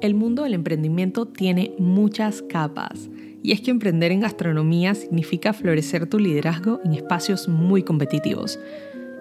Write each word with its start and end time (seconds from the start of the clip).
El 0.00 0.14
mundo 0.14 0.44
del 0.44 0.54
emprendimiento 0.54 1.26
tiene 1.26 1.74
muchas 1.78 2.40
capas 2.40 3.10
y 3.42 3.52
es 3.52 3.60
que 3.60 3.70
emprender 3.70 4.12
en 4.12 4.20
gastronomía 4.20 4.94
significa 4.94 5.52
florecer 5.52 6.08
tu 6.08 6.18
liderazgo 6.18 6.80
en 6.84 6.94
espacios 6.94 7.48
muy 7.48 7.82
competitivos. 7.82 8.58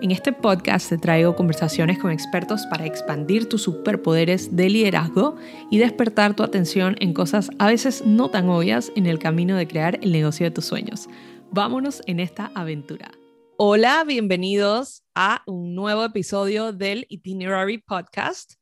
En 0.01 0.11
este 0.11 0.31
podcast 0.31 0.87
te 0.87 0.97
traigo 0.97 1.35
conversaciones 1.35 1.99
con 1.99 2.11
expertos 2.11 2.65
para 2.67 2.85
expandir 2.85 3.49
tus 3.49 3.63
superpoderes 3.63 4.55
de 4.55 4.69
liderazgo 4.69 5.35
y 5.69 5.79
despertar 5.79 6.33
tu 6.33 6.43
atención 6.43 6.95
en 7.01 7.13
cosas 7.13 7.49
a 7.59 7.67
veces 7.67 8.05
no 8.05 8.29
tan 8.29 8.47
obvias 8.47 8.93
en 8.95 9.05
el 9.05 9.19
camino 9.19 9.57
de 9.57 9.67
crear 9.67 9.99
el 10.01 10.13
negocio 10.13 10.45
de 10.45 10.51
tus 10.51 10.63
sueños. 10.63 11.09
Vámonos 11.51 12.01
en 12.05 12.21
esta 12.21 12.53
aventura. 12.55 13.11
Hola, 13.57 14.05
bienvenidos 14.05 15.03
a 15.13 15.43
un 15.45 15.75
nuevo 15.75 16.05
episodio 16.05 16.71
del 16.71 17.05
Itinerary 17.09 17.79
Podcast. 17.79 18.53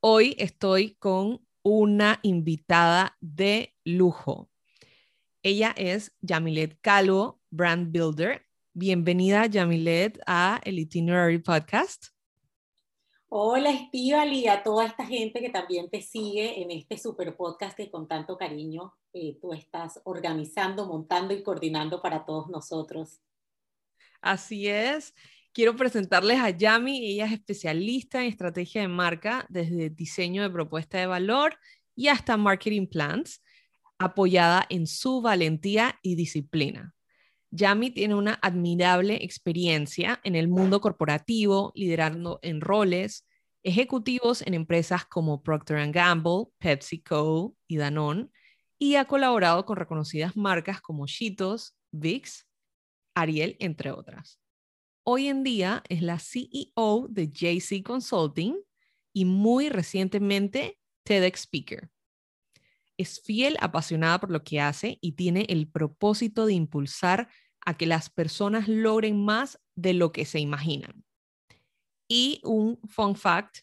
Hoy 0.00 0.34
estoy 0.38 0.94
con 0.94 1.46
una 1.62 2.20
invitada 2.22 3.16
de 3.20 3.74
lujo. 3.84 4.50
Ella 5.42 5.74
es 5.76 6.12
Yamilet 6.20 6.78
Calvo, 6.80 7.40
Brand 7.50 7.92
Builder. 7.92 8.44
Bienvenida, 8.72 9.46
Yamilet, 9.46 10.20
a 10.26 10.60
el 10.64 10.78
Itinerary 10.78 11.38
Podcast. 11.38 12.08
Hola, 13.28 13.70
Estival, 13.70 14.32
y 14.32 14.48
a 14.48 14.62
toda 14.62 14.86
esta 14.86 15.04
gente 15.04 15.40
que 15.40 15.50
también 15.50 15.90
te 15.90 16.00
sigue 16.00 16.62
en 16.62 16.70
este 16.70 16.96
super 16.96 17.36
podcast 17.36 17.76
que 17.76 17.90
con 17.90 18.08
tanto 18.08 18.38
cariño 18.38 18.94
eh, 19.12 19.36
tú 19.40 19.52
estás 19.52 20.00
organizando, 20.04 20.86
montando 20.86 21.34
y 21.34 21.42
coordinando 21.42 22.00
para 22.00 22.24
todos 22.24 22.48
nosotros. 22.48 23.20
Así 24.20 24.68
es. 24.68 25.14
Quiero 25.52 25.76
presentarles 25.76 26.38
a 26.40 26.50
Yami. 26.50 27.12
Ella 27.12 27.26
es 27.26 27.32
especialista 27.32 28.22
en 28.22 28.28
estrategia 28.28 28.82
de 28.82 28.88
marca, 28.88 29.46
desde 29.48 29.90
diseño 29.90 30.42
de 30.42 30.50
propuesta 30.50 30.98
de 30.98 31.06
valor 31.06 31.58
y 31.96 32.08
hasta 32.08 32.36
marketing 32.36 32.86
plans, 32.86 33.42
apoyada 33.98 34.66
en 34.68 34.86
su 34.86 35.20
valentía 35.20 35.98
y 36.02 36.14
disciplina. 36.14 36.94
Yami 37.50 37.90
tiene 37.90 38.14
una 38.14 38.38
admirable 38.42 39.24
experiencia 39.24 40.20
en 40.22 40.34
el 40.34 40.48
mundo 40.48 40.80
corporativo, 40.80 41.72
liderando 41.74 42.38
en 42.42 42.60
roles 42.60 43.26
ejecutivos 43.62 44.42
en 44.42 44.54
empresas 44.54 45.04
como 45.06 45.42
Procter 45.42 45.90
Gamble, 45.90 46.46
PepsiCo 46.58 47.56
y 47.66 47.76
Danone, 47.76 48.28
y 48.78 48.94
ha 48.94 49.06
colaborado 49.06 49.64
con 49.64 49.76
reconocidas 49.76 50.36
marcas 50.36 50.80
como 50.80 51.06
Cheetos, 51.06 51.76
Vicks, 51.90 52.46
Ariel, 53.14 53.56
entre 53.58 53.90
otras. 53.90 54.38
Hoy 55.10 55.28
en 55.28 55.42
día 55.42 55.82
es 55.88 56.02
la 56.02 56.18
CEO 56.18 57.06
de 57.08 57.30
JC 57.30 57.82
Consulting 57.82 58.58
y 59.14 59.24
muy 59.24 59.70
recientemente 59.70 60.78
TEDx 61.02 61.44
Speaker. 61.44 61.90
Es 62.98 63.18
fiel, 63.22 63.56
apasionada 63.60 64.20
por 64.20 64.30
lo 64.30 64.44
que 64.44 64.60
hace 64.60 64.98
y 65.00 65.12
tiene 65.12 65.46
el 65.48 65.66
propósito 65.66 66.44
de 66.44 66.52
impulsar 66.52 67.30
a 67.64 67.78
que 67.78 67.86
las 67.86 68.10
personas 68.10 68.68
logren 68.68 69.24
más 69.24 69.58
de 69.74 69.94
lo 69.94 70.12
que 70.12 70.26
se 70.26 70.40
imaginan. 70.40 71.02
Y 72.06 72.42
un 72.44 72.78
fun 72.86 73.16
fact, 73.16 73.60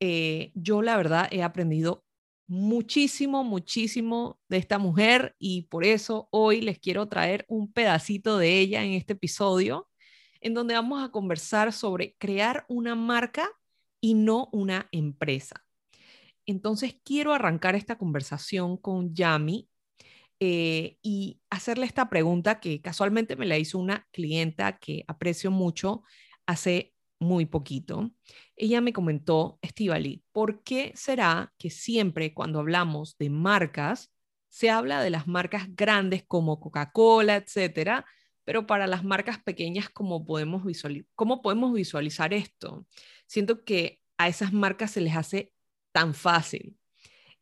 eh, 0.00 0.50
yo 0.56 0.82
la 0.82 0.96
verdad 0.96 1.28
he 1.30 1.44
aprendido 1.44 2.04
muchísimo, 2.48 3.44
muchísimo 3.44 4.40
de 4.48 4.56
esta 4.56 4.78
mujer 4.78 5.36
y 5.38 5.68
por 5.68 5.84
eso 5.84 6.28
hoy 6.32 6.60
les 6.60 6.80
quiero 6.80 7.06
traer 7.06 7.46
un 7.48 7.72
pedacito 7.72 8.36
de 8.36 8.58
ella 8.58 8.82
en 8.82 8.94
este 8.94 9.12
episodio 9.12 9.87
en 10.40 10.54
donde 10.54 10.74
vamos 10.74 11.02
a 11.02 11.10
conversar 11.10 11.72
sobre 11.72 12.14
crear 12.18 12.64
una 12.68 12.94
marca 12.94 13.48
y 14.00 14.14
no 14.14 14.48
una 14.52 14.88
empresa. 14.92 15.64
Entonces 16.46 16.96
quiero 17.04 17.32
arrancar 17.34 17.74
esta 17.74 17.98
conversación 17.98 18.76
con 18.76 19.14
Yami 19.14 19.68
eh, 20.40 20.96
y 21.02 21.40
hacerle 21.50 21.84
esta 21.86 22.08
pregunta 22.08 22.60
que 22.60 22.80
casualmente 22.80 23.36
me 23.36 23.46
la 23.46 23.58
hizo 23.58 23.78
una 23.78 24.06
clienta 24.12 24.78
que 24.78 25.04
aprecio 25.08 25.50
mucho 25.50 26.04
hace 26.46 26.94
muy 27.18 27.46
poquito. 27.46 28.12
Ella 28.56 28.80
me 28.80 28.92
comentó, 28.92 29.58
Estivali, 29.62 30.22
¿por 30.32 30.62
qué 30.62 30.92
será 30.94 31.52
que 31.58 31.70
siempre 31.70 32.32
cuando 32.32 32.60
hablamos 32.60 33.18
de 33.18 33.30
marcas 33.30 34.12
se 34.48 34.70
habla 34.70 35.02
de 35.02 35.10
las 35.10 35.26
marcas 35.26 35.66
grandes 35.74 36.24
como 36.26 36.60
Coca-Cola, 36.60 37.36
etcétera, 37.36 38.06
pero 38.48 38.66
para 38.66 38.86
las 38.86 39.04
marcas 39.04 39.38
pequeñas, 39.38 39.90
¿cómo 39.90 40.24
podemos, 40.24 40.62
¿cómo 41.14 41.42
podemos 41.42 41.74
visualizar 41.74 42.32
esto? 42.32 42.86
Siento 43.26 43.62
que 43.62 44.00
a 44.16 44.26
esas 44.26 44.54
marcas 44.54 44.92
se 44.92 45.02
les 45.02 45.14
hace 45.14 45.52
tan 45.92 46.14
fácil. 46.14 46.74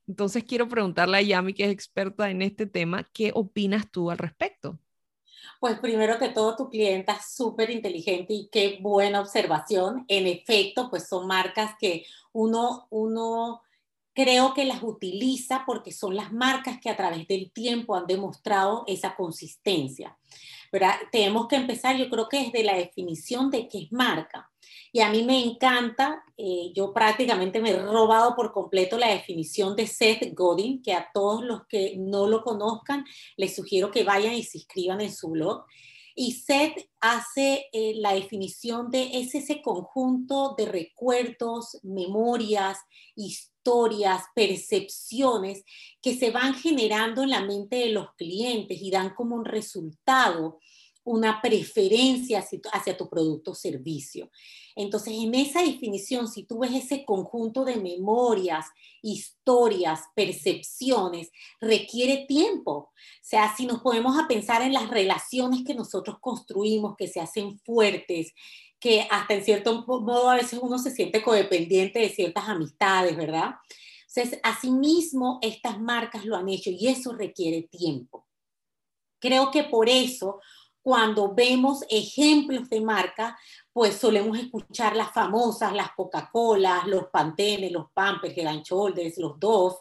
Entonces 0.09 0.43
quiero 0.43 0.69
preguntarle 0.69 1.19
a 1.19 1.23
Yami, 1.23 1.55
que 1.55 1.63
es 1.63 1.71
experta 1.71 2.29
en 2.29 2.43
este 2.43 2.67
tema, 2.67 3.09
¿qué 3.13 3.31
opinas 3.33 3.89
tú 3.89 4.11
al 4.11 4.19
respecto? 4.19 4.81
Pues 5.61 5.79
primero 5.79 6.19
que 6.19 6.31
todo, 6.31 6.57
tu 6.57 6.71
clienta 6.71 7.13
es 7.13 7.33
súper 7.37 7.71
inteligente 7.71 8.35
y 8.35 8.49
qué 8.51 8.79
buena 8.81 9.21
observación. 9.21 10.05
En 10.09 10.27
efecto, 10.27 10.91
pues 10.91 11.09
son 11.09 11.29
marcas 11.29 11.77
que 11.79 12.05
uno, 12.33 12.89
uno 12.91 13.63
creo 14.13 14.55
que 14.55 14.65
las 14.65 14.83
utiliza 14.83 15.63
porque 15.67 15.93
son 15.93 16.17
las 16.17 16.33
marcas 16.33 16.81
que 16.81 16.89
a 16.91 16.97
través 16.97 17.29
del 17.29 17.53
tiempo 17.53 17.95
han 17.95 18.09
demostrado 18.09 18.83
esa 18.89 19.15
consistencia. 19.15 20.17
Pero 20.79 20.93
tenemos 21.11 21.49
que 21.49 21.57
empezar, 21.57 21.97
yo 21.97 22.11
creo 22.11 22.29
que 22.29 22.45
desde 22.45 22.63
la 22.63 22.77
definición 22.77 23.51
de 23.51 23.67
qué 23.67 23.85
es 23.85 23.93
marca. 23.93 24.51
Y 24.93 25.01
a 25.01 25.09
mí 25.09 25.23
me 25.23 25.43
encanta, 25.43 26.23
eh, 26.37 26.71
yo 26.75 26.93
prácticamente 26.93 27.61
me 27.61 27.71
he 27.71 27.79
robado 27.79 28.37
por 28.37 28.53
completo 28.53 28.99
la 28.99 29.09
definición 29.09 29.75
de 29.75 29.87
Seth 29.87 30.35
Godin, 30.35 30.83
que 30.83 30.93
a 30.93 31.09
todos 31.15 31.43
los 31.43 31.67
que 31.67 31.95
no 31.97 32.27
lo 32.27 32.43
conozcan, 32.43 33.07
les 33.39 33.57
sugiero 33.57 33.91
que 33.91 34.05
vayan 34.05 34.35
y 34.35 34.43
se 34.43 34.59
inscriban 34.59 35.01
en 35.01 35.15
su 35.15 35.31
blog. 35.31 35.65
Y 36.19 36.33
Seth 36.33 36.89
hace 36.99 37.67
eh, 37.75 37.93
la 37.97 38.15
definición 38.15 38.91
de 38.91 39.21
es 39.21 39.35
ese 39.35 39.61
conjunto 39.61 40.55
de 40.57 40.65
recuerdos, 40.65 41.79
memorias, 41.83 42.79
historias, 43.15 44.23
percepciones 44.35 45.63
que 46.01 46.17
se 46.17 46.31
van 46.31 46.55
generando 46.55 47.23
en 47.23 47.31
la 47.31 47.43
mente 47.43 47.77
de 47.77 47.91
los 47.91 48.15
clientes 48.15 48.81
y 48.81 48.91
dan 48.91 49.15
como 49.15 49.37
un 49.37 49.45
resultado 49.45 50.59
una 51.07 51.41
preferencia 51.41 52.45
hacia 52.73 52.97
tu 52.97 53.09
producto 53.09 53.53
o 53.53 53.55
servicio. 53.55 54.29
Entonces, 54.75 55.15
en 55.17 55.35
esa 55.37 55.63
definición, 55.63 56.29
si 56.29 56.43
tú 56.43 56.59
ves 56.59 56.75
ese 56.75 57.05
conjunto 57.05 57.65
de 57.65 57.77
memorias, 57.77 58.67
historias, 59.03 60.01
percepciones, 60.17 61.31
requiere 61.61 62.27
tiempo. 62.27 62.73
O 62.73 62.93
sea, 63.23 63.55
si 63.57 63.67
nos 63.67 63.81
podemos 63.81 64.19
a 64.19 64.27
pensar 64.27 64.63
en 64.63 64.73
las 64.73 64.91
relaciones 64.91 65.63
que 65.65 65.75
nosotros 65.75 66.19
construimos, 66.21 66.97
que 66.97 67.07
se 67.07 67.21
hacen 67.21 67.61
fuertes, 67.61 68.35
que 68.81 69.07
hasta 69.09 69.35
en 69.35 69.45
cierto 69.45 69.85
modo 69.87 70.29
a 70.29 70.35
veces 70.35 70.59
uno 70.61 70.77
se 70.79 70.91
siente 70.91 71.23
codependiente 71.23 72.01
de 72.01 72.09
ciertas 72.09 72.49
amistades, 72.49 73.17
¿verdad? 73.17 73.55
Entonces, 74.09 74.41
asimismo, 74.43 75.39
estas 75.41 75.81
marcas 75.81 76.25
lo 76.25 76.35
han 76.35 76.49
hecho 76.49 76.71
y 76.71 76.89
eso 76.89 77.13
requiere 77.13 77.63
tiempo. 77.63 78.27
Creo 79.21 79.51
que 79.53 79.63
por 79.63 79.89
eso 79.89 80.41
cuando 80.87 81.35
vemos 81.35 81.85
ejemplos 81.91 82.71
de 82.71 82.81
marca, 82.81 83.37
pues 83.73 83.97
solemos 83.97 84.39
escuchar 84.39 84.95
las 84.95 85.11
famosas, 85.11 85.73
las 85.73 85.91
Coca-Cola, 85.97 86.85
los 86.87 87.09
Pantene, 87.09 87.73
los 87.73 87.91
Pampers, 87.93 88.39
Head 88.39 88.63
Shoulders, 88.63 89.19
los 89.19 89.37
Dove, 89.41 89.75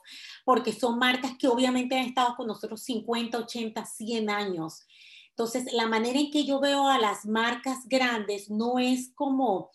porque 0.43 0.73
son 0.73 0.97
marcas 0.97 1.33
que 1.37 1.47
obviamente 1.47 1.95
han 1.95 2.07
estado 2.07 2.35
con 2.35 2.47
nosotros 2.47 2.81
50, 2.81 3.37
80, 3.37 3.85
100 3.85 4.29
años. 4.31 4.81
Entonces, 5.29 5.71
la 5.73 5.85
manera 5.85 6.17
en 6.19 6.31
que 6.31 6.43
yo 6.43 6.59
veo 6.59 6.87
a 6.87 6.97
las 6.97 7.27
marcas 7.27 7.87
grandes 7.87 8.49
no 8.49 8.79
es 8.79 9.11
como 9.13 9.69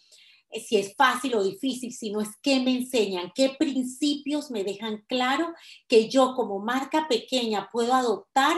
eh, 0.51 0.59
si 0.59 0.79
es 0.79 0.97
fácil 0.97 1.37
o 1.37 1.45
difícil, 1.45 1.93
sino 1.93 2.21
es 2.21 2.31
qué 2.43 2.59
me 2.59 2.77
enseñan, 2.77 3.31
qué 3.37 3.51
principios 3.57 4.51
me 4.51 4.65
dejan 4.65 5.05
claro 5.07 5.55
que 5.87 6.09
yo 6.09 6.35
como 6.35 6.59
marca 6.59 7.07
pequeña 7.09 7.69
puedo 7.71 7.95
adoptar 7.95 8.57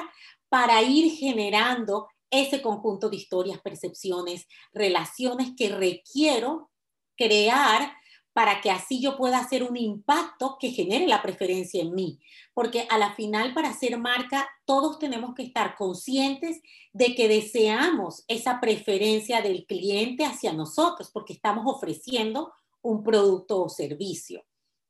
para 0.48 0.82
ir 0.82 1.12
generando 1.12 2.08
ese 2.32 2.62
conjunto 2.62 3.08
de 3.08 3.16
historias, 3.16 3.60
percepciones, 3.60 4.48
relaciones 4.72 5.52
que 5.56 5.68
requiero 5.68 6.70
crear 7.16 7.92
para 8.32 8.62
que 8.62 8.70
así 8.70 9.00
yo 9.00 9.18
pueda 9.18 9.38
hacer 9.38 9.62
un 9.62 9.76
impacto 9.76 10.56
que 10.58 10.70
genere 10.70 11.06
la 11.06 11.20
preferencia 11.20 11.82
en 11.82 11.94
mí. 11.94 12.18
Porque 12.54 12.86
a 12.90 12.96
la 12.96 13.14
final, 13.14 13.52
para 13.52 13.72
ser 13.74 13.98
marca, 13.98 14.48
todos 14.64 14.98
tenemos 14.98 15.34
que 15.34 15.42
estar 15.42 15.76
conscientes 15.76 16.60
de 16.94 17.14
que 17.14 17.28
deseamos 17.28 18.24
esa 18.28 18.58
preferencia 18.58 19.42
del 19.42 19.66
cliente 19.66 20.24
hacia 20.24 20.54
nosotros, 20.54 21.10
porque 21.12 21.34
estamos 21.34 21.64
ofreciendo 21.66 22.52
un 22.80 23.04
producto 23.04 23.62
o 23.62 23.68
servicio. 23.68 24.44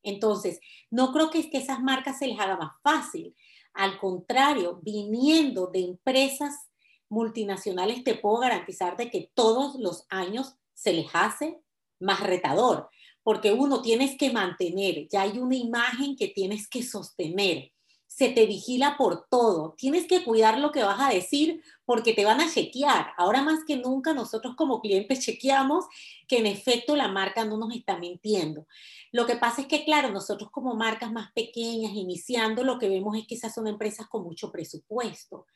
Entonces, 0.04 0.60
no 0.90 1.12
creo 1.12 1.30
que 1.30 1.40
es 1.40 1.46
que 1.48 1.58
esas 1.58 1.80
marcas 1.80 2.18
se 2.18 2.28
les 2.28 2.38
haga 2.38 2.56
más 2.56 2.72
fácil. 2.82 3.34
Al 3.74 3.98
contrario, 3.98 4.78
viniendo 4.82 5.66
de 5.66 5.80
empresas 5.80 6.71
multinacionales 7.12 8.02
te 8.04 8.14
puedo 8.14 8.38
garantizar 8.38 8.96
de 8.96 9.10
que 9.10 9.30
todos 9.34 9.76
los 9.76 10.06
años 10.08 10.56
se 10.72 10.94
les 10.94 11.06
hace 11.12 11.60
más 12.00 12.20
retador, 12.20 12.88
porque 13.22 13.52
uno 13.52 13.82
tienes 13.82 14.16
que 14.16 14.32
mantener, 14.32 15.06
ya 15.08 15.22
hay 15.22 15.38
una 15.38 15.54
imagen 15.54 16.16
que 16.16 16.28
tienes 16.28 16.66
que 16.66 16.82
sostener, 16.82 17.70
se 18.06 18.30
te 18.30 18.46
vigila 18.46 18.96
por 18.96 19.26
todo, 19.28 19.74
tienes 19.76 20.06
que 20.06 20.24
cuidar 20.24 20.58
lo 20.58 20.72
que 20.72 20.82
vas 20.82 21.00
a 21.00 21.12
decir 21.12 21.62
porque 21.84 22.12
te 22.12 22.26
van 22.26 22.40
a 22.40 22.50
chequear. 22.50 23.12
Ahora 23.16 23.42
más 23.42 23.60
que 23.66 23.76
nunca 23.76 24.12
nosotros 24.12 24.54
como 24.54 24.82
clientes 24.82 25.20
chequeamos 25.20 25.86
que 26.28 26.38
en 26.38 26.46
efecto 26.46 26.94
la 26.94 27.08
marca 27.08 27.44
no 27.46 27.56
nos 27.56 27.74
está 27.74 27.98
mintiendo. 27.98 28.66
Lo 29.12 29.26
que 29.26 29.36
pasa 29.36 29.62
es 29.62 29.66
que, 29.66 29.84
claro, 29.84 30.10
nosotros 30.10 30.50
como 30.50 30.74
marcas 30.74 31.10
más 31.10 31.32
pequeñas, 31.32 31.94
iniciando, 31.94 32.64
lo 32.64 32.78
que 32.78 32.88
vemos 32.88 33.16
es 33.16 33.26
que 33.26 33.34
esas 33.34 33.54
son 33.54 33.66
empresas 33.66 34.06
con 34.08 34.24
mucho 34.24 34.52
presupuesto 34.52 35.46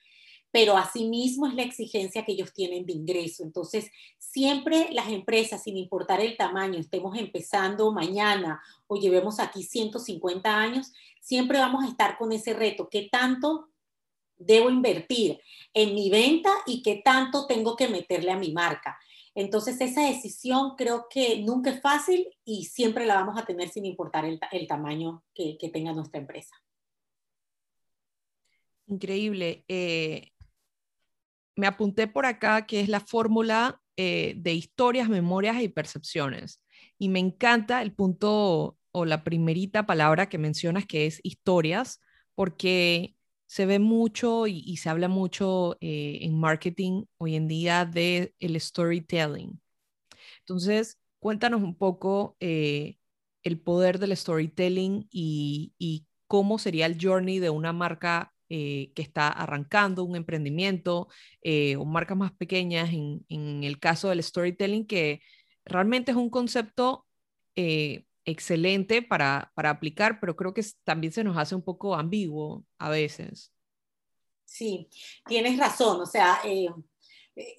pero 0.56 0.74
asimismo 0.78 1.46
es 1.46 1.52
la 1.52 1.64
exigencia 1.64 2.24
que 2.24 2.32
ellos 2.32 2.54
tienen 2.54 2.86
de 2.86 2.94
ingreso. 2.94 3.42
Entonces, 3.42 3.90
siempre 4.16 4.88
las 4.90 5.10
empresas, 5.10 5.62
sin 5.62 5.76
importar 5.76 6.22
el 6.22 6.34
tamaño, 6.38 6.78
estemos 6.78 7.14
empezando 7.18 7.92
mañana 7.92 8.62
o 8.86 8.96
llevemos 8.96 9.38
aquí 9.38 9.62
150 9.62 10.58
años, 10.58 10.94
siempre 11.20 11.58
vamos 11.58 11.84
a 11.84 11.88
estar 11.88 12.16
con 12.16 12.32
ese 12.32 12.54
reto. 12.54 12.88
¿Qué 12.90 13.06
tanto 13.12 13.68
debo 14.38 14.70
invertir 14.70 15.42
en 15.74 15.94
mi 15.94 16.08
venta 16.08 16.48
y 16.64 16.80
qué 16.80 17.02
tanto 17.04 17.46
tengo 17.46 17.76
que 17.76 17.88
meterle 17.88 18.30
a 18.30 18.38
mi 18.38 18.52
marca? 18.52 18.98
Entonces, 19.34 19.78
esa 19.82 20.06
decisión 20.08 20.74
creo 20.74 21.04
que 21.10 21.42
nunca 21.42 21.68
es 21.68 21.82
fácil 21.82 22.30
y 22.46 22.64
siempre 22.64 23.04
la 23.04 23.16
vamos 23.16 23.38
a 23.38 23.44
tener 23.44 23.68
sin 23.68 23.84
importar 23.84 24.24
el, 24.24 24.66
tamaño 24.66 25.22
que, 25.34 25.58
tenga 25.70 25.92
nuestra 25.92 26.18
empresa. 26.18 26.56
Increíble. 28.86 29.62
Eh, 29.68 30.30
me 31.56 31.66
apunté 31.66 32.06
por 32.06 32.26
acá 32.26 32.66
que 32.66 32.80
es 32.80 32.88
la 32.88 33.00
fórmula 33.00 33.80
eh, 33.96 34.34
de 34.36 34.52
historias, 34.54 35.08
memorias 35.08 35.60
y 35.62 35.68
percepciones. 35.68 36.62
Y 36.98 37.08
me 37.08 37.18
encanta 37.18 37.82
el 37.82 37.92
punto 37.92 38.78
o 38.92 39.04
la 39.04 39.24
primerita 39.24 39.86
palabra 39.86 40.28
que 40.28 40.38
mencionas 40.38 40.86
que 40.86 41.06
es 41.06 41.20
historias, 41.22 42.00
porque 42.34 43.16
se 43.46 43.66
ve 43.66 43.78
mucho 43.78 44.46
y, 44.46 44.76
se 44.76 44.88
habla 44.90 45.08
mucho 45.08 45.76
eh, 45.80 46.18
en 46.22 46.38
marketing 46.38 47.04
hoy 47.18 47.36
en 47.36 47.48
día 47.48 47.84
de 47.84 48.34
el 48.38 48.60
storytelling. 48.60 49.60
Entonces, 50.40 50.98
cuéntanos 51.18 51.62
un 51.62 51.76
poco 51.76 52.36
eh, 52.40 52.98
el 53.42 53.60
poder 53.60 53.98
del 53.98 54.16
storytelling 54.16 55.08
y, 55.10 55.74
y, 55.78 56.06
cómo 56.28 56.58
sería 56.58 56.86
el 56.86 56.98
journey 57.00 57.38
de 57.38 57.50
una 57.50 57.72
marca 57.72 58.34
eh, 58.48 58.92
que 58.94 59.02
está 59.02 59.26
arrancando 59.28 60.04
un 60.04 60.14
emprendimiento 60.14 61.08
eh, 61.42 61.74
o 61.74 61.84
marcas 61.84 62.16
más 62.16 62.32
pequeñas, 62.32 62.90
en, 62.92 63.64
el 63.64 63.80
caso 63.80 64.08
del 64.08 64.22
storytelling, 64.22 64.86
que 64.86 65.20
realmente 65.64 66.12
es 66.12 66.16
un 66.16 66.30
concepto 66.30 67.06
eh, 67.56 68.04
excelente 68.24 69.02
para, 69.02 69.50
para, 69.56 69.70
aplicar, 69.70 70.20
pero 70.20 70.36
creo 70.36 70.54
que 70.54 70.64
también 70.84 71.12
se 71.12 71.24
nos 71.24 71.36
hace 71.36 71.56
un 71.56 71.62
poco 71.62 71.96
ambiguo 71.96 72.64
a 72.78 72.88
veces. 72.88 73.52
Sí, 74.44 74.88
tienes 75.26 75.58
razón, 75.58 76.00
o 76.00 76.06
sea, 76.06 76.40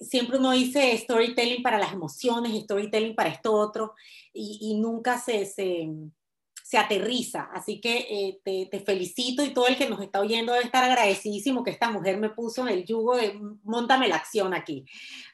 siempre 0.00 0.38
uno 0.38 0.52
dice 0.52 0.96
storytelling 0.96 1.62
para 1.62 1.78
las 1.78 1.92
emociones, 1.92 2.62
storytelling 2.64 3.14
para 3.14 3.28
esto 3.28 3.52
otro, 3.52 3.94
y, 4.32 4.58
y 4.62 4.80
nunca 4.80 5.18
se, 5.18 5.44
se, 5.44 5.86
se 6.68 6.76
aterriza. 6.76 7.48
Así 7.54 7.80
que 7.80 8.40
eh, 8.44 8.68
te, 8.70 8.80
felicito 8.80 9.42
y 9.42 9.54
todo 9.54 9.68
el 9.68 9.78
que 9.78 9.88
nos 9.88 10.02
está 10.02 10.20
oyendo 10.20 10.52
debe 10.52 10.66
estar 10.66 10.84
agradecidísimo 10.84 11.64
que 11.64 11.70
esta 11.70 11.90
mujer 11.90 12.18
me 12.18 12.28
puso 12.28 12.60
en 12.60 12.74
el 12.74 12.84
yugo 12.84 13.16
de 13.16 13.40
montame 13.64 14.06
la 14.06 14.16
acción 14.16 14.52
aquí, 14.52 14.84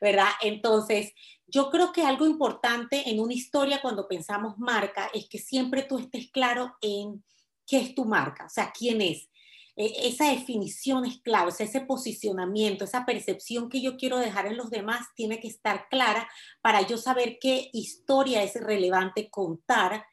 ¿verdad? 0.00 0.28
Entonces, 0.42 1.12
yo 1.48 1.70
creo 1.70 1.90
que 1.90 2.04
algo 2.04 2.24
importante 2.24 3.10
en 3.10 3.18
una 3.18 3.34
historia 3.34 3.82
cuando 3.82 4.06
pensamos 4.06 4.56
marca 4.58 5.10
es 5.12 5.28
que 5.28 5.38
siempre 5.38 5.82
tú 5.82 5.98
estés 5.98 6.30
claro 6.30 6.76
en 6.80 7.24
qué 7.66 7.78
es 7.78 7.96
tu 7.96 8.04
marca, 8.04 8.46
o 8.46 8.48
sea, 8.50 8.72
quién 8.72 9.00
es. 9.00 9.28
E, 9.74 10.06
esa 10.06 10.30
definición 10.30 11.04
es 11.04 11.20
clave, 11.20 11.50
ese 11.58 11.80
posicionamiento, 11.80 12.84
esa 12.84 13.04
percepción 13.04 13.68
que 13.68 13.82
yo 13.82 13.96
quiero 13.96 14.18
dejar 14.18 14.46
en 14.46 14.56
los 14.56 14.70
demás 14.70 15.08
tiene 15.16 15.40
que 15.40 15.48
estar 15.48 15.88
clara 15.88 16.28
para 16.62 16.82
yo 16.82 16.96
saber 16.96 17.38
qué 17.40 17.70
historia 17.72 18.44
es 18.44 18.54
relevante 18.54 19.30
contar 19.30 20.06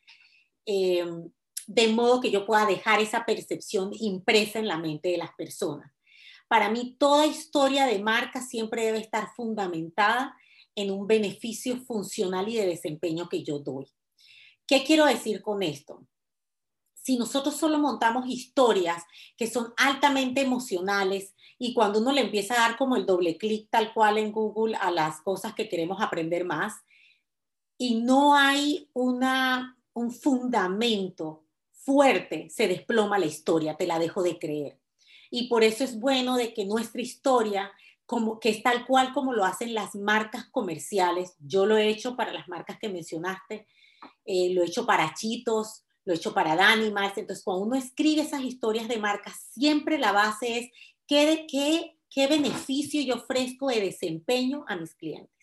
eh, 0.66 1.06
de 1.68 1.88
modo 1.88 2.22
que 2.22 2.32
yo 2.32 2.46
pueda 2.46 2.66
dejar 2.66 3.00
esa 3.00 3.26
percepción 3.26 3.92
impresa 4.00 4.60
en 4.60 4.68
la 4.68 4.78
mente 4.78 5.10
de 5.10 5.18
las 5.18 5.34
personas. 5.36 5.92
Para 6.48 6.70
mí, 6.70 6.98
toda 7.00 7.26
historia 7.26 7.86
de 7.86 8.00
marca 8.00 8.42
siempre 8.42 8.86
debe 8.86 9.00
estar 9.00 9.30
fundamentada 9.36 10.36
en 10.76 10.92
un 10.92 11.08
beneficio 11.08 11.78
funcional 11.86 12.50
y 12.50 12.58
de 12.58 12.66
desempeño 12.66 13.30
que 13.30 13.44
yo 13.44 13.60
doy. 13.60 13.88
¿Qué 14.68 14.84
quiero 14.84 15.06
decir 15.06 15.42
con 15.42 15.64
esto? 15.64 16.06
Si 16.94 17.18
nosotros 17.18 17.56
solo 17.56 17.80
montamos 17.80 18.28
historias 18.28 19.04
que 19.38 19.48
son 19.48 19.74
altamente 19.78 20.42
emocionales 20.42 21.34
y 21.58 21.74
cuando 21.74 22.00
uno 22.00 22.12
le 22.12 22.22
empieza 22.22 22.54
a 22.54 22.68
dar 22.68 22.78
como 22.78 22.96
el 22.96 23.06
doble 23.06 23.38
clic 23.38 23.70
tal 23.70 23.94
cual 23.94 24.18
en 24.18 24.32
Google 24.32 24.76
a 24.76 24.92
las 24.92 25.22
cosas 25.22 25.54
que 25.56 25.68
queremos 25.68 26.02
aprender 26.02 26.46
más 26.46 26.74
y 27.78 27.96
no 28.02 28.36
hay 28.36 28.90
una 28.94 29.81
un 29.94 30.12
fundamento 30.12 31.46
fuerte, 31.72 32.50
se 32.50 32.68
desploma 32.68 33.20
la 33.20 33.26
historia, 33.26 33.76
te 33.76 33.88
la 33.88 34.00
dejo 34.00 34.24
de 34.24 34.38
creer. 34.38 34.80
Y 35.30 35.48
por 35.48 35.64
eso 35.64 35.84
es 35.84 36.00
bueno 36.00 36.36
de 36.36 36.54
que 36.54 36.66
nuestra 36.66 37.02
historia, 37.02 37.72
como, 38.06 38.40
que 38.40 38.50
es 38.50 38.62
tal 38.62 38.86
cual 38.86 39.14
como 39.14 39.34
lo 39.34 39.46
hacen 39.46 39.74
las 39.74 39.96
marcas 39.96 40.46
comerciales, 40.52 41.36
yo 41.40 41.66
lo 41.66 41.78
he 41.78 41.88
hecho 41.88 42.16
para 42.16 42.34
las 42.34 42.48
marcas 42.48 42.78
que 42.80 42.90
mencionaste, 42.90 43.68
eh, 44.26 44.54
lo 44.54 44.62
he 44.62 44.68
hecho 44.68 44.86
para 44.86 45.14
Chitos, 45.14 45.86
lo 46.04 46.14
he 46.14 46.18
hecho 46.18 46.34
para 46.34 46.56
Danimals, 46.56 47.18
entonces 47.18 47.44
cuando 47.44 47.66
uno 47.66 47.76
escribe 47.76 48.22
esas 48.22 48.42
historias 48.42 48.88
de 48.88 48.98
marcas, 48.98 49.48
siempre 49.54 49.98
la 49.98 50.12
base 50.12 50.60
es 50.60 50.70
qué, 51.08 51.46
qué, 51.50 51.98
qué 52.10 52.28
beneficio 52.28 53.02
yo 53.02 53.16
ofrezco 53.16 53.68
de 53.68 53.82
desempeño 53.82 54.66
a 54.68 54.76
mis 54.76 54.94
clientes. 54.96 55.41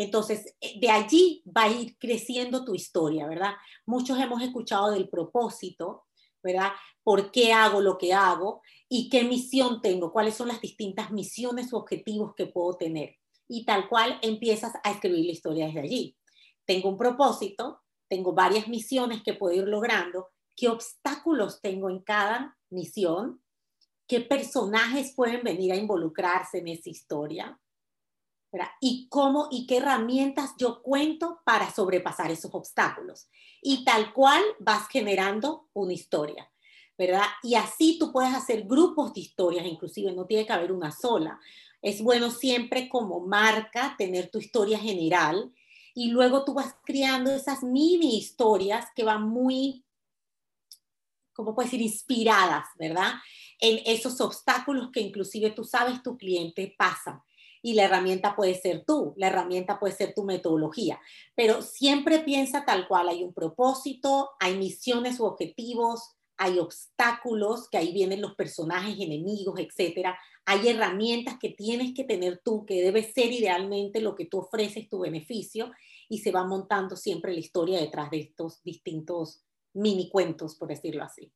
Entonces, 0.00 0.56
eh, 0.62 0.80
de 0.80 0.88
allí 0.88 1.42
va 1.46 1.64
a 1.64 1.68
ir 1.68 1.98
creciendo 1.98 2.64
tu 2.64 2.74
historia, 2.74 3.26
¿verdad? 3.26 3.52
Muchos 3.84 4.18
hemos 4.18 4.42
escuchado 4.42 4.92
del 4.92 5.10
propósito, 5.10 6.06
¿verdad? 6.42 6.70
¿Por 7.02 7.30
qué 7.30 7.52
hago 7.52 7.82
lo 7.82 7.98
que 7.98 8.14
hago? 8.14 8.62
¿Y 8.88 9.10
qué 9.10 9.24
misión 9.24 9.82
tengo? 9.82 10.10
¿Cuáles 10.10 10.36
son 10.36 10.48
las 10.48 10.62
distintas 10.62 11.10
misiones 11.10 11.70
o 11.74 11.76
objetivos 11.76 12.32
que 12.34 12.46
puedo 12.46 12.78
tener? 12.78 13.16
Y 13.46 13.66
tal 13.66 13.90
cual 13.90 14.18
empiezas 14.22 14.72
a 14.82 14.90
escribir 14.90 15.26
la 15.26 15.32
historia 15.32 15.66
desde 15.66 15.80
allí. 15.80 16.16
Tengo 16.64 16.88
un 16.88 16.96
propósito, 16.96 17.82
tengo 18.08 18.32
varias 18.32 18.68
misiones 18.68 19.22
que 19.22 19.34
puedo 19.34 19.54
ir 19.54 19.68
logrando, 19.68 20.28
qué 20.56 20.68
obstáculos 20.68 21.60
tengo 21.60 21.90
en 21.90 22.00
cada 22.00 22.56
misión, 22.70 23.42
qué 24.08 24.22
personajes 24.22 25.12
pueden 25.14 25.42
venir 25.44 25.72
a 25.72 25.76
involucrarse 25.76 26.56
en 26.56 26.68
esa 26.68 26.88
historia, 26.88 27.60
y 28.80 29.08
cómo 29.08 29.48
y 29.50 29.66
qué 29.66 29.78
herramientas 29.78 30.54
yo 30.58 30.82
cuento 30.82 31.40
para 31.44 31.70
sobrepasar 31.70 32.30
esos 32.30 32.54
obstáculos. 32.54 33.28
Y 33.62 33.84
tal 33.84 34.12
cual 34.12 34.42
vas 34.58 34.88
generando 34.88 35.68
una 35.72 35.92
historia, 35.92 36.50
¿verdad? 36.98 37.24
Y 37.42 37.54
así 37.54 37.98
tú 37.98 38.12
puedes 38.12 38.34
hacer 38.34 38.64
grupos 38.64 39.12
de 39.14 39.20
historias, 39.20 39.66
inclusive 39.66 40.12
no 40.12 40.26
tiene 40.26 40.46
que 40.46 40.52
haber 40.52 40.72
una 40.72 40.90
sola. 40.90 41.38
Es 41.82 42.02
bueno 42.02 42.30
siempre 42.30 42.88
como 42.88 43.20
marca 43.20 43.94
tener 43.96 44.30
tu 44.30 44.38
historia 44.38 44.78
general 44.78 45.52
y 45.94 46.10
luego 46.10 46.44
tú 46.44 46.54
vas 46.54 46.74
creando 46.84 47.30
esas 47.30 47.62
mini 47.62 48.18
historias 48.18 48.86
que 48.94 49.04
van 49.04 49.28
muy, 49.28 49.84
¿cómo 51.32 51.54
puedes 51.54 51.70
decir? 51.70 51.84
Inspiradas, 51.86 52.66
¿verdad? 52.78 53.14
En 53.60 53.80
esos 53.86 54.20
obstáculos 54.20 54.90
que 54.92 55.00
inclusive 55.00 55.50
tú 55.50 55.64
sabes 55.64 56.02
tu 56.02 56.16
cliente 56.16 56.74
pasa 56.76 57.24
y 57.62 57.74
la 57.74 57.84
herramienta 57.84 58.34
puede 58.36 58.54
ser 58.54 58.84
tú, 58.86 59.14
la 59.16 59.28
herramienta 59.28 59.78
puede 59.78 59.94
ser 59.94 60.14
tu 60.14 60.24
metodología, 60.24 61.00
pero 61.34 61.62
siempre 61.62 62.20
piensa 62.20 62.64
tal 62.64 62.88
cual, 62.88 63.08
hay 63.08 63.22
un 63.22 63.34
propósito, 63.34 64.30
hay 64.40 64.56
misiones 64.56 65.20
u 65.20 65.24
objetivos, 65.24 66.16
hay 66.42 66.58
obstáculos, 66.58 67.68
que 67.68 67.76
ahí 67.76 67.92
vienen 67.92 68.22
los 68.22 68.34
personajes, 68.34 68.98
enemigos, 68.98 69.60
etcétera. 69.60 70.18
Hay 70.46 70.68
herramientas 70.68 71.36
que 71.38 71.50
tienes 71.50 71.92
que 71.92 72.04
tener 72.04 72.40
tú, 72.42 72.64
que 72.64 72.80
debe 72.80 73.02
ser 73.02 73.30
idealmente 73.30 74.00
lo 74.00 74.14
que 74.14 74.24
tú 74.24 74.38
ofreces, 74.38 74.88
tu 74.88 75.00
beneficio, 75.00 75.70
y 76.08 76.20
se 76.20 76.32
va 76.32 76.46
montando 76.46 76.96
siempre 76.96 77.34
la 77.34 77.40
historia 77.40 77.78
detrás 77.78 78.10
de 78.10 78.20
estos 78.20 78.62
distintos 78.62 79.44
mini 79.74 80.08
cuentos, 80.08 80.56
por 80.56 80.68
decirlo 80.68 81.04
así. 81.04 81.30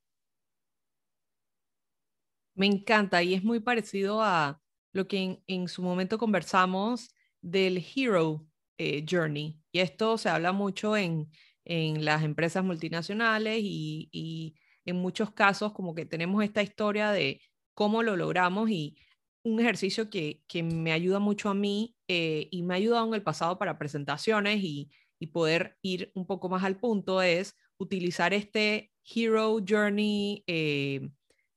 Me 2.55 2.65
encanta 2.65 3.23
y 3.23 3.35
es 3.35 3.45
muy 3.45 3.61
parecido 3.61 4.23
a, 4.23 4.64
lo 4.95 5.07
que 5.09 5.43
en, 5.47 5.69
su 5.69 5.83
momento 5.83 6.17
conversamos 6.17 7.15
del 7.43 7.85
Hero 7.95 8.47
eh, 8.79 9.05
Journey. 9.09 9.61
Y 9.73 9.81
esto 9.81 10.17
se 10.17 10.31
habla 10.31 10.53
mucho 10.53 10.97
en, 10.97 11.31
las 11.67 12.23
empresas 12.23 12.65
multinacionales 12.65 13.61
y, 13.63 14.55
en 14.87 14.97
muchos 14.97 15.33
casos 15.33 15.73
como 15.73 15.95
que 15.95 16.05
tenemos 16.05 16.45
esta 16.45 16.63
historia 16.63 17.11
de 17.11 17.41
cómo 17.75 18.03
lo 18.03 18.17
logramos 18.17 18.69
y 18.71 18.99
un 19.43 19.61
ejercicio 19.61 20.11
que, 20.11 20.43
me 20.63 20.93
ayuda 20.93 21.19
mucho 21.19 21.49
a 21.49 21.55
mí 21.55 21.97
eh, 22.09 22.49
y 22.51 22.63
me 22.63 22.75
ha 22.75 22.77
ayudado 22.77 23.07
en 23.07 23.15
el 23.15 23.23
pasado 23.23 23.59
para 23.59 23.79
presentaciones 23.79 24.63
y, 24.63 24.91
y 25.19 25.29
poder 25.29 25.79
ir 25.83 26.13
un 26.15 26.27
poco 26.27 26.49
más 26.51 26.65
al 26.65 26.77
punto 26.77 27.23
es 27.23 27.57
utilizar 27.79 28.35
este 28.35 28.93
Hero 29.05 29.59
Journey 29.67 30.45
eh, 30.47 31.09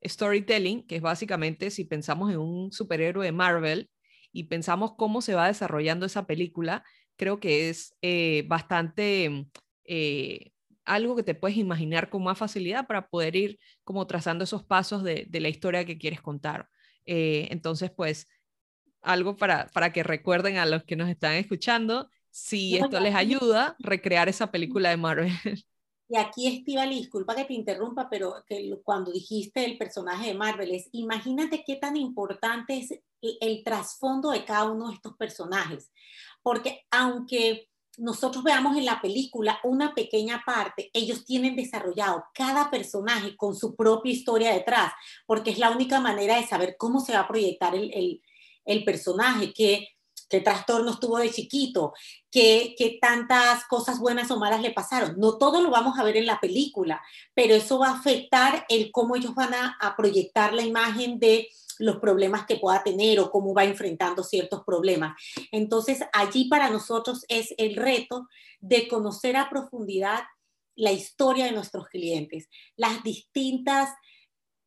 Storytelling, 0.06 0.86
que 0.86 0.98
es 0.98 1.01
básicamente 1.01 1.72
si 1.72 1.86
pensamos 1.86 2.32
en 2.32 2.39
un 2.39 2.72
superhéroe 2.72 3.25
de 3.25 3.32
Marvel 3.32 3.89
y 4.32 4.46
pensamos 4.46 4.94
cómo 4.98 5.22
se 5.22 5.36
va 5.36 5.48
desarrollando 5.48 6.06
esa 6.06 6.27
película, 6.27 6.84
creo 7.16 7.39
que 7.39 7.70
es 7.70 7.96
eh, 8.01 8.44
bastante 8.48 9.48
eh, 9.86 10.51
algo 10.86 11.16
que 11.16 11.24
te 11.24 11.36
puedes 11.36 11.58
imaginar 11.58 12.10
con 12.10 12.24
más 12.24 12.38
facilidad 12.38 12.88
para 12.88 13.08
poder 13.08 13.36
ir 13.36 13.60
como 13.84 14.08
trazando 14.08 14.44
esos 14.44 14.63
pasos 14.63 15.04
de, 15.04 15.27
la 15.32 15.50
historia 15.50 15.86
que 15.86 15.98
quieres 15.98 16.22
contar. 16.22 16.68
entonces, 17.06 17.92
pues, 17.92 18.27
algo 19.01 19.38
para, 19.38 19.68
para 19.68 19.94
que 19.94 20.04
recuerden 20.04 20.58
a 20.58 20.66
los 20.66 20.84
que 20.84 20.96
nos 20.96 21.10
están 21.10 21.34
escuchando, 21.34 22.10
si 22.30 22.77
esto 22.77 23.00
les 23.00 23.16
ayuda, 23.16 23.75
recrear 23.80 24.30
esa 24.30 24.51
película 24.51 24.89
de 24.89 24.98
Marvel. 24.98 25.32
Y 26.10 26.16
aquí, 26.16 26.48
Estival, 26.48 26.90
disculpa 26.90 27.36
que 27.36 27.46
te 27.46 27.54
interrumpa, 27.54 28.08
pero 28.10 28.44
que 28.48 28.80
cuando 28.84 29.12
dijiste 29.12 29.66
el 29.66 29.78
personaje 29.78 30.28
de 30.28 30.36
Marvel, 30.36 30.72
es, 30.72 30.88
imagínate 30.94 31.64
qué 31.66 31.76
tan 31.76 31.98
importante 31.98 32.78
es 32.78 33.00
el, 33.22 33.64
trasfondo 33.64 34.32
de 34.32 34.46
cada 34.46 34.72
uno 34.72 34.88
de 34.88 34.96
estos 34.96 35.18
personajes. 35.18 35.92
Porque 36.42 36.86
aunque 36.92 37.70
nosotros 37.98 38.44
veamos 38.44 38.78
en 38.78 38.86
la 38.86 39.02
película 39.02 39.60
una 39.64 39.94
pequeña 39.94 40.44
parte, 40.46 40.90
ellos 40.94 41.26
tienen 41.26 41.58
desarrollado 41.58 42.24
cada 42.34 42.70
personaje 42.70 43.36
con 43.36 43.56
su 43.56 43.76
propia 43.76 44.14
historia 44.14 44.54
detrás, 44.54 44.94
porque 45.26 45.52
es 45.52 45.58
la 45.58 45.72
única 45.72 46.00
manera 46.00 46.38
de 46.38 46.48
saber 46.48 46.76
cómo 46.78 47.02
se 47.02 47.14
va 47.14 47.22
a 47.22 47.28
proyectar 47.28 47.76
el, 47.76 47.92
el, 47.94 48.22
el 48.64 48.84
personaje, 48.86 49.52
que 49.52 49.90
qué 50.29 50.41
trastornos 50.41 51.00
tuvo 51.00 51.17
de 51.17 51.31
chiquito, 51.31 51.93
qué, 52.31 52.75
qué, 52.77 52.98
tantas 53.01 53.65
cosas 53.65 54.00
buenas 54.00 54.29
o 54.31 54.38
malas 54.38 54.62
le 54.62 54.72
pasaron. 54.72 55.15
No 55.17 55.38
todo 55.38 55.62
lo 55.62 55.69
vamos 55.69 55.98
a 55.98 56.03
ver 56.03 56.17
en 56.17 56.25
la 56.25 56.39
película, 56.39 57.01
pero 57.34 57.55
eso 57.55 57.79
va 57.79 57.89
a 57.89 57.98
afectar 57.98 58.65
el 58.69 58.91
cómo 58.91 59.15
ellos 59.15 59.36
van 59.36 59.53
a, 59.53 59.77
a 59.79 59.96
proyectar 59.96 60.53
la 60.53 60.63
imagen 60.63 61.19
de 61.19 61.48
los 61.79 61.98
problemas 61.98 62.46
que 62.46 62.57
pueda 62.57 62.84
tener 62.84 63.19
o 63.19 63.29
cómo 63.29 63.53
va 63.53 63.63
enfrentando 63.63 64.24
ciertos 64.24 64.63
problemas. 64.65 65.15
Entonces, 65.51 66.00
allí 66.13 66.50
para 66.50 66.69
nosotros 66.69 67.25
es 67.29 67.53
el 67.57 67.75
reto 67.75 68.27
de 68.60 68.88
conocer 68.88 69.36
a 69.38 69.50
profundidad 69.50 70.24
la 70.75 70.91
historia 70.91 71.46
de 71.46 71.51
nuestros 71.51 71.88
clientes, 71.88 72.50
las 72.75 73.03
distintas 73.03 73.89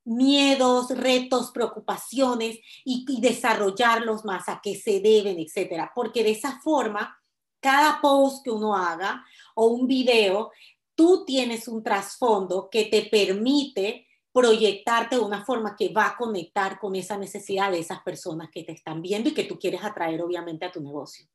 miedos, 0.04 0.90
retos, 0.90 1.50
preocupaciones 1.52 2.58
y, 2.84 3.04
desarrollarlos 3.20 4.24
más, 4.24 4.48
a 4.48 4.60
qué 4.62 4.74
se 4.74 5.00
deben, 5.00 5.38
etcétera. 5.38 5.92
Porque 5.94 6.22
de 6.24 6.30
esa 6.30 6.60
forma, 6.60 7.18
cada 7.60 8.00
post 8.00 8.44
que 8.44 8.50
uno 8.50 8.76
haga 8.76 9.24
o 9.54 9.66
un 9.66 9.86
video, 9.86 10.50
tú 10.94 11.24
tienes 11.24 11.68
un 11.68 11.82
trasfondo 11.82 12.68
que 12.70 12.86
te 12.86 13.02
permite 13.02 14.06
proyectarte 14.32 15.16
de 15.16 15.22
una 15.22 15.44
forma 15.44 15.74
que 15.76 15.92
va 15.92 16.06
a 16.06 16.16
conectar 16.16 16.78
con 16.78 16.94
esa 16.94 17.18
necesidad 17.18 17.70
de 17.70 17.80
esas 17.80 18.00
personas 18.02 18.48
que 18.50 18.62
te 18.62 18.72
están 18.72 19.02
viendo 19.02 19.28
y 19.28 19.34
que 19.34 19.44
tú 19.44 19.58
quieres 19.58 19.82
atraer 19.82 20.22
obviamente 20.22 20.64
a 20.64 20.72
tu 20.72 20.80
negocio. 20.80 21.26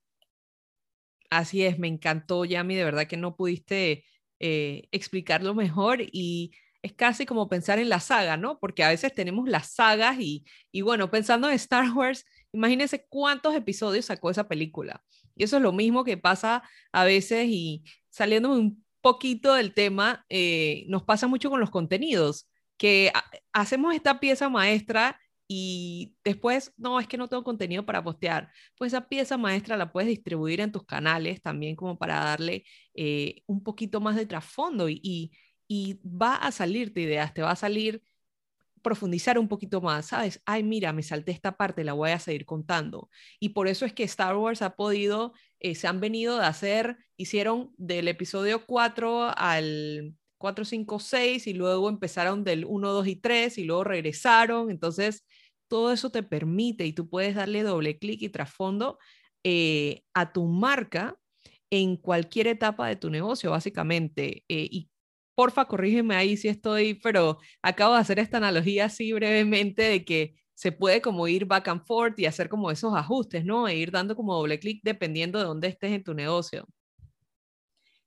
Así 1.29 1.63
es, 1.63 1.77
me 1.77 1.87
encantó, 1.87 2.45
Yami, 2.45 2.75
de 2.75 2.83
verdad 2.85 3.07
que 3.07 3.17
no 3.17 3.35
pudiste 3.35 4.05
eh, 4.39 4.87
explicarlo 4.91 5.53
mejor 5.53 5.99
y 6.01 6.51
es 6.85 6.93
casi 6.93 7.25
como 7.25 7.49
pensar 7.49 7.79
en 7.79 7.89
la 7.89 7.99
saga, 7.99 8.37
¿no? 8.37 8.59
Porque 8.59 8.83
a 8.83 8.89
veces 8.89 9.11
tenemos 9.11 9.49
las 9.49 9.73
sagas 9.73 10.19
y, 10.19 10.45
y 10.71 10.81
bueno, 10.81 11.09
pensando 11.09 11.49
en 11.49 11.55
Star 11.55 11.91
Wars, 11.91 12.25
imagínense 12.53 13.07
cuántos 13.09 13.55
episodios 13.55 14.05
sacó 14.05 14.29
esa 14.29 14.47
película. 14.47 15.03
Y 15.35 15.43
eso 15.45 15.57
es 15.57 15.63
lo 15.63 15.71
mismo 15.71 16.03
que 16.03 16.17
pasa 16.17 16.61
a 16.91 17.03
veces 17.03 17.47
y 17.49 17.83
saliendo 18.11 18.51
un 18.51 18.85
poquito 19.01 19.55
del 19.55 19.73
tema, 19.73 20.25
eh, 20.29 20.85
nos 20.87 21.01
pasa 21.01 21.25
mucho 21.25 21.49
con 21.49 21.59
los 21.59 21.71
contenidos, 21.71 22.51
que 22.77 23.11
hacemos 23.51 23.95
esta 23.95 24.19
pieza 24.19 24.47
maestra 24.49 25.19
y 25.47 26.15
después, 26.23 26.71
no, 26.77 26.99
es 26.99 27.07
que 27.07 27.17
no 27.17 27.27
tengo 27.27 27.43
contenido 27.43 27.83
para 27.83 28.03
postear. 28.03 28.51
Pues 28.77 28.93
esa 28.93 29.07
pieza 29.07 29.37
maestra 29.37 29.75
la 29.75 29.91
puedes 29.91 30.09
distribuir 30.09 30.61
en 30.61 30.71
tus 30.71 30.85
canales 30.85 31.41
también 31.41 31.75
como 31.75 31.97
para 31.97 32.19
darle 32.19 32.63
eh, 32.93 33.41
un 33.47 33.63
poquito 33.63 33.99
más 34.01 34.15
de 34.15 34.27
trasfondo 34.27 34.87
y, 34.87 34.99
y 35.03 35.31
va 35.69 36.35
a 36.35 36.51
salirte 36.51 37.01
ideas, 37.01 37.33
te 37.33 37.41
va 37.41 37.51
a 37.51 37.55
salir 37.55 38.01
profundizar 38.85 39.39
un 39.39 39.47
poquito 39.47 39.81
más, 39.81 40.07
¿sabes? 40.07 40.43
Ay, 40.45 40.61
mira, 40.61 40.93
me 40.93 41.01
salté 41.01 41.31
esta 41.31 41.57
parte, 41.57 41.83
la 41.83 41.93
voy 41.93 42.11
a 42.11 42.19
seguir 42.19 42.45
contando. 42.45 43.09
Y 43.39 43.49
por 43.49 43.67
eso 43.67 43.83
es 43.83 43.93
que 43.93 44.03
Star 44.03 44.35
Wars 44.37 44.61
ha 44.61 44.75
podido, 44.75 45.33
eh, 45.59 45.73
se 45.73 45.87
han 45.87 45.99
venido 45.99 46.37
de 46.37 46.45
hacer, 46.45 46.97
hicieron 47.17 47.73
del 47.77 48.07
episodio 48.07 48.63
4 48.67 49.35
al 49.35 50.13
4, 50.37 50.65
5, 50.65 50.99
6 50.99 51.47
y 51.47 51.53
luego 51.53 51.89
empezaron 51.89 52.43
del 52.43 52.63
1, 52.63 52.91
2 52.91 53.07
y 53.07 53.15
3 53.15 53.57
y 53.57 53.63
luego 53.63 53.85
regresaron. 53.85 54.69
Entonces, 54.69 55.25
todo 55.67 55.91
eso 55.91 56.11
te 56.11 56.21
permite 56.21 56.85
y 56.85 56.93
tú 56.93 57.09
puedes 57.09 57.33
darle 57.33 57.63
doble 57.63 57.97
clic 57.97 58.21
y 58.21 58.29
trasfondo 58.29 58.99
eh, 59.43 60.03
a 60.13 60.31
tu 60.31 60.45
marca 60.45 61.17
en 61.71 61.97
cualquier 61.97 62.45
etapa 62.45 62.87
de 62.87 62.97
tu 62.97 63.09
negocio, 63.09 63.49
básicamente. 63.49 64.43
Eh, 64.47 64.67
y 64.69 64.89
porfa, 65.35 65.65
corrígeme 65.65 66.15
ahí 66.15 66.37
si 66.37 66.47
estoy, 66.47 66.95
pero 66.95 67.37
acabo 67.61 67.93
de 67.93 67.99
hacer 67.99 68.19
esta 68.19 68.37
analogía 68.37 68.85
así 68.85 69.13
brevemente 69.13 69.83
de 69.83 70.05
que 70.05 70.35
se 70.55 70.71
puede 70.71 71.01
como 71.01 71.27
ir 71.27 71.45
back 71.45 71.67
and 71.67 71.85
forth 71.85 72.17
y 72.17 72.25
hacer 72.25 72.47
como 72.49 72.71
esos 72.71 72.95
ajustes, 72.95 73.43
¿no? 73.45 73.67
E 73.67 73.75
ir 73.75 73.91
dando 73.91 74.15
como 74.15 74.33
doble 74.33 74.57
clic 74.57 74.81
dependiendo 74.83 75.37
de 75.37 75.45
dónde 75.45 75.67
estés 75.67 75.91
en 75.91 76.03
tu 76.03 76.13
negocio. 76.13 76.65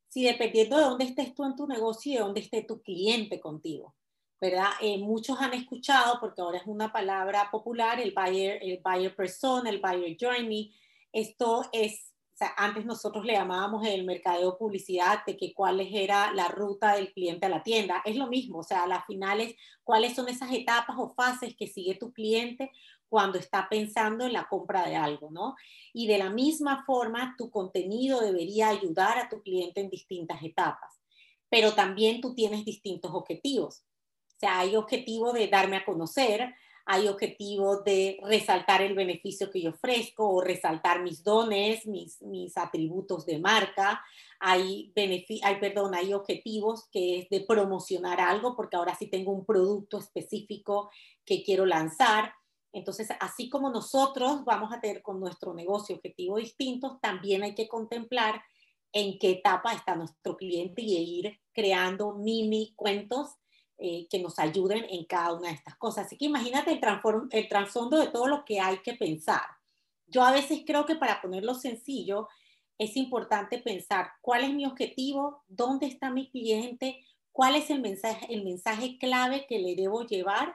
Sí, 0.08 0.24
dependiendo 0.24 0.78
de 0.78 0.82
dónde 0.82 1.04
estés 1.04 1.34
tú 1.34 1.44
en 1.44 1.54
tu 1.54 1.66
negocio 1.66 2.10
y 2.10 2.14
de 2.14 2.20
dónde 2.22 2.40
esté 2.40 2.62
tu 2.62 2.80
cliente 2.82 3.38
contigo, 3.38 3.94
¿verdad? 4.40 4.70
Eh, 4.80 4.96
muchos 4.98 5.38
han 5.38 5.52
escuchado, 5.52 6.18
porque 6.18 6.40
ahora 6.40 6.58
es 6.58 6.66
una 6.66 6.90
palabra 6.90 7.50
popular, 7.50 8.00
el 8.00 8.12
buyer, 8.12 8.58
el 8.62 8.80
buyer 8.82 9.14
persona, 9.14 9.68
el 9.68 9.80
buyer 9.80 10.16
journey. 10.18 10.74
Esto 11.12 11.68
es 11.72 12.07
antes 12.56 12.84
nosotros 12.84 13.24
le 13.24 13.32
llamábamos 13.32 13.86
el 13.86 14.04
mercadeo 14.04 14.56
publicidad 14.58 15.24
de 15.26 15.36
que 15.36 15.52
cuál 15.52 15.80
era 15.80 16.32
la 16.32 16.48
ruta 16.48 16.94
del 16.94 17.12
cliente 17.12 17.46
a 17.46 17.48
la 17.48 17.62
tienda. 17.62 18.02
Es 18.04 18.16
lo 18.16 18.28
mismo, 18.28 18.58
o 18.58 18.62
sea, 18.62 18.84
a 18.84 18.86
las 18.86 19.04
finales, 19.06 19.54
cuáles 19.84 20.14
son 20.14 20.28
esas 20.28 20.52
etapas 20.52 20.96
o 20.98 21.14
fases 21.14 21.56
que 21.56 21.66
sigue 21.66 21.94
tu 21.94 22.12
cliente 22.12 22.70
cuando 23.08 23.38
está 23.38 23.68
pensando 23.68 24.26
en 24.26 24.32
la 24.32 24.46
compra 24.48 24.86
de 24.86 24.96
algo, 24.96 25.30
¿no? 25.30 25.56
Y 25.92 26.06
de 26.06 26.18
la 26.18 26.30
misma 26.30 26.84
forma, 26.84 27.34
tu 27.38 27.50
contenido 27.50 28.20
debería 28.20 28.68
ayudar 28.68 29.18
a 29.18 29.28
tu 29.28 29.42
cliente 29.42 29.80
en 29.80 29.90
distintas 29.90 30.42
etapas, 30.42 31.00
pero 31.48 31.72
también 31.72 32.20
tú 32.20 32.34
tienes 32.34 32.64
distintos 32.64 33.10
objetivos. 33.14 33.84
O 34.36 34.38
sea, 34.38 34.60
hay 34.60 34.76
objetivo 34.76 35.32
de 35.32 35.48
darme 35.48 35.76
a 35.76 35.84
conocer, 35.84 36.54
hay 36.90 37.06
objetivos 37.06 37.84
de 37.84 38.18
resaltar 38.22 38.80
el 38.80 38.94
beneficio 38.94 39.50
que 39.50 39.60
yo 39.60 39.70
ofrezco 39.70 40.26
o 40.26 40.40
resaltar 40.40 41.02
mis 41.02 41.22
dones, 41.22 41.86
mis, 41.86 42.22
mis 42.22 42.56
atributos 42.56 43.26
de 43.26 43.38
marca. 43.38 44.02
Hay, 44.40 44.90
hay, 45.42 45.60
perdón, 45.60 45.94
hay 45.94 46.14
objetivos 46.14 46.88
que 46.90 47.18
es 47.18 47.28
de 47.28 47.42
promocionar 47.42 48.22
algo 48.22 48.56
porque 48.56 48.78
ahora 48.78 48.94
sí 48.94 49.06
tengo 49.06 49.32
un 49.32 49.44
producto 49.44 49.98
específico 49.98 50.90
que 51.26 51.42
quiero 51.42 51.66
lanzar. 51.66 52.32
Entonces, 52.72 53.08
así 53.20 53.50
como 53.50 53.68
nosotros 53.68 54.46
vamos 54.46 54.72
a 54.72 54.80
tener 54.80 55.02
con 55.02 55.20
nuestro 55.20 55.52
negocio 55.52 55.96
objetivos 55.96 56.40
distintos, 56.40 57.02
también 57.02 57.42
hay 57.42 57.54
que 57.54 57.68
contemplar 57.68 58.40
en 58.94 59.18
qué 59.18 59.32
etapa 59.32 59.74
está 59.74 59.94
nuestro 59.94 60.38
cliente 60.38 60.80
y 60.80 60.96
ir 60.96 61.38
creando 61.52 62.14
mini 62.14 62.72
cuentos 62.76 63.36
eh, 63.78 64.06
que 64.10 64.18
nos 64.18 64.38
ayuden 64.38 64.86
en 64.90 65.04
cada 65.04 65.32
una 65.34 65.48
de 65.48 65.54
estas 65.54 65.76
cosas. 65.76 66.06
Así 66.06 66.16
que 66.16 66.24
imagínate 66.24 66.72
el, 66.72 66.80
el 67.30 67.48
trasfondo 67.48 67.98
de 67.98 68.08
todo 68.08 68.26
lo 68.26 68.44
que 68.44 68.60
hay 68.60 68.78
que 68.78 68.94
pensar. 68.94 69.42
Yo 70.06 70.22
a 70.22 70.32
veces 70.32 70.62
creo 70.66 70.84
que 70.86 70.96
para 70.96 71.20
ponerlo 71.20 71.54
sencillo, 71.54 72.28
es 72.78 72.96
importante 72.96 73.58
pensar 73.58 74.10
cuál 74.20 74.44
es 74.44 74.54
mi 74.54 74.64
objetivo, 74.64 75.42
dónde 75.48 75.86
está 75.86 76.10
mi 76.10 76.30
cliente, 76.30 77.04
cuál 77.32 77.56
es 77.56 77.70
el 77.70 77.80
mensaje, 77.80 78.26
el 78.32 78.44
mensaje 78.44 78.98
clave 78.98 79.46
que 79.48 79.58
le 79.58 79.74
debo 79.74 80.06
llevar 80.06 80.54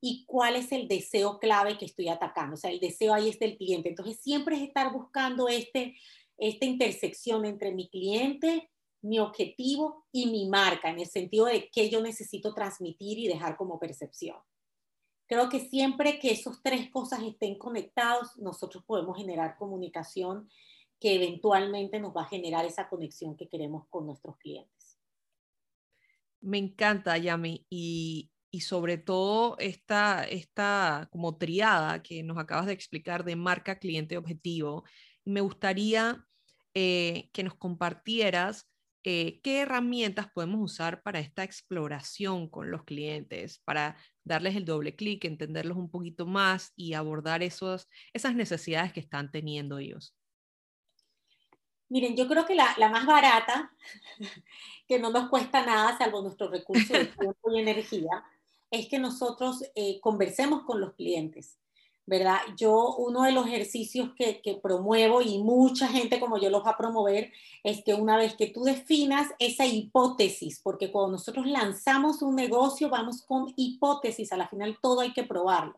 y 0.00 0.24
cuál 0.26 0.56
es 0.56 0.72
el 0.72 0.88
deseo 0.88 1.38
clave 1.38 1.78
que 1.78 1.84
estoy 1.84 2.08
atacando. 2.08 2.54
O 2.54 2.56
sea, 2.56 2.70
el 2.70 2.80
deseo 2.80 3.14
ahí 3.14 3.28
es 3.28 3.38
del 3.38 3.56
cliente. 3.56 3.88
Entonces, 3.88 4.18
siempre 4.20 4.56
es 4.56 4.62
estar 4.62 4.92
buscando 4.92 5.48
este, 5.48 5.96
esta 6.38 6.66
intersección 6.66 7.44
entre 7.44 7.72
mi 7.72 7.88
cliente, 7.88 8.70
mi 9.02 9.18
objetivo 9.18 10.06
y 10.12 10.26
mi 10.26 10.48
marca, 10.48 10.90
en 10.90 11.00
el 11.00 11.06
sentido 11.06 11.46
de 11.46 11.70
qué 11.70 11.88
yo 11.88 12.00
necesito 12.00 12.54
transmitir 12.54 13.18
y 13.18 13.28
dejar 13.28 13.56
como 13.56 13.78
percepción. 13.78 14.36
Creo 15.26 15.48
que 15.48 15.60
siempre 15.60 16.18
que 16.18 16.32
esos 16.32 16.62
tres 16.62 16.90
cosas 16.90 17.22
estén 17.22 17.56
conectados, 17.56 18.36
nosotros 18.36 18.84
podemos 18.84 19.16
generar 19.16 19.56
comunicación 19.56 20.50
que 20.98 21.14
eventualmente 21.14 21.98
nos 21.98 22.14
va 22.14 22.22
a 22.22 22.28
generar 22.28 22.66
esa 22.66 22.88
conexión 22.88 23.36
que 23.36 23.48
queremos 23.48 23.86
con 23.88 24.06
nuestros 24.06 24.36
clientes. 24.36 24.98
Me 26.40 26.58
encanta, 26.58 27.16
Yami, 27.16 27.66
y, 27.70 28.30
y 28.50 28.60
sobre 28.60 28.98
todo 28.98 29.56
esta, 29.58 30.24
esta 30.24 31.08
como 31.10 31.38
triada 31.38 32.02
que 32.02 32.22
nos 32.22 32.38
acabas 32.38 32.66
de 32.66 32.72
explicar 32.72 33.24
de 33.24 33.36
marca, 33.36 33.78
cliente, 33.78 34.18
objetivo. 34.18 34.84
Me 35.24 35.40
gustaría 35.40 36.26
eh, 36.74 37.30
que 37.32 37.42
nos 37.44 37.54
compartieras 37.54 38.69
eh, 39.04 39.40
qué 39.42 39.60
herramientas 39.60 40.28
podemos 40.32 40.60
usar 40.60 41.02
para 41.02 41.20
esta 41.20 41.44
exploración 41.44 42.48
con 42.48 42.70
los 42.70 42.84
clientes, 42.84 43.60
para 43.64 43.96
darles 44.24 44.56
el 44.56 44.64
doble 44.64 44.96
clic, 44.96 45.24
entenderlos 45.24 45.78
un 45.78 45.90
poquito 45.90 46.26
más 46.26 46.72
y 46.76 46.94
abordar 46.94 47.42
esos, 47.42 47.88
esas 48.12 48.34
necesidades 48.34 48.92
que 48.92 49.00
están 49.00 49.30
teniendo 49.30 49.78
ellos. 49.78 50.14
Miren, 51.88 52.16
yo 52.16 52.28
creo 52.28 52.46
que 52.46 52.54
la, 52.54 52.74
la, 52.78 52.88
más 52.88 53.04
barata, 53.04 53.72
que 54.88 54.98
no 54.98 55.10
nos 55.10 55.28
cuesta 55.28 55.64
nada, 55.64 55.98
salvo 55.98 56.22
nuestros 56.22 56.50
recursos 56.50 56.88
de 56.88 57.06
tiempo 57.18 57.52
y 57.52 57.60
energía, 57.60 58.24
es 58.70 58.88
que 58.88 58.98
nosotros 58.98 59.64
eh, 59.74 60.00
conversemos 60.00 60.62
con 60.64 60.80
los 60.80 60.94
clientes. 60.94 61.59
¿Verdad? 62.10 62.38
Yo, 62.56 62.96
uno 62.96 63.22
de 63.22 63.30
los 63.30 63.46
ejercicios 63.46 64.10
que, 64.16 64.42
que, 64.42 64.56
promuevo 64.56 65.22
y 65.22 65.38
mucha 65.38 65.86
gente 65.86 66.18
como 66.18 66.38
yo 66.38 66.50
los 66.50 66.66
va 66.66 66.70
a 66.70 66.76
promover 66.76 67.32
es 67.62 67.84
que 67.84 67.94
una 67.94 68.16
vez 68.16 68.34
que 68.34 68.48
tú 68.48 68.64
definas 68.64 69.28
esa 69.38 69.64
hipótesis, 69.64 70.60
porque 70.60 70.90
cuando 70.90 71.12
nosotros 71.12 71.46
lanzamos 71.46 72.20
un 72.20 72.34
negocio 72.34 72.88
vamos 72.88 73.22
con 73.22 73.54
hipótesis, 73.54 74.32
a 74.32 74.36
la 74.36 74.48
final 74.48 74.76
todo 74.82 75.02
hay 75.02 75.12
que 75.12 75.22
probarlo, 75.22 75.76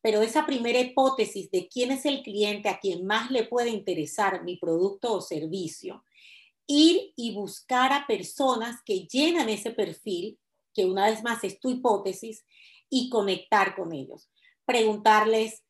pero 0.00 0.22
esa 0.22 0.46
primera 0.46 0.80
hipótesis 0.80 1.50
de 1.50 1.68
quién 1.68 1.92
es 1.92 2.06
el 2.06 2.22
cliente 2.22 2.70
a 2.70 2.80
quien 2.80 3.04
más 3.04 3.30
le 3.30 3.44
puede 3.44 3.68
interesar 3.68 4.42
mi 4.42 4.56
producto 4.56 5.12
o 5.12 5.20
servicio, 5.20 6.02
ir 6.66 7.12
y 7.14 7.34
buscar 7.34 7.92
a 7.92 8.06
personas 8.06 8.80
que 8.86 9.06
llenan 9.06 9.50
ese 9.50 9.70
perfil, 9.70 10.38
que 10.72 10.86
una 10.86 11.10
vez 11.10 11.22
más 11.22 11.44
es 11.44 11.60
tu 11.60 11.68
hipótesis, 11.68 12.42
y 12.88 13.10
conectar 13.10 13.76
con 13.76 13.92
ellos. 13.92 14.30
Preguntarles, 14.64 15.63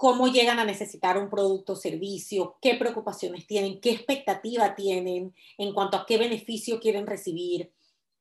cómo 0.00 0.28
llegan 0.28 0.58
a 0.58 0.64
necesitar 0.64 1.18
un 1.18 1.28
producto 1.28 1.74
o 1.74 1.76
servicio, 1.76 2.56
qué 2.62 2.74
preocupaciones 2.74 3.46
tienen, 3.46 3.82
qué 3.82 3.90
expectativa 3.90 4.74
tienen 4.74 5.34
en 5.58 5.74
cuanto 5.74 5.98
a 5.98 6.06
qué 6.06 6.16
beneficio 6.16 6.80
quieren 6.80 7.06
recibir, 7.06 7.70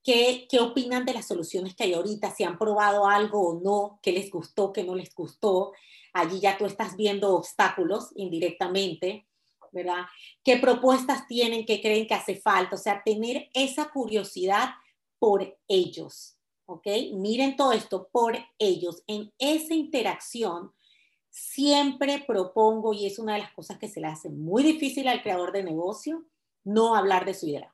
qué, 0.04 0.46
qué 0.52 0.60
opinan 0.60 1.06
de 1.06 1.14
las 1.14 1.30
soluciones 1.30 1.76
que 1.76 1.86
hay 1.86 1.94
ahorita, 1.94 2.36
si 2.36 2.44
han 2.44 2.60
probado 2.60 3.08
algo 3.08 3.48
o 3.48 3.62
no, 3.62 3.98
qué 4.04 4.12
les 4.12 4.30
gustó, 4.30 4.74
qué 4.74 4.84
no 4.84 4.94
les 4.94 5.16
gustó. 5.16 5.72
Allí 6.12 6.42
ya 6.42 6.58
tú 6.58 6.66
estás 6.66 6.98
viendo 6.98 7.34
obstáculos 7.34 8.10
indirectamente, 8.18 9.26
¿verdad? 9.72 10.04
¿Qué 10.44 10.58
propuestas 10.58 11.30
tienen, 11.30 11.66
qué 11.66 11.80
creen 11.80 12.08
que 12.08 12.14
hace 12.14 12.36
falta? 12.36 12.76
O 12.76 12.78
sea, 12.80 13.02
tener 13.06 13.50
esa 13.54 13.90
curiosidad 13.90 14.72
por 15.18 15.58
ellos, 15.70 16.36
¿ok? 16.66 16.88
Miren 17.14 17.56
todo 17.56 17.72
esto 17.72 18.10
por 18.12 18.38
ellos. 18.58 19.02
En 19.08 19.32
esa 19.40 19.74
interacción, 19.74 20.74
siempre 21.40 22.24
propongo, 22.26 22.94
y 22.94 23.06
es 23.06 23.20
una 23.20 23.34
de 23.34 23.40
las 23.40 23.54
cosas 23.54 23.78
que 23.78 23.88
se 23.88 24.02
le 24.02 24.08
hace 24.08 24.30
muy 24.30 24.64
difícil 24.64 25.08
al 25.08 25.22
creador 25.22 25.52
de 25.52 25.64
negocio, 25.64 26.26
no 26.64 26.96
hablar 26.96 27.26
de 27.26 27.34
su 27.34 27.48
idea. 27.48 27.74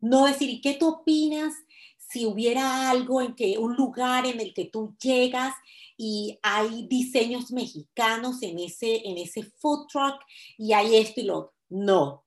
No 0.00 0.26
decir, 0.26 0.50
¿y 0.50 0.60
qué 0.60 0.78
opinas 0.82 1.54
si 1.96 2.26
hubiera 2.26 2.90
algo 2.90 3.20
en 3.20 3.34
que, 3.34 3.58
un 3.58 3.74
lugar 3.74 4.26
en 4.26 4.40
el 4.40 4.54
que 4.54 4.66
tú 4.66 4.94
llegas 5.00 5.54
y 5.96 6.38
hay 6.42 6.86
diseños 6.86 7.50
mexicanos 7.50 8.42
en 8.42 8.58
ese, 8.58 9.08
en 9.08 9.16
ese 9.16 9.42
food 9.42 9.86
truck 9.88 10.20
y 10.58 10.72
hay 10.72 10.96
esto 10.96 11.20
y 11.20 11.24
lo 11.24 11.38
otro? 11.38 11.54
No. 11.68 12.24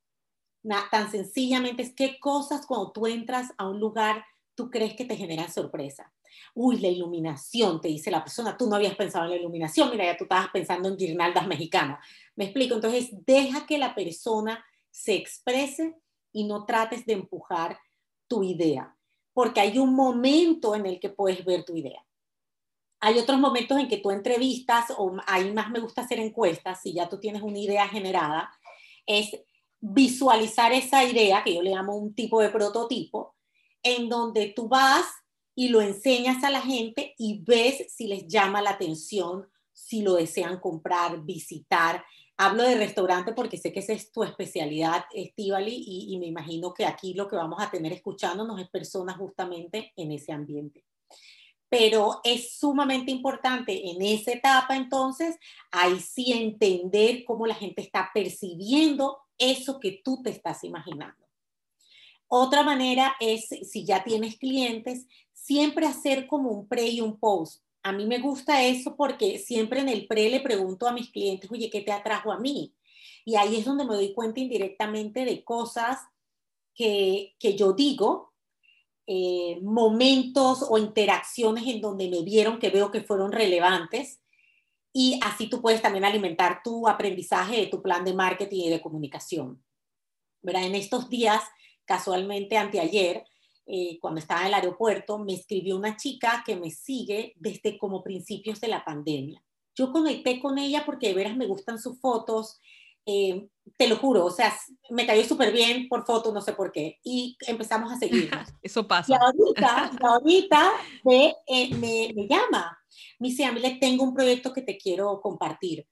tan 0.91 1.09
sencillamente 1.11 1.83
es 1.83 1.93
qué 1.93 2.19
cosas 2.19 2.65
cuando 2.65 2.91
tú 2.91 3.07
entras 3.07 3.51
a 3.57 3.67
un 3.67 3.79
lugar 3.79 4.25
tú 4.55 4.69
crees 4.69 4.95
que 4.95 5.05
te 5.05 5.15
generan 5.15 5.51
sorpresa 5.51 6.11
uy, 6.53 6.79
la 6.79 6.87
iluminación, 6.87 7.81
te 7.81 7.87
dice 7.87 8.11
la 8.11 8.23
persona, 8.23 8.57
tú 8.57 8.67
no 8.67 8.75
habías 8.75 8.95
pensado 8.95 9.25
en 9.25 9.31
la 9.31 9.37
iluminación, 9.37 9.89
mira, 9.91 10.05
ya 10.05 10.17
tú 10.17 10.25
estabas 10.25 10.49
pensando 10.49 10.89
en 10.89 10.97
guirnaldas 10.97 11.47
mexicanas. 11.47 11.99
Me 12.35 12.45
explico, 12.45 12.75
entonces 12.75 13.09
deja 13.25 13.65
que 13.65 13.77
la 13.77 13.95
persona 13.95 14.63
se 14.91 15.15
exprese 15.15 15.95
y 16.31 16.45
no 16.45 16.65
trates 16.65 17.05
de 17.05 17.13
empujar 17.13 17.77
tu 18.27 18.43
idea, 18.43 18.95
porque 19.33 19.59
hay 19.59 19.77
un 19.77 19.95
momento 19.95 20.75
en 20.75 20.85
el 20.85 20.99
que 20.99 21.09
puedes 21.09 21.43
ver 21.43 21.65
tu 21.65 21.75
idea. 21.75 22.05
Hay 23.01 23.17
otros 23.17 23.39
momentos 23.39 23.79
en 23.79 23.87
que 23.87 23.97
tú 23.97 24.11
entrevistas, 24.11 24.93
o 24.97 25.15
ahí 25.25 25.51
más 25.53 25.69
me 25.71 25.79
gusta 25.79 26.01
hacer 26.01 26.19
encuestas, 26.19 26.81
si 26.81 26.93
ya 26.93 27.07
tú 27.07 27.19
tienes 27.19 27.41
una 27.41 27.57
idea 27.57 27.87
generada, 27.87 28.51
es 29.05 29.31
visualizar 29.79 30.73
esa 30.73 31.03
idea, 31.03 31.43
que 31.43 31.55
yo 31.55 31.61
le 31.61 31.71
llamo 31.71 31.95
un 31.95 32.13
tipo 32.13 32.41
de 32.41 32.49
prototipo, 32.49 33.35
en 33.81 34.09
donde 34.09 34.47
tú 34.47 34.67
vas 34.67 35.05
y 35.59 35.67
lo 35.67 35.81
enseñas 35.81 36.41
a 36.45 36.49
la 36.49 36.61
gente 36.61 37.15
y 37.17 37.43
ves 37.43 37.93
si 37.93 38.07
les 38.07 38.25
llama 38.29 38.61
la 38.61 38.69
atención, 38.69 39.45
si 39.73 40.01
lo 40.03 40.13
desean 40.13 40.57
comprar, 40.61 41.25
visitar. 41.25 42.01
Hablo 42.37 42.63
de 42.63 42.75
restaurante 42.75 43.33
porque 43.33 43.57
sé 43.57 43.73
que 43.73 43.81
esa 43.81 43.91
es 43.91 44.09
tu 44.09 44.23
especialidad, 44.23 45.03
Estivali, 45.13 45.83
y, 45.85 46.13
y 46.13 46.17
me 46.17 46.27
imagino 46.27 46.73
que 46.73 46.85
aquí 46.85 47.13
lo 47.13 47.27
que 47.27 47.35
vamos 47.35 47.61
a 47.61 47.69
tener 47.69 47.91
escuchándonos 47.91 48.57
es 48.61 48.69
personas 48.69 49.17
justamente 49.17 49.91
en 49.97 50.13
ese 50.13 50.31
ambiente 50.31 50.85
pero 51.67 52.21
es 52.23 52.57
sumamente 52.57 53.11
importante 53.11 53.91
en 53.91 54.01
esa 54.01 54.31
etapa 54.31 54.75
entonces, 54.77 55.37
ahí 55.71 55.99
sí 55.99 56.31
entender 56.31 57.25
cómo 57.25 57.45
la 57.45 57.53
gente 57.53 57.83
está 57.83 58.09
percibiendo 58.11 59.19
eso 59.37 59.79
que 59.79 60.01
tú 60.03 60.23
te 60.23 60.31
estás 60.31 60.63
imaginando. 60.63 61.28
Otra 62.31 62.63
manera 62.63 63.15
es, 63.19 63.47
si 63.49 63.83
ya 63.85 64.03
tienes 64.03 64.37
clientes, 64.37 65.07
siempre 65.33 65.87
hacer 65.87 66.27
como 66.27 66.51
un 66.51 66.67
pre 66.67 66.87
y 66.87 67.01
un 67.01 67.19
post. 67.19 67.63
A 67.81 67.91
mí 67.91 68.05
me 68.05 68.19
gusta 68.19 68.63
eso 68.63 68.95
porque 68.95 69.39
siempre 69.39 69.79
en 69.79 69.89
el 69.89 70.05
pre 70.05 70.29
le 70.29 70.39
pregunto 70.39 70.87
a 70.87 70.93
mis 70.93 71.09
clientes, 71.09 71.49
oye, 71.51 71.71
¿qué 71.71 71.81
te 71.81 71.91
atrajo 71.91 72.31
a 72.31 72.39
mí? 72.39 72.75
Y 73.25 73.35
ahí 73.35 73.55
es 73.57 73.65
donde 73.65 73.83
me 73.83 73.95
doy 73.95 74.13
cuenta 74.13 74.39
indirectamente 74.39 75.25
de 75.25 75.43
cosas 75.43 75.99
que, 76.75 77.35
que 77.39 77.57
yo 77.57 77.73
digo, 77.73 78.29
eh, 79.07 79.59
momentos 79.63 80.63
o 80.69 80.77
interacciones 80.77 81.65
en 81.65 81.81
donde 81.81 82.07
me 82.11 82.21
vieron 82.21 82.59
que 82.59 82.69
veo 82.69 82.91
que 82.91 83.01
fueron 83.01 83.31
relevantes. 83.31 84.21
Y 84.93 85.19
así 85.23 85.49
tú 85.49 85.63
puedes 85.63 85.81
también 85.81 86.05
alimentar 86.05 86.61
tu 86.63 86.87
aprendizaje 86.87 87.57
de 87.57 87.65
tu 87.65 87.81
plan 87.81 88.05
de 88.05 88.13
marketing 88.13 88.65
y 88.65 88.69
de 88.69 88.81
comunicación. 88.81 89.63
¿Verdad? 90.43 90.65
En 90.65 90.75
estos 90.75 91.09
días, 91.09 91.41
casualmente 91.89 92.55
anteayer, 92.55 93.25
eh, 93.65 93.97
cuando 93.99 94.19
estaba 94.19 94.41
en 94.41 94.47
el 94.47 94.53
aeropuerto, 94.53 95.17
me 95.17 95.33
escribió 95.33 95.75
una 95.75 95.97
chica 95.97 96.43
que 96.45 96.55
me 96.55 96.69
sigue 96.69 97.33
desde 97.37 97.79
como 97.79 98.03
principios 98.03 98.61
de 98.61 98.67
la 98.67 98.85
pandemia. 98.85 99.43
Yo 99.75 99.91
conecté 99.91 100.39
con 100.39 100.59
ella 100.59 100.83
porque 100.85 101.07
de 101.07 101.15
veras 101.15 101.35
me 101.35 101.47
gustan 101.47 101.79
sus 101.79 101.99
fotos, 101.99 102.59
eh, 103.07 103.47
te 103.75 103.87
lo 103.87 103.95
juro, 103.95 104.23
o 104.23 104.29
sea, 104.29 104.55
me 104.91 105.07
cayó 105.07 105.23
súper 105.23 105.51
bien 105.51 105.87
por 105.89 106.05
foto, 106.05 106.31
no 106.31 106.41
sé 106.41 106.53
por 106.53 106.71
qué, 106.71 106.99
y 107.03 107.35
empezamos 107.47 107.91
a 107.91 107.97
seguirnos. 107.97 108.49
Eso 108.61 108.87
pasa. 108.87 109.11
Y 109.11 109.15
ahorita, 109.15 109.91
ahorita 109.99 110.71
me, 111.03 111.35
eh, 111.47 111.73
me, 111.73 112.13
me, 112.15 112.27
llama, 112.27 112.77
me 113.17 113.29
dice, 113.29 113.45
a 113.45 113.51
mí 113.51 113.61
le 113.61 113.77
tengo 113.77 114.03
un 114.03 114.13
proyecto 114.13 114.53
que 114.53 114.61
te 114.61 114.77
quiero 114.77 115.19
compartir, 115.21 115.87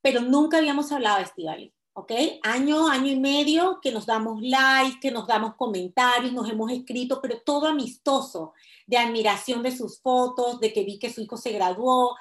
pero 0.00 0.20
nunca 0.20 0.58
habíamos 0.58 0.92
hablado 0.92 1.18
Estivali. 1.18 1.74
¿Ok? 1.94 2.12
Año, 2.42 2.88
año 2.88 3.10
y 3.10 3.18
medio 3.18 3.78
que 3.80 3.92
nos 3.92 4.04
damos 4.04 4.42
likes, 4.42 4.98
que 5.00 5.10
nos 5.10 5.26
damos 5.26 5.54
comentarios, 5.54 6.32
nos 6.32 6.50
hemos 6.50 6.70
escrito, 6.72 7.20
pero 7.22 7.40
todo 7.40 7.66
amistoso, 7.66 8.52
de 8.86 8.98
admiración 8.98 9.62
de 9.62 9.74
sus 9.74 10.00
fotos, 10.00 10.60
de 10.60 10.72
que 10.72 10.84
vi 10.84 10.98
que 10.98 11.12
su 11.12 11.22
hijo 11.22 11.36
se 11.36 11.52
graduó. 11.52 12.16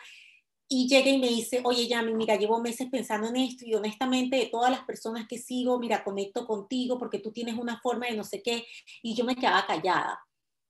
Y 0.70 0.88
llega 0.88 1.10
y 1.10 1.18
me 1.18 1.28
dice, 1.28 1.62
oye, 1.64 1.88
Yami, 1.88 2.14
mira, 2.14 2.36
llevo 2.36 2.60
meses 2.62 2.88
pensando 2.90 3.28
en 3.28 3.36
esto 3.36 3.66
y 3.66 3.76
honestamente 3.76 4.38
de 4.38 4.46
todas 4.46 4.72
las 4.72 4.82
personas 4.86 5.28
que 5.28 5.38
sigo, 5.38 5.78
mira, 5.78 6.04
conecto 6.04 6.48
contigo 6.48 6.98
porque 6.98 7.20
tú 7.20 7.32
tienes 7.32 7.56
una 7.56 7.80
forma 7.82 8.08
de 8.08 8.16
no 8.16 8.24
sé 8.24 8.42
qué. 8.42 8.66
Y 9.02 9.14
yo 9.16 9.26
me 9.26 9.36
quedaba 9.36 9.66
callada. 9.66 10.20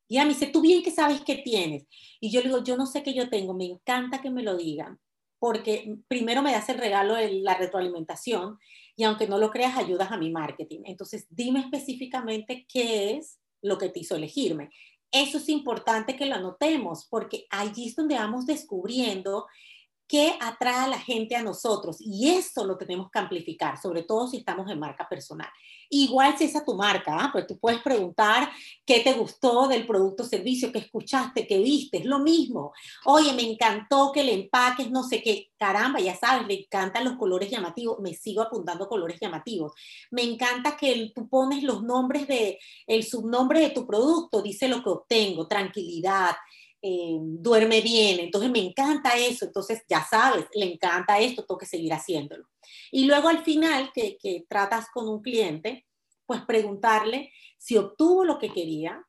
Y 0.08 0.16
ella 0.16 0.26
me 0.26 0.34
dice, 0.34 0.48
tú 0.48 0.62
bien 0.62 0.84
que 0.84 0.92
sabes 0.92 1.22
qué 1.22 1.36
tienes. 1.36 1.86
Y 2.20 2.32
yo 2.32 2.42
le 2.42 2.48
digo, 2.48 2.64
yo 2.64 2.78
no 2.78 2.86
sé 2.86 3.04
qué 3.04 3.14
yo 3.14 3.30
tengo, 3.30 3.54
me 3.54 3.66
encanta 3.66 4.22
que 4.22 4.30
me 4.30 4.44
lo 4.44 4.58
digan, 4.58 5.00
porque 5.40 5.98
primero 6.08 6.42
me 6.42 6.52
das 6.52 6.68
el 6.70 6.78
regalo 6.78 7.16
de 7.16 7.42
la 7.42 7.56
retroalimentación 7.56 8.58
y 8.96 9.04
aunque 9.04 9.28
no 9.28 9.38
lo 9.38 9.52
creas, 9.52 9.78
ayudas 9.78 10.12
a 10.12 10.18
mi 10.18 10.32
marketing. 10.32 10.82
Entonces, 10.86 11.26
dime 11.30 11.62
específicamente 11.62 12.66
qué 12.72 13.18
es 13.18 13.40
lo 13.62 13.78
que 13.78 13.90
te 13.90 14.02
hizo 14.02 14.16
elegirme. 14.16 14.70
Eso 15.12 15.38
es 15.38 15.50
importante 15.50 16.16
que 16.16 16.26
lo 16.26 16.36
anotemos 16.36 17.08
porque 17.10 17.46
allí 17.50 17.88
es 17.88 17.96
donde 17.96 18.16
vamos 18.16 18.46
descubriendo 18.46 19.46
qué 20.14 20.38
atrae 20.40 20.76
a 20.76 20.88
la 20.88 21.00
gente 21.00 21.36
a 21.36 21.42
nosotros 21.42 21.98
y 22.00 22.30
eso 22.30 22.64
lo 22.66 22.78
tenemos 22.78 23.10
que 23.10 23.18
amplificar, 23.18 23.82
sobre 23.82 24.04
todo 24.04 24.28
si 24.28 24.38
estamos 24.38 24.70
en 24.70 24.78
marca 24.78 25.10
personal. 25.10 25.50
Igual 25.90 26.38
si 26.38 26.44
es 26.44 26.56
a 26.56 26.64
tu 26.64 26.76
marca, 26.76 27.18
¿ah? 27.20 27.30
pues 27.32 27.48
tú 27.48 27.58
puedes 27.58 27.82
preguntar 27.82 28.48
qué 28.86 29.00
te 29.00 29.14
gustó 29.14 29.68
del 29.68 29.88
producto 29.88 30.22
o 30.22 30.26
servicio, 30.28 30.72
qué 30.72 30.78
escuchaste, 30.78 31.48
qué 31.48 31.58
viste, 31.58 31.98
es 31.98 32.06
lo 32.06 32.20
mismo. 32.20 32.74
Oye, 33.06 33.34
me 33.34 33.42
encantó 33.42 34.12
que 34.14 34.24
le 34.24 34.36
empaques, 34.36 34.92
no 34.92 35.02
sé 35.02 35.24
qué, 35.24 35.50
caramba, 35.58 36.00
ya 36.00 36.16
sabes, 36.16 36.46
le 36.46 36.60
encantan 36.60 37.06
los 37.06 37.18
colores 37.18 37.50
llamativos, 37.50 38.00
me 38.00 38.14
sigo 38.14 38.44
apuntando 38.44 38.88
colores 38.88 39.20
llamativos. 39.20 39.74
Me 40.12 40.22
encanta 40.22 40.78
que 40.78 41.12
tú 41.16 41.28
pones 41.28 41.64
los 41.64 41.82
nombres 41.82 42.28
de, 42.28 42.60
el 42.86 43.04
subnombre 43.04 43.62
de 43.62 43.72
tu 43.72 43.88
producto, 43.88 44.44
dice 44.44 44.68
lo 44.68 44.84
que 44.84 44.92
obtengo, 44.92 45.48
tranquilidad, 45.48 46.36
eh, 46.86 47.18
duerme 47.18 47.80
bien, 47.80 48.20
entonces 48.20 48.52
me 48.52 48.60
encanta 48.60 49.18
eso, 49.18 49.46
entonces 49.46 49.84
ya 49.88 50.04
sabes, 50.04 50.46
le 50.54 50.74
encanta 50.74 51.18
esto, 51.18 51.46
tengo 51.46 51.58
que 51.58 51.66
seguir 51.66 51.94
haciéndolo. 51.94 52.46
Y 52.92 53.06
luego 53.06 53.30
al 53.30 53.42
final 53.44 53.92
que, 53.94 54.18
que 54.18 54.46
tratas 54.50 54.88
con 54.94 55.08
un 55.08 55.22
cliente, 55.22 55.86
pues 56.26 56.42
preguntarle 56.42 57.32
si 57.58 57.78
obtuvo 57.78 58.26
lo 58.26 58.38
que 58.38 58.52
quería, 58.52 59.02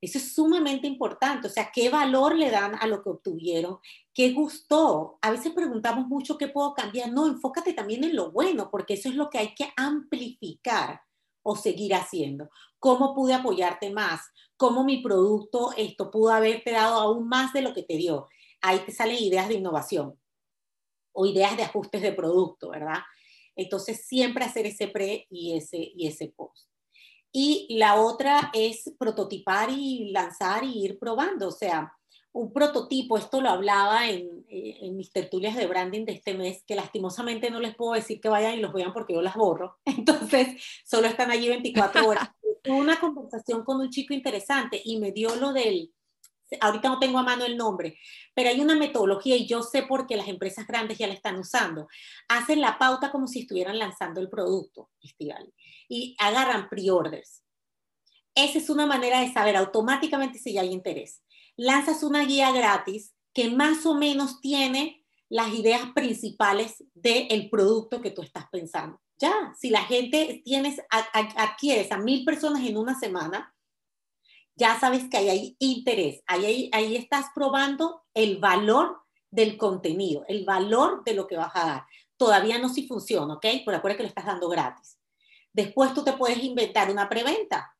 eso 0.00 0.18
es 0.18 0.34
sumamente 0.34 0.86
importante, 0.86 1.48
o 1.48 1.50
sea, 1.50 1.72
qué 1.74 1.90
valor 1.90 2.36
le 2.36 2.48
dan 2.48 2.76
a 2.76 2.86
lo 2.86 3.02
que 3.02 3.10
obtuvieron, 3.10 3.78
qué 4.14 4.30
gustó. 4.30 5.18
A 5.20 5.32
veces 5.32 5.52
preguntamos 5.52 6.06
mucho 6.06 6.38
qué 6.38 6.46
puedo 6.46 6.74
cambiar. 6.74 7.10
No, 7.10 7.26
enfócate 7.26 7.72
también 7.72 8.04
en 8.04 8.14
lo 8.14 8.30
bueno, 8.30 8.70
porque 8.70 8.94
eso 8.94 9.08
es 9.08 9.16
lo 9.16 9.30
que 9.30 9.38
hay 9.38 9.54
que 9.54 9.72
amplificar 9.76 11.00
o 11.48 11.54
seguir 11.54 11.94
haciendo. 11.94 12.50
¿Cómo 12.80 13.14
pude 13.14 13.32
apoyarte 13.32 13.90
más? 13.90 14.20
¿Cómo 14.56 14.82
mi 14.82 15.00
producto 15.00 15.72
esto 15.76 16.10
pudo 16.10 16.32
haberte 16.32 16.72
dado 16.72 16.98
aún 16.98 17.28
más 17.28 17.52
de 17.52 17.62
lo 17.62 17.72
que 17.72 17.84
te 17.84 17.96
dio? 17.96 18.26
Ahí 18.60 18.80
te 18.80 18.90
salen 18.90 19.22
ideas 19.22 19.46
de 19.46 19.54
innovación 19.54 20.18
o 21.12 21.24
ideas 21.24 21.56
de 21.56 21.62
ajustes 21.62 22.02
de 22.02 22.10
producto, 22.10 22.70
¿verdad? 22.70 22.98
Entonces, 23.54 24.08
siempre 24.08 24.44
hacer 24.44 24.66
ese 24.66 24.88
pre 24.88 25.28
y 25.30 25.56
ese, 25.56 25.92
y 25.94 26.08
ese 26.08 26.32
post. 26.36 26.68
Y 27.30 27.68
la 27.78 27.94
otra 27.94 28.50
es 28.52 28.92
prototipar 28.98 29.70
y 29.70 30.10
lanzar 30.10 30.64
y 30.64 30.84
ir 30.84 30.98
probando. 30.98 31.46
O 31.46 31.52
sea, 31.52 31.95
un 32.36 32.52
prototipo, 32.52 33.16
esto 33.16 33.40
lo 33.40 33.48
hablaba 33.48 34.10
en, 34.10 34.44
eh, 34.48 34.76
en, 34.82 34.94
mis 34.94 35.10
tertulias 35.10 35.56
de 35.56 35.66
branding 35.66 36.04
de 36.04 36.12
este 36.12 36.34
mes, 36.34 36.62
que 36.66 36.74
lastimosamente 36.74 37.50
no 37.50 37.60
les 37.60 37.74
puedo 37.74 37.94
decir 37.94 38.20
que 38.20 38.28
vayan 38.28 38.54
y 38.54 38.60
los 38.60 38.74
vean 38.74 38.92
porque 38.92 39.14
yo 39.14 39.22
las 39.22 39.36
borro. 39.36 39.78
Entonces, 39.86 40.62
solo 40.84 41.06
están 41.06 41.30
allí 41.30 41.48
24 41.48 42.06
horas. 42.06 42.28
Tuve 42.62 42.76
una 42.76 43.00
conversación 43.00 43.64
con 43.64 43.80
un 43.80 43.88
chico 43.88 44.12
interesante 44.12 44.80
y 44.84 44.98
me 44.98 45.12
dio 45.12 45.34
lo 45.36 45.54
del, 45.54 45.94
ahorita 46.60 46.90
no 46.90 46.98
tengo 46.98 47.18
a 47.18 47.22
mano 47.22 47.46
el 47.46 47.56
nombre, 47.56 47.98
pero 48.34 48.50
hay 48.50 48.60
una 48.60 48.76
metodología 48.76 49.36
y 49.36 49.46
yo 49.46 49.62
sé 49.62 49.84
por 49.84 50.06
qué 50.06 50.18
las 50.18 50.28
empresas 50.28 50.66
grandes 50.66 50.98
ya 50.98 51.06
la 51.06 51.14
están 51.14 51.38
usando. 51.38 51.88
Hacen 52.28 52.60
la 52.60 52.78
pauta 52.78 53.10
como 53.10 53.28
si 53.28 53.40
estuvieran 53.40 53.78
lanzando 53.78 54.20
el 54.20 54.28
producto, 54.28 54.90
Estival, 55.00 55.54
y 55.88 56.14
agarran 56.18 56.68
pre-orders. 56.68 57.42
Esa 58.34 58.58
es 58.58 58.68
una 58.68 58.84
manera 58.84 59.20
de 59.20 59.32
saber 59.32 59.56
automáticamente 59.56 60.38
si 60.38 60.52
ya 60.52 60.60
hay 60.60 60.70
interés. 60.70 61.22
Lanzas 61.56 62.02
una 62.02 62.24
guía 62.24 62.52
gratis 62.52 63.14
que 63.32 63.50
más 63.50 63.84
o 63.86 63.94
menos 63.94 64.40
tiene 64.40 65.04
las 65.28 65.52
ideas 65.54 65.82
principales 65.94 66.84
del 66.94 67.50
producto 67.50 68.00
que 68.00 68.10
tú 68.10 68.22
estás 68.22 68.46
pensando. 68.50 69.00
Ya, 69.18 69.54
si 69.58 69.70
la 69.70 69.82
gente 69.82 70.42
tienes, 70.44 70.80
adquieres 70.90 71.90
a 71.90 71.98
mil 71.98 72.24
personas 72.24 72.62
en 72.64 72.76
una 72.76 72.98
semana, 72.98 73.54
ya 74.54 74.78
sabes 74.78 75.08
que 75.10 75.16
ahí 75.16 75.28
hay 75.28 75.56
interés, 75.58 76.22
ahí, 76.26 76.70
ahí 76.72 76.96
estás 76.96 77.26
probando 77.34 78.04
el 78.14 78.38
valor 78.38 79.02
del 79.30 79.58
contenido, 79.58 80.24
el 80.28 80.44
valor 80.44 81.02
de 81.04 81.14
lo 81.14 81.26
que 81.26 81.36
vas 81.36 81.54
a 81.54 81.66
dar. 81.66 81.86
Todavía 82.16 82.58
no 82.58 82.68
si 82.68 82.86
funciona, 82.86 83.34
¿ok? 83.34 83.46
Por 83.64 83.74
acuerdo 83.74 83.98
que 83.98 84.02
lo 84.04 84.08
estás 84.08 84.24
dando 84.24 84.48
gratis. 84.48 84.98
Después 85.52 85.92
tú 85.92 86.04
te 86.04 86.14
puedes 86.14 86.42
inventar 86.42 86.90
una 86.90 87.08
preventa. 87.08 87.74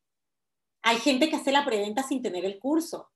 Hay 0.82 0.98
gente 0.98 1.28
que 1.30 1.36
hace 1.36 1.52
la 1.52 1.64
preventa 1.64 2.02
sin 2.02 2.22
tener 2.22 2.44
el 2.44 2.58
curso. 2.58 3.10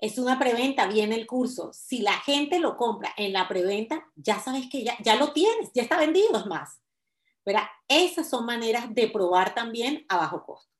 Es 0.00 0.16
una 0.16 0.38
preventa, 0.38 0.86
viene 0.86 1.14
el 1.14 1.26
curso. 1.26 1.72
Si 1.74 2.00
la 2.00 2.14
gente 2.14 2.58
lo 2.58 2.78
compra 2.78 3.12
en 3.18 3.34
la 3.34 3.46
preventa, 3.46 4.10
ya 4.16 4.40
sabes 4.40 4.66
que 4.70 4.82
ya, 4.82 4.96
ya 5.04 5.16
lo 5.16 5.34
tienes, 5.34 5.70
ya 5.74 5.82
está 5.82 5.98
vendido, 5.98 6.38
es 6.38 6.46
más. 6.46 6.80
Pero 7.44 7.58
esas 7.86 8.30
son 8.30 8.46
maneras 8.46 8.94
de 8.94 9.08
probar 9.08 9.54
también 9.54 10.06
a 10.08 10.16
bajo 10.16 10.42
costo. 10.42 10.70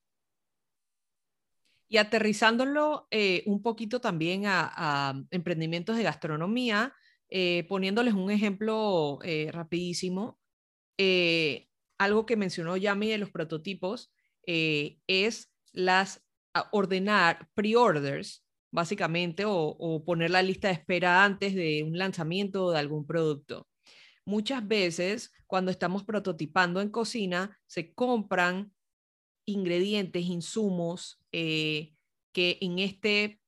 Y 1.86 1.98
aterrizándolo 1.98 3.08
eh, 3.10 3.42
un 3.46 3.62
poquito 3.62 4.00
también 4.00 4.44
a, 4.46 5.20
emprendimientos 5.30 5.96
de 5.96 6.04
gastronomía, 6.04 6.94
eh, 7.28 7.66
poniéndoles 7.68 8.14
un 8.14 8.30
ejemplo 8.30 9.18
eh, 9.22 9.50
rapidísimo, 9.52 10.38
algo 11.98 12.26
que 12.26 12.36
mencionó 12.36 12.76
Yami 12.76 13.08
de 13.08 13.18
los 13.18 13.30
prototipos 13.30 14.12
es 14.44 15.50
las 15.72 16.22
ordenar 16.72 17.48
pre-orders, 17.54 18.44
básicamente, 18.70 19.44
o, 19.46 20.02
poner 20.04 20.30
la 20.30 20.42
lista 20.42 20.68
de 20.68 20.74
espera 20.74 21.24
antes 21.24 21.54
de 21.54 21.82
un 21.82 21.98
lanzamiento 21.98 22.70
de 22.70 22.78
algún 22.78 23.06
producto. 23.06 23.68
Muchas 24.24 24.66
veces, 24.66 25.32
cuando 25.46 25.70
estamos 25.70 26.04
prototipando 26.04 26.80
en 26.80 26.90
cocina, 26.90 27.58
se 27.66 27.92
compran 27.94 28.72
ingredientes, 29.46 30.24
insumos 30.24 31.20
eh, 31.32 31.94
que 32.32 32.58
en 32.60 32.78
este, 32.78 33.40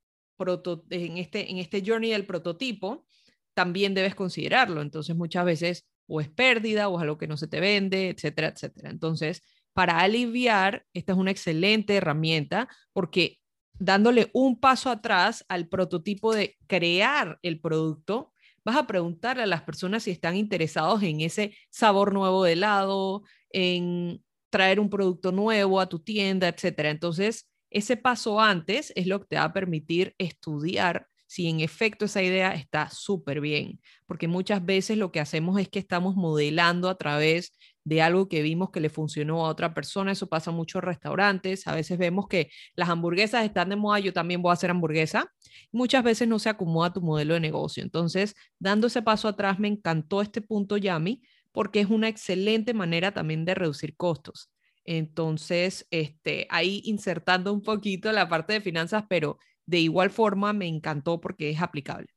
en, 0.90 1.18
este, 1.18 1.50
en 1.50 1.58
este 1.58 1.82
journey 1.86 2.10
del 2.10 2.26
prototipo 2.26 3.06
también 3.54 3.94
debes 3.94 4.14
considerarlo. 4.14 4.82
Entonces 4.82 5.14
muchas 5.14 5.44
veces 5.44 5.86
o 6.06 6.20
es 6.20 6.28
pérdida 6.28 6.88
o 6.88 6.98
es 6.98 7.02
algo 7.02 7.18
que 7.18 7.26
no 7.28 7.36
se 7.36 7.48
te 7.48 7.60
vende, 7.60 8.10
etcétera, 8.10 8.48
etcétera. 8.48 8.90
Entonces, 8.90 9.42
para 9.72 10.00
aliviar, 10.00 10.86
esta 10.92 11.12
es 11.12 11.18
una 11.18 11.30
excelente 11.30 11.96
herramienta 11.96 12.68
porque 12.92 13.38
dándole 13.84 14.30
un 14.32 14.60
paso 14.60 14.90
atrás 14.90 15.44
al 15.48 15.68
prototipo 15.68 16.32
de 16.32 16.56
crear 16.68 17.40
el 17.42 17.60
producto, 17.60 18.32
vas 18.64 18.76
a 18.76 18.86
preguntarle 18.86 19.42
a 19.42 19.46
las 19.46 19.62
personas 19.62 20.04
si 20.04 20.12
están 20.12 20.36
interesados 20.36 21.02
en 21.02 21.20
ese 21.20 21.56
sabor 21.68 22.12
nuevo 22.12 22.44
de 22.44 22.52
helado, 22.52 23.24
en 23.50 24.22
traer 24.50 24.78
un 24.78 24.88
producto 24.88 25.32
nuevo 25.32 25.80
a 25.80 25.88
tu 25.88 25.98
tienda, 25.98 26.46
etcétera. 26.46 26.90
Entonces, 26.90 27.50
ese 27.70 27.96
paso 27.96 28.40
antes 28.40 28.92
es 28.94 29.08
lo 29.08 29.20
que 29.20 29.26
te 29.26 29.36
va 29.36 29.44
a 29.44 29.52
permitir 29.52 30.14
estudiar 30.18 31.08
si 31.26 31.48
en 31.48 31.60
efecto 31.60 32.04
esa 32.04 32.22
idea 32.22 32.54
está 32.54 32.88
súper 32.90 33.40
bien, 33.40 33.80
porque 34.06 34.28
muchas 34.28 34.64
veces 34.64 34.96
lo 34.96 35.10
que 35.10 35.18
hacemos 35.18 35.58
es 35.58 35.68
que 35.68 35.78
estamos 35.78 36.14
modelando 36.14 36.88
a 36.88 36.98
través 36.98 37.52
de 37.84 38.02
algo 38.02 38.28
que 38.28 38.42
vimos 38.42 38.70
que 38.70 38.80
le 38.80 38.90
funcionó 38.90 39.44
a 39.44 39.48
otra 39.48 39.74
persona, 39.74 40.12
eso 40.12 40.28
pasa 40.28 40.50
mucho 40.50 40.78
en 40.78 40.82
restaurantes, 40.82 41.66
a 41.66 41.74
veces 41.74 41.98
vemos 41.98 42.28
que 42.28 42.50
las 42.74 42.88
hamburguesas 42.88 43.44
están 43.44 43.70
de 43.70 43.76
moda, 43.76 43.98
yo 43.98 44.12
también 44.12 44.42
voy 44.42 44.50
a 44.50 44.54
hacer 44.54 44.70
hamburguesa, 44.70 45.32
muchas 45.72 46.04
veces 46.04 46.28
no 46.28 46.38
se 46.38 46.48
acomoda 46.48 46.92
tu 46.92 47.00
modelo 47.00 47.34
de 47.34 47.40
negocio, 47.40 47.82
entonces 47.82 48.34
dando 48.58 48.86
ese 48.86 49.02
paso 49.02 49.28
atrás 49.28 49.58
me 49.58 49.68
encantó 49.68 50.22
este 50.22 50.40
punto, 50.40 50.76
Yami, 50.76 51.22
porque 51.50 51.80
es 51.80 51.88
una 51.88 52.08
excelente 52.08 52.74
manera 52.74 53.12
también 53.12 53.44
de 53.44 53.54
reducir 53.54 53.96
costos. 53.96 54.50
Entonces, 54.84 55.86
este, 55.90 56.46
ahí 56.50 56.82
insertando 56.84 57.52
un 57.52 57.62
poquito 57.62 58.10
la 58.10 58.28
parte 58.28 58.54
de 58.54 58.60
finanzas, 58.60 59.04
pero 59.08 59.38
de 59.66 59.78
igual 59.78 60.10
forma 60.10 60.52
me 60.52 60.66
encantó 60.66 61.20
porque 61.20 61.50
es 61.50 61.60
aplicable. 61.60 62.08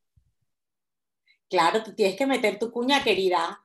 Claro, 1.50 1.84
tú 1.84 1.94
tienes 1.94 2.16
que 2.16 2.26
meter 2.26 2.58
tu 2.58 2.72
cuña, 2.72 3.04
querida. 3.04 3.64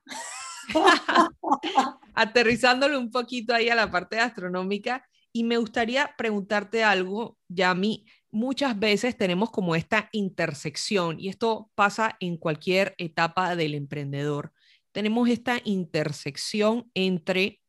Aterrizándolo 2.14 2.98
un 2.98 3.10
poquito 3.10 3.54
ahí 3.54 3.68
a 3.68 3.74
la 3.74 3.90
parte 3.90 4.18
astronómica, 4.18 5.04
y 5.32 5.44
me 5.44 5.58
gustaría 5.58 6.14
preguntarte 6.18 6.82
algo, 6.82 7.38
Yami. 7.48 8.04
Muchas 8.32 8.78
veces 8.78 9.16
tenemos 9.16 9.50
como 9.50 9.76
esta 9.76 10.08
intersección, 10.12 11.20
y 11.20 11.28
esto 11.28 11.70
pasa 11.74 12.16
en 12.20 12.36
cualquier 12.36 12.94
etapa 12.98 13.56
del 13.56 13.74
emprendedor 13.74 14.52
tenemos 14.92 15.28
esta 15.28 15.60
intersección 15.64 16.90
entre, 16.94 17.60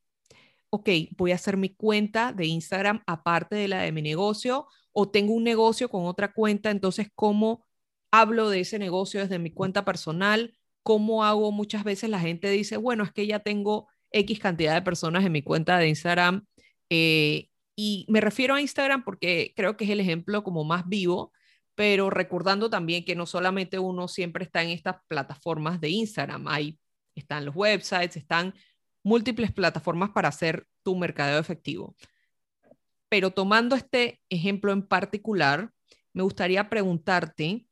ok, 0.70 0.90
voy 1.18 1.32
a 1.32 1.36
hacer 1.36 1.58
mi 1.58 1.70
cuenta 1.70 2.34
de 2.34 2.46
Instagram 2.48 3.04
aparte 3.08 3.56
de 3.56 3.68
la 3.68 3.82
de 3.82 3.92
mi 3.92 4.02
negocio 4.02 4.68
o 4.92 5.10
tengo 5.10 5.34
un 5.34 5.44
negocio 5.44 5.90
con 5.90 6.06
otra 6.06 6.34
cuenta, 6.34 6.72
entonces, 6.72 7.10
¿cómo 7.16 7.66
hablo 8.12 8.50
de 8.50 8.62
ese 8.62 8.80
negocio 8.80 9.22
desde 9.22 9.40
mi 9.40 9.52
cuenta 9.52 9.86
personal? 9.86 10.58
¿Cómo 10.84 11.24
hago? 11.24 11.52
Muchas 11.52 11.84
veces 11.84 12.10
la 12.10 12.20
gente 12.20 12.50
dice, 12.50 12.78
bueno, 12.78 13.04
es 13.04 13.12
que 13.12 13.28
ya 13.28 13.39
tengo 13.39 13.88
X 14.12 14.39
cantidad 14.39 14.74
de 14.74 14.82
personas 14.82 15.26
en 15.26 15.32
mi 15.32 15.41
cuenta 15.41 15.78
de 15.78 15.88
Instagram. 15.88 16.46
Eh, 16.89 17.50
y 17.76 18.06
me 18.10 18.22
refiero 18.22 18.56
a 18.56 18.62
Instagram 18.62 19.04
porque 19.04 19.54
creo 19.56 19.78
que 19.78 19.86
es 19.86 19.89
el 19.89 20.00
ejemplo 20.00 20.44
como 20.44 20.63
más 20.63 20.88
vivo, 20.88 21.32
pero 21.76 22.10
recordando 22.10 22.70
también 22.70 23.06
que 23.06 23.15
no 23.15 23.26
solamente 23.26 23.80
uno 23.80 24.08
siempre 24.08 24.44
está 24.44 24.62
en 24.62 24.70
estas 24.70 24.98
plataformas 25.08 25.80
de 25.82 25.89
Instagram, 25.89 26.48
hay 26.48 26.78
están 27.15 27.46
los 27.46 27.56
websites, 27.56 28.17
están 28.17 28.54
múltiples 29.04 29.52
plataformas 29.52 30.12
para 30.12 30.30
hacer 30.30 30.67
tu 30.84 30.96
mercadeo 30.96 31.39
efectivo. 31.39 31.96
Pero 33.10 33.32
tomando 33.32 33.76
este 33.76 34.22
ejemplo 34.30 34.72
en 34.72 34.88
particular, 34.88 35.72
me 36.13 36.24
gustaría 36.24 36.70
preguntarte 36.70 37.65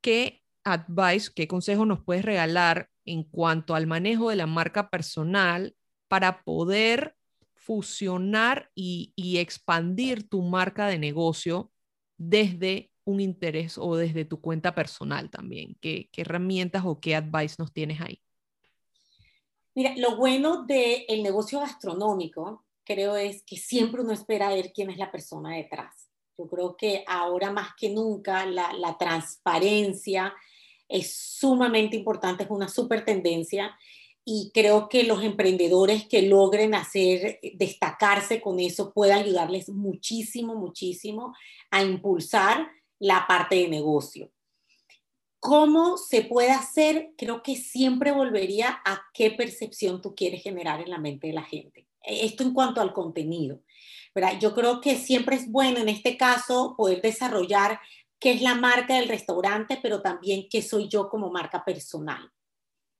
qué 0.00 0.39
advice, 0.72 1.30
qué 1.34 1.48
consejo 1.48 1.86
nos 1.86 2.02
puedes 2.02 2.24
regalar 2.24 2.88
en 3.04 3.24
cuanto 3.24 3.74
al 3.74 3.86
manejo 3.86 4.30
de 4.30 4.36
la 4.36 4.46
marca 4.46 4.90
personal 4.90 5.74
para 6.08 6.42
poder 6.42 7.16
fusionar 7.54 8.70
y, 8.74 9.12
expandir 9.38 10.28
tu 10.28 10.42
marca 10.42 10.86
de 10.86 10.98
negocio 10.98 11.70
desde 12.16 12.90
un 13.04 13.20
interés 13.20 13.78
o 13.78 13.96
desde 13.96 14.24
tu 14.24 14.40
cuenta 14.40 14.74
personal 14.74 15.30
también. 15.30 15.76
¿Qué, 15.80 16.08
qué 16.12 16.22
herramientas 16.22 16.82
o 16.84 17.00
qué 17.00 17.14
advice 17.14 17.56
nos 17.58 17.72
tienes 17.72 18.00
ahí? 18.00 18.20
Mira, 19.74 19.94
lo 19.96 20.16
bueno 20.16 20.64
del 20.64 21.22
negocio 21.22 21.60
gastronómico, 21.60 22.64
creo, 22.84 23.16
es 23.16 23.42
que 23.44 23.56
siempre 23.56 24.02
uno 24.02 24.12
espera 24.12 24.48
ver 24.48 24.72
quién 24.72 24.90
es 24.90 24.98
la 24.98 25.12
persona 25.12 25.54
detrás. 25.54 26.10
Yo 26.36 26.48
creo 26.48 26.76
que 26.76 27.04
ahora 27.06 27.52
más 27.52 27.70
que 27.78 27.90
nunca 27.90 28.46
la, 28.46 28.72
la 28.72 28.98
transparencia 28.98 30.34
es 30.90 31.14
sumamente 31.14 31.96
importante, 31.96 32.44
es 32.44 32.50
una 32.50 32.68
super 32.68 33.04
tendencia 33.04 33.76
y 34.24 34.50
creo 34.52 34.88
que 34.88 35.04
los 35.04 35.22
emprendedores 35.22 36.06
que 36.06 36.22
logren 36.22 36.74
hacer, 36.74 37.40
destacarse 37.54 38.40
con 38.40 38.60
eso, 38.60 38.92
puede 38.92 39.12
ayudarles 39.12 39.70
muchísimo, 39.70 40.54
muchísimo 40.54 41.34
a 41.70 41.82
impulsar 41.82 42.68
la 42.98 43.24
parte 43.26 43.56
de 43.56 43.68
negocio. 43.68 44.30
¿Cómo 45.38 45.96
se 45.96 46.22
puede 46.22 46.50
hacer? 46.50 47.14
Creo 47.16 47.42
que 47.42 47.56
siempre 47.56 48.12
volvería 48.12 48.82
a 48.84 49.00
qué 49.14 49.30
percepción 49.30 50.02
tú 50.02 50.14
quieres 50.14 50.42
generar 50.42 50.82
en 50.82 50.90
la 50.90 50.98
mente 50.98 51.28
de 51.28 51.32
la 51.32 51.44
gente. 51.44 51.86
Esto 52.02 52.42
en 52.42 52.52
cuanto 52.52 52.82
al 52.82 52.92
contenido. 52.92 53.62
Yo 54.38 54.54
creo 54.54 54.80
que 54.80 54.96
siempre 54.96 55.36
es 55.36 55.50
bueno 55.50 55.78
en 55.78 55.88
este 55.88 56.16
caso 56.16 56.74
poder 56.76 57.00
desarrollar 57.00 57.80
qué 58.20 58.32
es 58.32 58.42
la 58.42 58.54
marca 58.54 58.94
del 58.94 59.08
restaurante, 59.08 59.78
pero 59.82 60.02
también 60.02 60.46
qué 60.50 60.62
soy 60.62 60.88
yo 60.88 61.08
como 61.08 61.30
marca 61.30 61.64
personal 61.64 62.30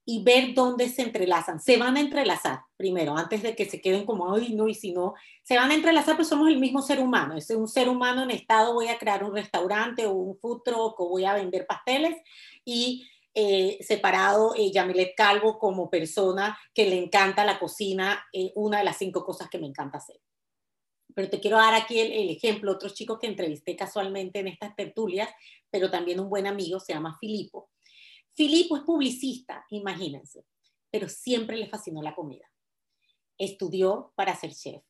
y 0.05 0.25
ver 0.25 0.55
dónde 0.55 0.89
se 0.89 1.03
entrelazan. 1.03 1.61
Se 1.61 1.77
van 1.77 1.97
a 1.97 2.01
entrelazar 2.01 2.63
primero, 2.77 3.17
antes 3.17 3.43
de 3.43 3.55
que 3.55 3.67
se 3.67 3.81
queden 3.81 4.07
como, 4.07 4.35
ay, 4.35 4.55
no, 4.55 4.67
y 4.67 4.75
si 4.75 4.93
no, 4.93 5.15
se 5.45 5.57
van 5.57 5.71
a 5.71 5.75
entrelazar, 5.75 6.17
pero 6.17 6.29
somos 6.29 6.49
el 6.49 6.59
mismo 6.59 6.83
ser 6.83 6.99
humano. 6.99 7.37
Es 7.37 7.51
un 7.51 7.69
ser 7.69 7.89
humano 7.89 8.23
en 8.23 8.31
estado, 8.31 8.75
voy 8.75 8.89
a 8.89 8.99
crear 8.99 9.23
un 9.23 9.35
restaurante 9.35 10.07
o 10.07 10.13
un 10.13 10.37
food 10.39 10.63
truck 10.65 10.99
o 10.99 11.09
voy 11.11 11.25
a 11.27 11.35
vender 11.35 11.67
pasteles 11.67 12.17
y 12.65 13.07
eh, 13.35 13.79
separado 13.83 14.55
eh, 14.57 14.73
Yamilet 14.73 15.15
Calvo 15.15 15.59
como 15.59 15.89
persona 15.89 16.59
que 16.75 16.87
le 16.87 16.99
encanta 16.99 17.45
la 17.45 17.61
cocina, 17.61 18.27
eh, 18.33 18.51
una 18.57 18.79
de 18.79 18.85
las 18.85 18.97
cinco 18.97 19.25
cosas 19.25 19.49
que 19.49 19.59
me 19.59 19.67
encanta 19.67 19.99
hacer. 19.99 20.17
Pero 21.15 21.31
te 21.31 21.41
quiero 21.41 21.57
dar 21.57 21.75
aquí 21.75 21.99
el, 21.99 22.13
el 22.13 22.31
ejemplo, 22.31 22.73
otro 22.73 22.89
chico 22.91 23.19
que 23.19 23.27
entrevisté 23.27 23.77
casualmente 23.77 24.39
en 24.39 24.49
estas 24.49 24.75
tertulias, 24.77 25.29
pero 25.71 25.91
también 25.91 26.21
un 26.21 26.29
buen 26.29 26.47
amigo, 26.47 26.81
se 26.81 26.93
llama 26.93 27.17
Filipo 27.21 27.71
Filipo 28.41 28.77
es 28.77 28.83
publicista, 28.85 29.67
imagínense, 29.71 30.47
pero 30.91 31.09
siempre 31.09 31.57
le 31.57 31.69
fascinó 31.69 32.03
la 32.03 32.15
comida. 32.15 32.51
Estudió 33.37 34.13
para 34.15 34.37
ser 34.37 34.55
chef. 34.55 34.83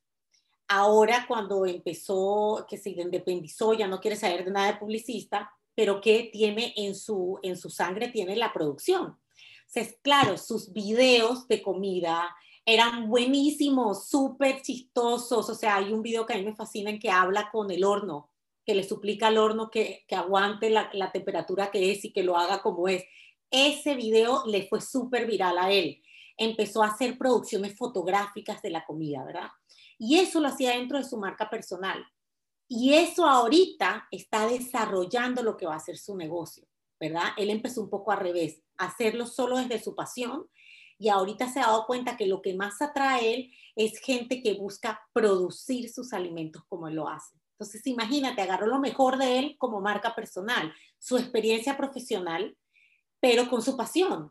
Ahora 0.68 1.24
cuando 1.26 1.66
empezó, 1.66 2.64
que 2.68 2.76
se 2.76 2.90
independizó, 2.90 3.74
ya 3.74 3.88
no 3.88 4.00
quiere 4.00 4.16
saber 4.16 4.44
de 4.44 4.52
nada 4.52 4.72
de 4.72 4.78
publicista, 4.78 5.50
pero 5.74 6.00
que 6.00 6.30
tiene 6.32 6.74
en 6.76 6.94
su, 6.94 7.38
en 7.42 7.56
su 7.56 7.70
sangre, 7.70 8.08
tiene 8.08 8.36
la 8.36 8.52
producción. 8.52 9.18
Entonces, 9.66 9.98
claro, 10.02 10.36
sus 10.36 10.72
videos 10.72 11.48
de 11.48 11.62
comida 11.62 12.34
eran 12.64 13.08
buenísimos, 13.08 14.08
súper 14.08 14.62
chistosos. 14.62 15.48
O 15.48 15.54
sea, 15.54 15.76
hay 15.76 15.92
un 15.92 16.02
video 16.02 16.26
que 16.26 16.34
a 16.34 16.36
mí 16.36 16.44
me 16.44 16.54
fascina 16.54 16.90
en 16.90 16.98
que 16.98 17.10
habla 17.10 17.50
con 17.50 17.70
el 17.70 17.84
horno, 17.84 18.30
que 18.64 18.74
le 18.74 18.84
suplica 18.84 19.28
al 19.28 19.38
horno 19.38 19.70
que, 19.70 20.04
que 20.06 20.14
aguante 20.14 20.70
la, 20.70 20.90
la 20.92 21.12
temperatura 21.12 21.70
que 21.70 21.92
es 21.92 22.04
y 22.04 22.12
que 22.12 22.22
lo 22.22 22.36
haga 22.36 22.62
como 22.62 22.88
es. 22.88 23.04
Ese 23.50 23.94
video 23.94 24.44
le 24.46 24.68
fue 24.68 24.80
súper 24.80 25.26
viral 25.26 25.58
a 25.58 25.72
él. 25.72 26.02
Empezó 26.36 26.82
a 26.82 26.88
hacer 26.88 27.18
producciones 27.18 27.76
fotográficas 27.76 28.62
de 28.62 28.70
la 28.70 28.84
comida, 28.84 29.24
¿verdad? 29.24 29.50
Y 29.98 30.18
eso 30.18 30.40
lo 30.40 30.48
hacía 30.48 30.70
dentro 30.70 30.98
de 30.98 31.04
su 31.04 31.18
marca 31.18 31.50
personal. 31.50 32.04
Y 32.68 32.94
eso 32.94 33.26
ahorita 33.26 34.06
está 34.12 34.46
desarrollando 34.46 35.42
lo 35.42 35.56
que 35.56 35.66
va 35.66 35.74
a 35.74 35.80
ser 35.80 35.98
su 35.98 36.16
negocio, 36.16 36.68
¿verdad? 37.00 37.30
Él 37.36 37.50
empezó 37.50 37.82
un 37.82 37.90
poco 37.90 38.12
al 38.12 38.20
revés, 38.20 38.62
hacerlo 38.78 39.26
solo 39.26 39.58
desde 39.58 39.82
su 39.82 39.96
pasión 39.96 40.48
y 41.00 41.08
ahorita 41.08 41.48
se 41.48 41.60
ha 41.60 41.66
dado 41.66 41.86
cuenta 41.86 42.18
que 42.18 42.26
lo 42.26 42.42
que 42.42 42.52
más 42.52 42.82
atrae 42.82 43.34
él 43.34 43.54
es 43.74 43.98
gente 44.00 44.42
que 44.42 44.52
busca 44.52 45.00
producir 45.14 45.88
sus 45.88 46.12
alimentos 46.12 46.62
como 46.68 46.88
él 46.88 46.96
lo 46.96 47.08
hace. 47.08 47.38
Entonces, 47.52 47.86
imagínate, 47.86 48.42
agarró 48.42 48.66
lo 48.66 48.78
mejor 48.78 49.16
de 49.16 49.38
él 49.38 49.56
como 49.58 49.80
marca 49.80 50.14
personal, 50.14 50.74
su 50.98 51.16
experiencia 51.16 51.78
profesional, 51.78 52.54
pero 53.18 53.48
con 53.48 53.62
su 53.62 53.78
pasión. 53.78 54.30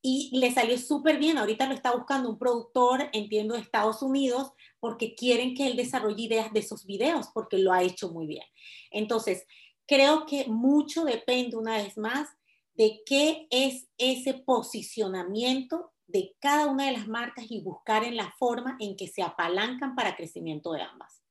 Y 0.00 0.30
le 0.38 0.50
salió 0.54 0.78
súper 0.78 1.18
bien. 1.18 1.36
Ahorita 1.36 1.66
lo 1.66 1.74
está 1.74 1.94
buscando 1.94 2.30
un 2.30 2.38
productor, 2.38 3.10
entiendo, 3.12 3.54
de 3.54 3.60
Estados 3.60 4.00
Unidos, 4.00 4.52
porque 4.80 5.14
quieren 5.14 5.54
que 5.54 5.66
él 5.66 5.76
desarrolle 5.76 6.22
ideas 6.22 6.50
de 6.50 6.60
esos 6.60 6.86
videos, 6.86 7.28
porque 7.34 7.58
lo 7.58 7.74
ha 7.74 7.82
hecho 7.82 8.10
muy 8.10 8.26
bien. 8.26 8.44
Entonces, 8.90 9.44
creo 9.86 10.24
que 10.24 10.46
mucho 10.46 11.04
depende, 11.04 11.58
una 11.58 11.76
vez 11.76 11.98
más, 11.98 12.30
de 12.72 13.02
qué 13.04 13.48
es 13.50 13.86
ese 13.98 14.32
posicionamiento 14.32 15.92
de 16.06 16.36
cada 16.40 16.66
una 16.66 16.86
de 16.86 16.92
las 16.92 17.08
marcas 17.08 17.46
y 17.48 17.60
buscar 17.60 18.04
en 18.04 18.16
la 18.16 18.32
forma 18.38 18.76
en 18.80 18.96
que 18.96 19.08
se 19.08 19.22
apalancan 19.22 19.94
para 19.94 20.16
crecimiento 20.16 20.72
de 20.72 20.82
ambas. 20.82 21.22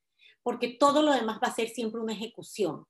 Porque 0.44 0.70
todo 0.70 1.02
lo 1.02 1.14
demás 1.14 1.40
va 1.44 1.48
a 1.48 1.56
ser 1.56 1.70
siempre 1.70 2.02
una 2.02 2.14
ejecución 2.14 2.86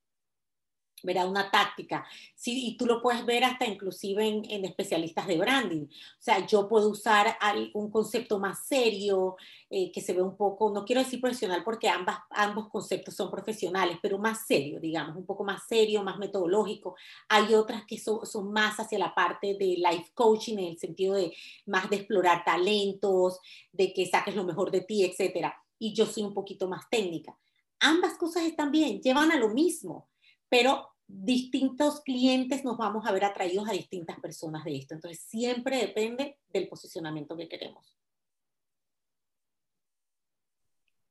verá 1.06 1.26
una 1.26 1.50
táctica. 1.50 2.06
Sí, 2.34 2.68
y 2.68 2.78
tú 2.78 2.86
lo 2.86 3.02
puedes 3.02 3.26
ver 3.26 3.44
hasta 3.44 3.66
inclusive 3.66 4.28
en, 4.28 4.66
especialistas 4.66 5.28
de 5.28 5.38
branding. 5.38 5.86
O 5.86 6.22
sea, 6.22 6.46
yo 6.46 6.68
puedo 6.68 6.90
usar 6.90 7.38
un 7.74 7.92
concepto 7.92 8.40
más 8.40 8.68
serio, 8.68 9.38
eh, 9.70 9.92
que 9.92 10.02
se 10.02 10.14
ve 10.14 10.22
un 10.22 10.36
poco, 10.36 10.72
no 10.72 10.84
quiero 10.84 11.04
decir 11.04 11.22
profesional 11.22 11.64
porque 11.64 11.88
ambas, 11.88 12.18
ambos 12.32 12.70
conceptos 12.70 13.16
son 13.16 13.30
profesionales, 13.30 13.98
pero 14.02 14.18
más 14.18 14.46
serio, 14.46 14.80
digamos, 14.80 15.16
un 15.16 15.26
poco 15.26 15.44
más 15.44 15.68
serio, 15.68 16.04
más 16.04 16.18
metodológico. 16.18 16.96
Hay 17.30 17.54
otras 17.54 17.86
que 17.86 17.98
son, 18.00 18.26
son 18.26 18.52
más 18.52 18.80
hacia 18.80 19.00
la 19.00 19.14
parte 19.14 19.54
de 19.54 19.78
life 19.78 20.12
coaching, 20.14 20.58
en 20.58 20.66
el 20.66 20.80
sentido 20.80 21.16
de 21.16 21.34
más 21.68 21.90
de 21.90 21.98
explorar 21.98 22.44
talentos, 22.44 23.40
de 23.72 23.94
que 23.94 24.08
saques 24.08 24.36
lo 24.36 24.44
mejor 24.44 24.72
de 24.72 24.82
ti, 24.82 25.06
etcétera. 25.06 25.56
Y 25.78 25.94
yo 25.94 26.06
soy 26.06 26.24
un 26.24 26.34
poquito 26.34 26.68
más 26.68 26.90
técnica. 26.90 27.38
Ambas 27.80 28.14
cosas 28.18 28.44
están 28.44 28.72
bien, 28.72 29.02
llevan 29.02 29.32
a 29.32 29.38
lo 29.38 29.50
mismo 29.50 30.08
pero 30.50 30.95
distintos 31.08 32.02
clientes 32.02 32.64
nos 32.64 32.78
vamos 32.78 33.06
a 33.06 33.12
ver 33.12 33.26
atraídos 33.26 33.68
a 33.68 33.74
distintas 33.74 34.20
personas 34.20 34.64
de 34.64 34.78
esto. 34.78 34.94
Entonces, 34.94 35.24
siempre 35.28 35.78
depende 35.78 36.40
del 36.50 36.68
posicionamiento 36.68 37.38
que 37.38 37.48
queremos. 37.48 37.98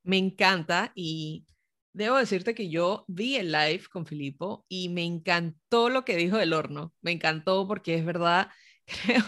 Me 0.02 0.18
encanta 0.18 0.92
y 0.94 1.46
debo 1.92 2.16
decirte 2.16 2.54
que 2.54 2.68
yo 2.68 3.04
vi 3.08 3.36
el 3.36 3.52
live 3.52 3.84
con 3.90 4.04
Filipo 4.04 4.66
y 4.68 4.90
me 4.90 5.04
encantó 5.04 5.88
lo 5.88 6.04
que 6.04 6.16
dijo 6.16 6.36
del 6.36 6.52
horno. 6.52 6.92
Me 7.00 7.12
encantó 7.12 7.66
porque 7.66 7.94
es 7.94 8.04
verdad, 8.04 8.50
creo, 8.86 9.24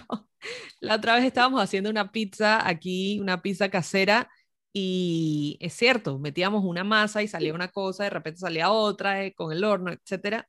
la 0.80 0.96
otra 0.96 1.14
vez 1.16 1.24
estábamos 1.24 1.62
haciendo 1.62 1.90
una 1.90 2.12
pizza 2.12 2.66
aquí, 2.68 3.18
una 3.20 3.42
pizza 3.42 3.70
casera 3.70 4.28
y 4.72 5.56
es 5.60 5.72
cierto, 5.74 6.18
metíamos 6.18 6.64
una 6.64 6.84
masa 6.84 7.22
y 7.22 7.28
salía 7.28 7.54
una 7.54 7.68
cosa, 7.68 8.04
de 8.04 8.10
repente 8.10 8.40
salía 8.40 8.70
otra 8.70 9.24
eh, 9.24 9.34
con 9.34 9.52
el 9.52 9.64
horno, 9.64 9.90
etcétera. 9.92 10.48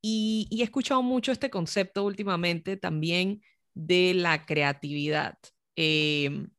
Y, 0.00 0.48
he 0.50 0.62
escuchado 0.62 1.02
mucho 1.02 1.32
este 1.32 1.50
concepto 1.50 2.04
últimamente 2.04 2.76
también 2.76 3.42
de 3.74 4.14
la 4.14 4.46
creatividad 4.46 5.38
em, 5.76 6.50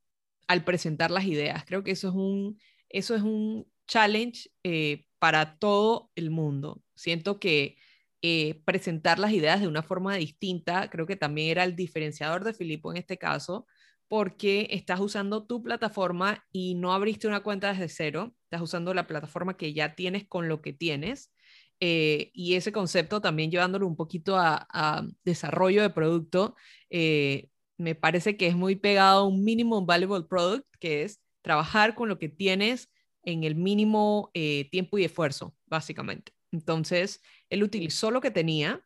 al 0.47 0.63
presentar 0.63 1.11
las 1.11 1.25
ideas. 1.25 1.63
Creo 1.65 1.83
que 1.83 1.91
eso 1.91 2.09
es 2.09 2.15
un, 2.15 2.59
eso 2.89 3.15
es 3.15 3.21
un 3.21 3.67
challenge 3.87 4.49
eh, 4.63 5.05
para 5.19 5.57
todo 5.59 6.11
el 6.15 6.31
mundo. 6.31 6.83
Siento 6.95 7.39
que 7.39 7.77
eh, 8.21 8.61
presentar 8.65 9.17
las 9.17 9.31
ideas 9.31 9.61
de 9.61 9.67
una 9.67 9.81
forma 9.83 10.15
distinta, 10.15 10.89
creo 10.89 11.05
que 11.05 11.15
también 11.15 11.49
era 11.49 11.63
el 11.63 11.75
diferenciador 11.75 12.43
de 12.43 12.53
Filipo 12.53 12.91
en 12.91 12.97
este 12.97 13.17
caso, 13.17 13.65
porque 14.09 14.67
estás 14.71 14.99
usando 14.99 15.45
tu 15.45 15.63
plataforma 15.63 16.45
y 16.51 16.75
no 16.75 16.93
abriste 16.93 17.27
una 17.27 17.41
cuenta 17.43 17.71
desde 17.71 17.87
cero, 17.87 18.35
estás 18.43 18.61
usando 18.61 18.93
la 18.93 19.07
plataforma 19.07 19.55
que 19.55 19.73
ya 19.73 19.95
tienes 19.95 20.27
con 20.27 20.49
lo 20.49 20.61
que 20.61 20.73
tienes. 20.73 21.31
Eh, 21.79 22.31
y 22.33 22.55
ese 22.55 22.71
concepto 22.71 23.21
también 23.21 23.51
llevándolo 23.51 23.87
un 23.87 23.95
poquito 23.95 24.37
a, 24.37 25.05
desarrollo 25.23 25.81
de 25.81 25.89
producto, 25.89 26.55
eh, 26.89 27.49
me 27.77 27.95
parece 27.95 28.35
que 28.35 28.47
es 28.47 28.55
muy 28.55 28.75
pegado 28.75 29.21
a 29.21 29.27
un 29.27 29.43
minimum 29.43 29.85
valuable 29.85 30.27
product, 30.27 30.65
que 30.79 31.03
es 31.03 31.21
trabajar 31.41 31.95
con 31.95 32.09
lo 32.09 32.19
que 32.19 32.27
tienes 32.29 32.91
en 33.23 33.43
el 33.43 33.55
mínimo 33.55 34.31
eh, 34.33 34.67
tiempo 34.71 34.97
y 34.97 35.05
esfuerzo, 35.05 35.55
básicamente. 35.67 36.33
Entonces, 36.51 37.21
él 37.49 37.63
utilizó 37.63 38.11
lo 38.11 38.21
que 38.21 38.31
tenía, 38.31 38.83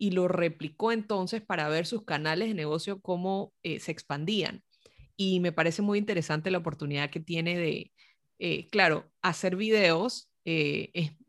y 0.00 0.12
lo 0.12 0.28
replicó 0.28 0.92
entonces 0.92 1.42
para 1.42 1.68
ver 1.68 1.84
sus 1.84 2.04
canales 2.04 2.46
de 2.46 2.54
negocio 2.54 3.00
cómo 3.00 3.52
se 3.64 3.90
expandían. 3.90 4.62
Y 5.16 5.40
me 5.40 5.50
parece 5.50 5.82
muy 5.82 5.98
interesante 5.98 6.52
la 6.52 6.58
oportunidad 6.58 7.10
que 7.10 7.18
tiene 7.18 7.58
de, 8.38 8.68
claro, 8.70 9.10
hacer 9.22 9.56
videos 9.56 10.30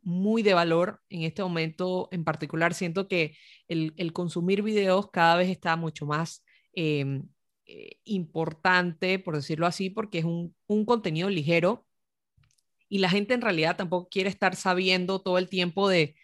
muy 0.09 0.43
de 0.43 0.53
valor 0.53 1.01
en 1.09 1.23
este 1.23 1.43
momento 1.43 2.09
en 2.11 2.23
particular. 2.23 2.73
Siento 2.73 3.07
que 3.07 3.35
el, 3.67 4.13
consumir 4.13 4.61
videos 4.63 5.09
cada 5.11 5.35
vez 5.37 5.49
está 5.49 5.75
mucho 5.75 6.05
más 6.05 6.43
em, 6.73 7.27
importante, 8.03 9.19
por 9.19 9.35
decirlo 9.35 9.67
así, 9.67 9.89
porque 9.89 10.19
es 10.19 10.25
un, 10.25 10.55
un 10.67 10.85
contenido 10.85 11.29
ligero 11.29 11.85
y 12.89 12.97
la 12.99 13.09
gente 13.09 13.33
en 13.35 13.41
realidad 13.41 13.77
tampoco 13.77 14.09
quiere 14.09 14.29
estar 14.29 14.55
sabiendo 14.55 15.21
todo 15.21 15.37
el 15.37 15.47
tiempo 15.49 15.87
de 15.89 16.15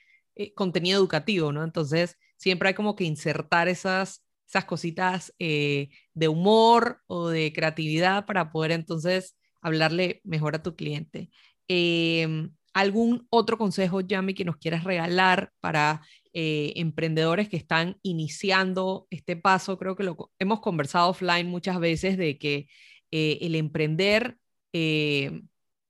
contenido 0.56 1.00
educativo, 1.00 1.52
¿no? 1.52 1.63
Entonces, 1.63 2.17
siempre 2.38 2.69
hay 2.69 2.76
como 2.76 2.95
que 2.95 3.06
insertar 3.06 3.67
esas, 3.67 4.26
esas 4.48 4.65
cositas 4.65 5.34
eh, 5.39 5.89
de 6.13 6.28
humor 6.28 7.02
o 7.08 7.30
de 7.30 7.54
creatividad 7.54 8.26
para 8.26 8.52
poder 8.52 8.71
entonces 8.71 9.38
hablarle 9.62 10.21
mejor 10.24 10.56
a 10.56 10.63
tu 10.63 10.76
cliente. 10.76 11.30
Em, 11.67 12.52
¿Algún 12.76 13.26
otro 13.30 13.58
consejo, 13.58 14.02
Yami, 14.02 14.34
que 14.34 14.44
nos 14.44 14.58
quieras 14.58 14.84
regalar 14.84 15.54
para 15.62 16.02
eh, 16.34 16.74
emprendedores 16.76 17.48
que 17.48 17.56
están 17.56 17.98
iniciando 18.02 19.08
este 19.12 19.38
paso? 19.38 19.78
Creo 19.78 19.96
que 19.96 20.04
lo 20.04 20.30
hemos 20.40 20.60
conversado 20.60 21.10
offline 21.10 21.48
muchas 21.48 21.80
veces 21.80 22.18
de 22.18 22.38
que 22.38 22.68
eh, 23.12 23.38
el 23.40 23.56
emprender 23.56 24.38
eh, 24.74 25.42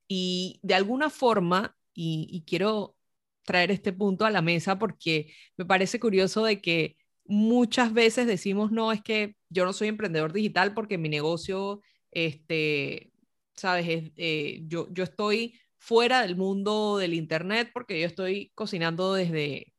y 0.08 0.60
de 0.62 0.76
alguna 0.76 1.10
forma, 1.10 1.76
y, 1.96 2.44
quiero 2.46 2.96
traer 3.46 3.72
este 3.72 3.92
punto 3.92 4.26
a 4.26 4.30
la 4.30 4.44
mesa 4.44 4.78
porque 4.78 5.34
me 5.58 5.66
parece 5.66 6.00
curioso 6.00 6.46
de 6.46 6.62
que 6.62 6.98
muchas 7.26 7.94
veces 7.94 8.28
decimos, 8.28 8.72
no, 8.72 8.92
es 8.92 9.02
que 9.02 9.36
yo 9.50 9.66
no 9.66 9.74
soy 9.74 9.88
emprendedor 9.88 10.34
digital 10.34 10.76
porque 10.76 11.00
mi 11.00 11.10
negocio, 11.10 11.82
este, 12.12 13.12
sabes, 13.56 14.12
yo, 14.68 14.88
yo 14.94 15.04
estoy 15.04 15.60
fuera 15.86 16.22
del 16.24 16.36
mundo 16.36 16.98
del 16.98 17.14
Internet 17.14 17.70
porque 17.74 18.00
yo 18.02 18.08
estoy 18.08 18.52
cocinando 18.56 19.14
desde, 19.14 19.74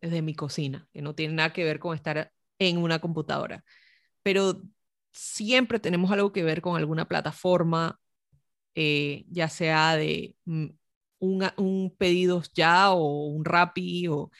desde 0.00 0.22
mi 0.22 0.34
cocina, 0.34 0.88
que 0.92 1.02
no 1.02 1.14
tiene 1.14 1.34
nada 1.34 1.52
que 1.54 1.64
ver 1.64 1.78
con 1.78 1.94
estar 1.96 2.32
en 2.58 2.78
una 2.78 3.00
computadora. 3.00 3.64
Pero 4.22 4.62
siempre 5.12 5.80
tenemos 5.80 6.12
algo 6.12 6.32
que 6.32 6.44
ver 6.44 6.60
con 6.62 6.76
alguna 6.76 7.06
plataforma, 7.08 7.98
eh, 8.74 9.24
ya 9.30 9.48
sea 9.48 9.96
de 9.96 10.36
mm, 10.44 10.66
un, 11.20 11.50
un 11.56 11.96
pedidos 11.96 12.52
ya 12.54 12.90
o 12.92 13.26
un 13.28 13.44
Rappi 13.44 14.08
o 14.08 14.30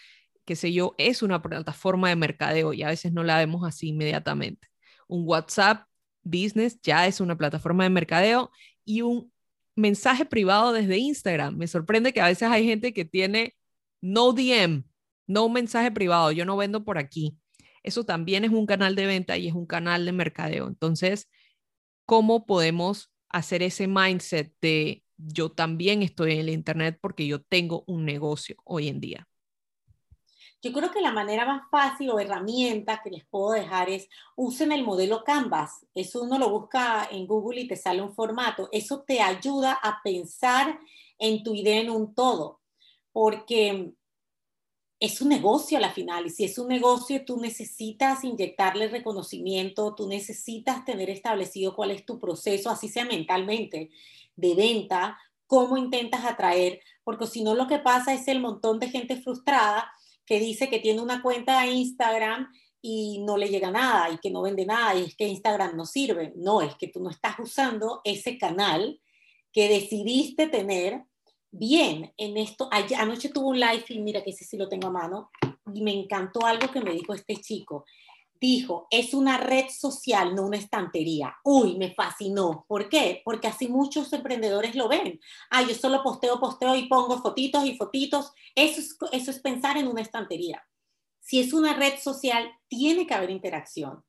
qué 0.45 0.57
sé 0.57 0.73
yo, 0.73 0.95
es 0.99 1.23
una 1.23 1.43
plataforma 1.43 2.11
de 2.11 2.17
mercadeo 2.17 2.73
y 2.75 2.83
a 2.83 2.89
veces 2.89 3.13
no 3.13 3.25
la 3.25 3.39
vemos 3.39 3.67
así 3.67 3.89
inmediatamente. 3.89 4.69
Un 5.09 5.25
WhatsApp 5.27 5.87
Business 6.23 6.81
ya 6.83 7.07
es 7.07 7.21
una 7.21 7.37
plataforma 7.39 7.85
de 7.85 7.91
mercadeo 7.91 8.51
y 8.85 9.03
un 9.03 9.33
mensaje 9.77 10.25
privado 10.25 10.73
desde 10.73 10.99
Instagram. 10.99 11.57
Me 11.57 11.69
sorprende 11.69 12.13
que 12.13 12.21
a 12.21 12.27
veces 12.27 12.49
hay 12.49 12.67
gente 12.67 12.93
que 12.93 13.05
tiene 13.05 13.55
no 14.01 14.33
DM, 14.33 14.85
no 15.27 15.49
mensaje 15.49 15.91
privado, 15.93 16.33
yo 16.33 16.45
no 16.45 16.57
vendo 16.57 16.85
por 16.85 16.99
aquí. 16.99 17.39
Eso 17.83 18.05
también 18.05 18.45
es 18.45 18.51
un 18.51 18.67
canal 18.67 18.97
de 18.97 19.07
venta 19.07 19.39
y 19.39 19.49
es 19.49 19.55
un 19.55 19.67
canal 19.67 20.05
de 20.07 20.13
mercadeo. 20.13 20.67
Entonces, 20.69 21.29
¿cómo 22.07 22.47
podemos 22.47 23.13
hacer 23.29 23.63
ese 23.63 23.87
mindset 23.89 24.53
de 24.61 25.05
yo 25.17 25.51
también 25.51 26.03
estoy 26.03 26.33
en 26.33 26.41
el 26.41 26.51
Internet 26.51 26.99
porque 27.01 27.27
yo 27.27 27.43
tengo 27.43 27.85
un 27.87 28.05
negocio 28.05 28.57
hoy 28.65 28.89
en 28.89 29.01
día? 29.01 29.29
Yo 30.67 30.73
creo 30.73 30.91
que 30.91 31.01
la 31.01 31.13
manera 31.13 31.47
más 31.47 31.71
fácil 31.71 32.11
o 32.11 32.19
herramienta 32.19 33.01
que 33.01 33.11
les 33.11 33.25
puedo 33.25 33.53
dejar 33.53 33.89
es 33.89 34.09
usen 34.35 34.73
el 34.73 34.83
modelo 34.83 35.23
Canvas. 35.23 35.87
Eso 35.95 36.25
uno 36.25 36.41
lo 36.41 36.51
busca 36.51 37.07
en 37.13 37.29
Google 37.29 37.61
y 37.61 37.69
te 37.69 37.77
sale 37.77 38.03
un 38.03 38.13
formato. 38.13 38.69
Eso 38.73 39.05
te 39.07 39.21
ayuda 39.21 39.75
a 39.81 40.03
pensar 40.03 40.81
en 41.21 41.45
tu 41.45 41.55
idea 41.55 41.81
en 41.81 41.91
un 41.91 42.17
todo, 42.17 42.63
porque 43.13 43.93
es 44.99 45.21
un 45.21 45.29
negocio 45.29 45.79
a 45.79 45.81
la 45.81 45.93
final 45.93 46.27
y 46.27 46.31
si 46.31 46.43
es 46.43 46.59
un 46.59 46.67
negocio 46.67 47.25
tú 47.25 47.41
necesitas 47.41 48.25
inyectarle 48.25 48.89
reconocimiento, 48.89 49.95
tú 49.95 50.09
necesitas 50.09 50.85
tener 50.85 51.11
establecido 51.11 51.77
cuál 51.77 51.93
es 51.93 52.05
tu 52.05 52.19
proceso, 52.19 52.71
así 52.71 52.89
sea 52.89 53.05
mentalmente, 53.05 53.91
de 54.35 54.55
venta, 54.57 55.17
cómo 55.47 55.77
intentas 55.77 56.25
atraer, 56.25 56.81
porque 57.05 57.29
si 57.29 57.45
no 57.45 57.55
lo 57.55 57.69
que 57.69 57.79
pasa 57.79 58.13
es 58.15 58.27
el 58.27 58.41
montón 58.41 58.81
de 58.81 58.91
gente 58.91 59.23
frustrada 59.23 59.93
que 60.27 60.41
dice 60.41 60.69
que 60.69 60.81
tiene 60.81 61.01
una 61.01 61.23
cuenta 61.23 61.63
de 61.63 61.69
Instagram 61.69 62.53
y 62.83 63.23
no 63.25 63.37
le 63.37 63.49
llega 63.49 63.71
nada 63.71 64.11
y 64.11 64.19
que 64.19 64.31
no 64.31 64.43
vende 64.43 64.67
nada 64.67 64.95
y 64.95 65.05
es 65.05 65.17
que 65.17 65.27
Instagram 65.27 65.77
no 65.77 65.87
sirve. 65.87 66.33
No, 66.37 66.61
es 66.61 66.75
que 66.77 66.89
tú 66.89 67.03
no 67.03 67.11
estás 67.11 67.37
usando 67.39 68.01
ese 68.05 68.39
canal 68.39 69.01
que 69.53 69.69
decidiste 69.69 70.49
tener 70.49 71.05
bien 71.51 72.13
en 72.17 72.37
esto. 72.37 72.69
anoche 72.99 73.31
tuve 73.31 73.47
un 73.47 73.61
live 73.61 73.85
y 73.89 73.99
mira 74.01 74.23
que 74.23 74.31
ese 74.31 74.45
sí 74.45 74.57
lo 74.57 74.69
tengo 74.69 74.89
a 74.89 74.93
mano 74.93 75.31
y 75.73 75.83
me 75.83 75.93
encantó 75.93 76.45
algo 76.45 76.71
que 76.71 76.81
me 76.81 76.93
dijo 76.93 77.15
este 77.15 77.37
chico 77.37 77.85
dijo, 78.41 78.87
es 78.91 79.15
una 79.15 79.39
red 79.39 79.67
social, 79.69 80.35
no 80.35 80.43
una 80.43 80.57
estantería. 80.57 81.37
Uy, 81.45 81.77
me 81.77 81.95
fascinó. 81.95 82.65
¿Por 82.69 82.89
qué? 82.89 83.23
Porque 83.25 83.49
así 83.49 83.69
muchos 83.69 84.13
emprendedores 84.13 84.75
lo 84.75 84.89
ven. 84.89 85.21
Ah, 85.51 85.63
yo 85.63 85.75
solo 85.75 86.03
posteo, 86.03 86.39
posteo 86.41 86.75
y 86.75 86.89
pongo 86.89 87.21
fotitos 87.23 87.65
y 87.65 87.77
fotitos. 87.77 88.33
Eso 88.55 88.81
es, 88.81 88.97
eso 89.13 89.31
es 89.31 89.39
pensar 89.41 89.77
en 89.77 89.89
una 89.89 90.03
estantería. 90.03 90.63
Si 91.21 91.41
es 91.41 91.53
una 91.53 91.75
red 91.75 91.99
social, 91.99 92.51
tiene 92.69 93.07
que 93.07 93.15
haber 93.15 93.31
interacción. 93.31 94.05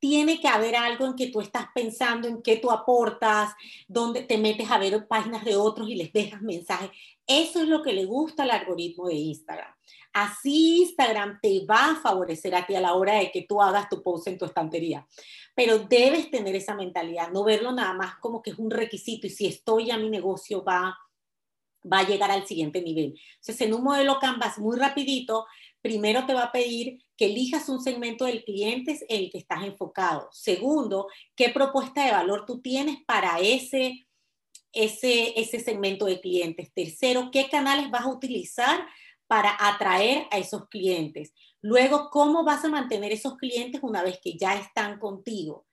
Tiene 0.00 0.40
que 0.40 0.48
haber 0.48 0.76
algo 0.76 1.06
en 1.06 1.14
que 1.14 1.28
tú 1.28 1.40
estás 1.40 1.66
pensando, 1.74 2.28
en 2.28 2.42
qué 2.42 2.56
tú 2.56 2.70
aportas, 2.70 3.52
donde 3.88 4.22
te 4.22 4.38
metes 4.38 4.70
a 4.70 4.78
ver 4.78 5.06
páginas 5.08 5.44
de 5.44 5.56
otros 5.56 5.88
y 5.88 5.96
les 5.96 6.12
dejas 6.12 6.40
mensajes. 6.40 6.90
Eso 7.26 7.62
es 7.62 7.68
lo 7.68 7.82
que 7.82 7.92
le 7.92 8.04
gusta 8.04 8.44
al 8.44 8.50
algoritmo 8.50 9.08
de 9.08 9.14
Instagram. 9.14 9.72
Así 10.12 10.80
Instagram 10.80 11.38
te 11.42 11.64
va 11.66 11.92
a 11.92 11.96
favorecer 11.96 12.54
a 12.54 12.66
ti 12.66 12.74
a 12.74 12.80
la 12.80 12.94
hora 12.94 13.14
de 13.14 13.30
que 13.30 13.42
tú 13.42 13.60
hagas 13.60 13.88
tu 13.88 14.02
post 14.02 14.28
en 14.28 14.38
tu 14.38 14.44
estantería. 14.44 15.06
Pero 15.54 15.80
debes 15.80 16.30
tener 16.30 16.54
esa 16.56 16.74
mentalidad, 16.74 17.30
no 17.30 17.44
verlo 17.44 17.72
nada 17.72 17.92
más 17.92 18.16
como 18.20 18.42
que 18.42 18.50
es 18.50 18.58
un 18.58 18.70
requisito 18.70 19.26
y 19.26 19.30
si 19.30 19.46
estoy 19.46 19.86
ya 19.86 19.98
mi 19.98 20.08
negocio 20.08 20.64
va, 20.64 20.96
va 21.90 21.98
a 22.00 22.06
llegar 22.06 22.30
al 22.30 22.46
siguiente 22.46 22.80
nivel. 22.80 23.20
Entonces, 23.40 23.60
en 23.60 23.74
un 23.74 23.84
modelo 23.84 24.18
Canvas 24.18 24.58
muy 24.58 24.78
rapidito, 24.78 25.46
primero 25.80 26.24
te 26.26 26.34
va 26.34 26.44
a 26.44 26.52
pedir 26.52 26.98
que 27.18 27.26
elijas 27.26 27.68
un 27.68 27.82
segmento 27.82 28.24
del 28.24 28.44
cliente 28.44 28.98
en 29.08 29.24
el 29.24 29.30
que 29.30 29.38
estás 29.38 29.64
enfocado. 29.64 30.28
Segundo, 30.30 31.08
qué 31.34 31.48
propuesta 31.50 32.04
de 32.04 32.12
valor 32.12 32.46
tú 32.46 32.60
tienes 32.60 32.98
para 33.04 33.40
ese, 33.40 34.06
ese, 34.72 35.38
ese 35.38 35.58
segmento 35.58 36.06
de 36.06 36.20
clientes. 36.20 36.72
Tercero, 36.72 37.30
qué 37.32 37.48
canales 37.50 37.90
vas 37.90 38.02
a 38.02 38.10
utilizar 38.10 38.86
para 39.26 39.54
atraer 39.58 40.26
a 40.30 40.38
esos 40.38 40.68
clientes. 40.68 41.34
Luego, 41.60 42.08
¿cómo 42.10 42.44
vas 42.44 42.64
a 42.64 42.68
mantener 42.68 43.12
esos 43.12 43.36
clientes 43.36 43.82
una 43.82 44.02
vez 44.02 44.20
que 44.22 44.38
ya 44.38 44.54
están 44.54 45.00
contigo? 45.00 45.66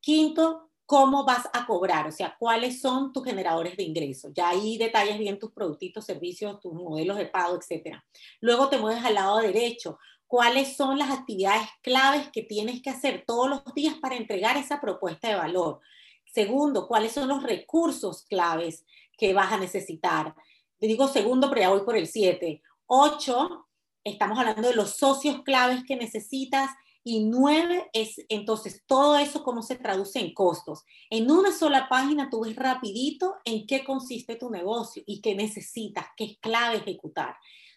Quinto, 0.00 0.70
¿cómo 0.86 1.24
vas 1.24 1.46
a 1.52 1.66
cobrar? 1.66 2.06
O 2.06 2.12
sea, 2.12 2.34
¿cuáles 2.38 2.80
son 2.80 3.12
tus 3.12 3.22
generadores 3.22 3.76
de 3.76 3.82
ingresos? 3.82 4.32
Ya 4.34 4.48
ahí 4.48 4.78
detalles 4.78 5.18
bien 5.18 5.38
tus 5.38 5.52
productitos, 5.52 6.06
servicios, 6.06 6.58
tus 6.58 6.72
modelos 6.72 7.18
de 7.18 7.26
pago, 7.26 7.58
etc. 7.60 7.98
Luego 8.40 8.68
te 8.70 8.78
mueves 8.78 9.04
al 9.04 9.14
lado 9.14 9.38
derecho. 9.38 9.98
¿Cuáles 10.26 10.76
son 10.76 10.98
las 10.98 11.10
actividades 11.10 11.68
claves 11.82 12.28
que 12.32 12.42
tienes 12.42 12.82
que 12.82 12.90
hacer 12.90 13.24
todos 13.26 13.48
los 13.48 13.74
días 13.74 13.94
para 13.94 14.16
entregar 14.16 14.56
esa 14.56 14.80
propuesta 14.80 15.28
de 15.28 15.36
valor? 15.36 15.80
Segundo, 16.24 16.88
¿cuáles 16.88 17.12
son 17.12 17.28
los 17.28 17.42
recursos 17.42 18.24
claves 18.24 18.84
que 19.16 19.32
vas 19.32 19.52
a 19.52 19.58
necesitar? 19.58 20.34
Te 20.78 20.86
digo 20.86 21.08
segundo, 21.08 21.48
pero 21.48 21.60
ya 21.60 21.70
voy 21.70 21.82
por 21.82 21.96
el 21.96 22.08
siete. 22.08 22.62
Ocho, 22.86 23.68
estamos 24.04 24.38
hablando 24.38 24.68
de 24.68 24.74
los 24.74 24.96
socios 24.96 25.42
claves 25.42 25.84
que 25.86 25.96
necesitas. 25.96 26.70
Y 27.08 27.24
nueve 27.24 27.88
es 27.92 28.16
entonces 28.28 28.82
todo 28.84 29.16
eso 29.16 29.44
cómo 29.44 29.62
se 29.62 29.76
traduce 29.76 30.18
en 30.18 30.34
costos. 30.34 30.82
En 31.08 31.30
una 31.30 31.52
sola 31.52 31.88
página 31.88 32.28
tú 32.28 32.40
ves 32.40 32.56
rapidito 32.56 33.36
en 33.44 33.64
qué 33.64 33.84
consiste 33.84 34.34
tu 34.34 34.50
negocio 34.50 35.04
y 35.06 35.20
qué 35.20 35.36
necesitas, 35.36 36.06
qué 36.16 36.24
es 36.24 36.38
clave 36.40 36.78
ejecutar. 36.78 37.36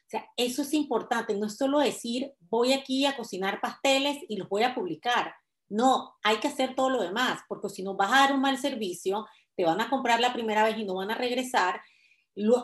O 0.10 0.12
sea, 0.12 0.28
eso 0.38 0.64
es 0.64 0.74
importante, 0.74 1.36
no 1.36 1.46
es 1.46 1.56
solo 1.56 1.78
decir 1.78 2.34
voy 2.50 2.74
aquí 2.74 3.06
a 3.06 3.16
cocinar 3.16 3.62
pasteles 3.62 4.18
y 4.28 4.38
los 4.38 4.50
voy 4.50 4.64
a 4.64 4.74
publicar. 4.74 5.36
No, 5.70 6.16
hay 6.24 6.38
que 6.38 6.48
hacer 6.48 6.74
todo 6.74 6.90
lo 6.90 7.04
demás, 7.04 7.42
porque 7.48 7.70
si 7.70 7.84
no 7.84 7.94
vas 7.94 8.12
a 8.12 8.22
dar 8.22 8.34
un 8.34 8.42
mal 8.42 8.58
servicio, 8.58 9.28
te 9.56 9.66
van 9.66 9.80
a 9.82 9.88
comprar 9.88 10.20
la 10.20 10.34
primera 10.34 10.64
vez 10.64 10.80
y 10.80 10.84
no 10.84 10.96
van 10.96 11.12
a 11.12 11.16
regresar, 11.16 11.80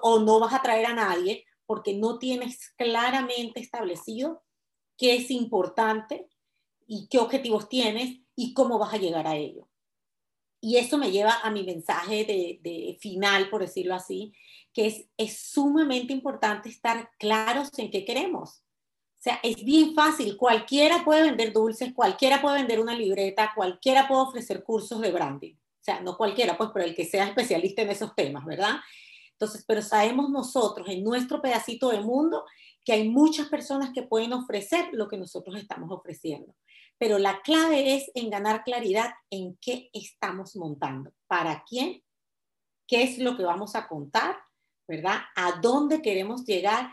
o 0.02 0.20
no 0.22 0.40
vas 0.40 0.56
a 0.56 0.64
traer 0.64 0.88
a 0.88 0.96
nadie, 0.96 1.46
porque 1.68 1.94
no 1.94 2.18
tienes 2.18 2.74
claramente 2.78 3.60
establecido 3.60 4.42
qué 4.98 5.16
es 5.16 5.30
importante 5.30 6.28
y 6.88 7.08
qué 7.10 7.20
objetivos 7.20 7.70
tienes 7.70 8.22
y 8.36 8.56
cómo 8.56 8.80
vas 8.80 8.96
a 8.96 8.98
llegar 8.98 9.28
a 9.28 9.36
ello. 9.36 9.70
Y 10.62 10.78
eso 10.78 10.98
me 10.98 11.12
lleva 11.12 11.40
a 11.44 11.52
mi 11.52 11.64
mensaje 11.64 12.26
de, 12.26 12.98
final, 13.00 13.50
por 13.50 13.62
decirlo 13.62 13.96
así, 13.96 14.34
que 14.74 14.88
es, 14.88 15.08
es 15.18 15.40
sumamente 15.40 16.14
importante 16.14 16.70
estar 16.70 17.10
claros 17.20 17.78
en 17.78 17.92
qué 17.92 18.04
queremos. 18.04 18.62
O 19.20 19.22
sea, 19.26 19.40
es 19.42 19.64
bien 19.64 19.94
fácil, 19.96 20.38
cualquiera 20.38 21.04
puede 21.04 21.24
vender 21.24 21.52
dulces, 21.52 21.94
cualquiera 21.94 22.42
puede 22.42 22.58
vender 22.58 22.80
una 22.80 22.96
libreta, 22.96 23.54
cualquiera 23.56 24.08
puede 24.08 24.22
ofrecer 24.22 24.64
cursos 24.64 25.02
de 25.02 25.12
branding. 25.12 25.56
O 25.56 25.84
sea, 25.86 26.02
no 26.02 26.18
cualquiera, 26.18 26.58
pues, 26.58 26.70
pero 26.74 26.86
el 26.86 26.96
que 26.96 27.06
sea 27.06 27.28
especialista 27.28 27.82
en 27.84 27.90
esos 27.90 28.16
temas, 28.16 28.46
¿verdad? 28.46 28.76
Entonces, 29.32 29.66
pero 29.68 29.82
sabemos 29.82 30.30
nosotros 30.30 30.88
en 30.90 31.04
nuestro 31.04 31.42
pedacito 31.42 31.90
de 31.90 32.02
mundo 32.02 32.46
que 32.84 32.94
hay 32.94 33.10
muchas 33.10 33.50
personas 33.50 33.92
que 33.94 34.04
pueden 34.04 34.32
ofrecer 34.34 34.90
lo 34.94 35.08
que 35.08 35.18
nosotros 35.18 35.56
estamos 35.58 35.92
ofreciendo. 35.92 36.56
Pero 36.98 37.20
la 37.20 37.42
clave 37.42 37.96
es 37.96 38.10
en 38.16 38.30
ganar 38.30 38.64
claridad 38.64 39.14
en 39.30 39.58
qué 39.62 39.90
estamos 39.94 40.56
montando, 40.56 41.12
para 41.28 41.64
quién, 41.68 42.04
qué 42.88 43.04
es 43.04 43.18
lo 43.18 43.36
que 43.36 43.44
vamos 43.44 43.76
a 43.76 43.88
contar, 43.88 44.38
¿verdad? 44.88 45.20
A 45.36 45.60
dónde 45.62 46.02
queremos 46.02 46.46
llegar. 46.46 46.92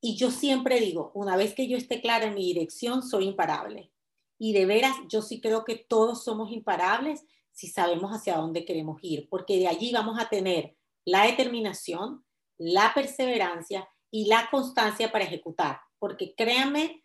Y 0.00 0.16
yo 0.16 0.30
siempre 0.30 0.80
digo, 0.80 1.12
una 1.14 1.36
vez 1.36 1.54
que 1.54 1.68
yo 1.68 1.76
esté 1.76 2.00
clara 2.00 2.26
en 2.26 2.34
mi 2.34 2.44
dirección, 2.44 3.02
soy 3.02 3.26
imparable. 3.26 3.92
Y 4.38 4.52
de 4.52 4.66
veras, 4.66 4.96
yo 5.08 5.22
sí 5.22 5.40
creo 5.40 5.64
que 5.64 5.76
todos 5.76 6.24
somos 6.24 6.50
imparables 6.50 7.24
si 7.52 7.68
sabemos 7.68 8.10
hacia 8.10 8.36
dónde 8.36 8.64
queremos 8.64 8.98
ir, 9.02 9.28
porque 9.28 9.58
de 9.58 9.68
allí 9.68 9.92
vamos 9.92 10.18
a 10.18 10.28
tener 10.28 10.76
la 11.04 11.24
determinación, 11.24 12.24
la 12.58 12.92
perseverancia 12.94 13.88
y 14.10 14.26
la 14.26 14.48
constancia 14.50 15.12
para 15.12 15.24
ejecutar. 15.24 15.78
Porque 15.98 16.34
créanme, 16.34 17.03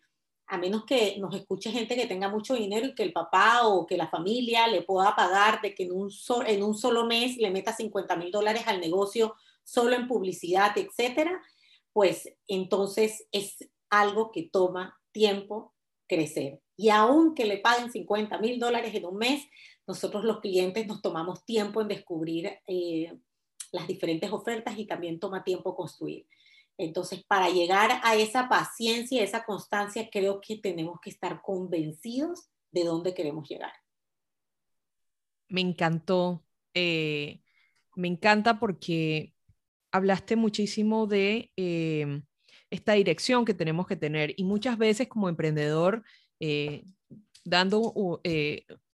a 0.50 0.58
menos 0.58 0.84
que 0.84 1.18
nos 1.20 1.36
escuche 1.36 1.72
gente 1.72 1.96
que 1.96 2.08
tenga 2.08 2.28
mucho 2.28 2.56
dinero 2.56 2.88
y 2.88 2.96
que 2.96 3.04
el 3.04 3.14
papá 3.14 3.68
o 3.68 3.86
que 3.86 3.98
la 3.98 4.10
familia 4.10 4.68
le 4.68 4.82
pueda 4.82 5.16
pagar 5.16 5.62
de 5.62 5.76
que 5.76 5.84
en 5.84 5.94
un, 5.94 6.74
solo 6.76 7.06
mes 7.06 7.38
le 7.38 7.52
meta 7.52 7.76
50 7.76 8.16
mil 8.16 8.32
dólares 8.32 8.64
al 8.66 8.82
negocio 8.82 9.36
solo 9.64 9.96
en 9.96 10.08
publicidad, 10.08 10.76
etcétera, 10.76 11.40
pues 11.94 12.36
entonces 12.48 13.28
es 13.32 13.58
algo 13.92 14.32
que 14.32 14.50
toma 14.52 15.00
tiempo 15.12 15.76
crecer. 16.08 16.60
Y 16.76 16.90
aunque 16.90 17.46
le 17.46 17.60
paguen 17.60 17.92
50 17.92 18.40
mil 18.40 18.60
dólares 18.60 18.96
en 18.96 19.06
un 19.06 19.18
mes, 19.18 19.46
nosotros 19.86 20.24
los 20.24 20.40
clientes 20.40 20.88
nos 20.88 21.04
tomamos 21.04 21.46
tiempo 21.46 21.82
en 21.82 21.90
descubrir 21.90 22.58
eh, 22.66 23.14
las 23.72 23.88
diferentes 23.88 24.32
ofertas 24.32 24.80
y 24.80 24.86
también 24.86 25.20
toma 25.20 25.44
tiempo 25.44 25.76
construir. 25.76 26.26
Entonces, 26.80 27.26
para 27.26 27.50
llegar 27.50 28.00
a 28.04 28.16
esa 28.16 28.48
paciencia, 28.48 29.22
esa 29.22 29.44
constancia, 29.44 30.10
creo 30.10 30.40
que 30.40 30.56
tenemos 30.58 30.98
que 31.02 31.10
estar 31.10 31.42
convencidos 31.42 32.50
de 32.72 32.86
dónde 32.86 33.14
queremos 33.14 33.50
llegar. 33.50 33.74
Me 35.50 35.60
encantó, 35.60 36.46
eh, 36.74 37.42
me 37.98 38.08
encanta 38.08 38.60
porque 38.60 39.34
hablaste 39.92 40.38
muchísimo 40.38 41.06
de 41.06 41.52
eh, 41.58 42.22
esta 42.70 42.94
dirección 42.94 43.44
que 43.44 43.54
tenemos 43.54 43.86
que 43.86 43.98
tener 43.98 44.34
y 44.38 44.46
muchas 44.46 44.78
veces 44.78 45.10
como 45.10 45.28
emprendedor, 45.28 46.06
eh, 46.40 46.86
dando 47.44 47.94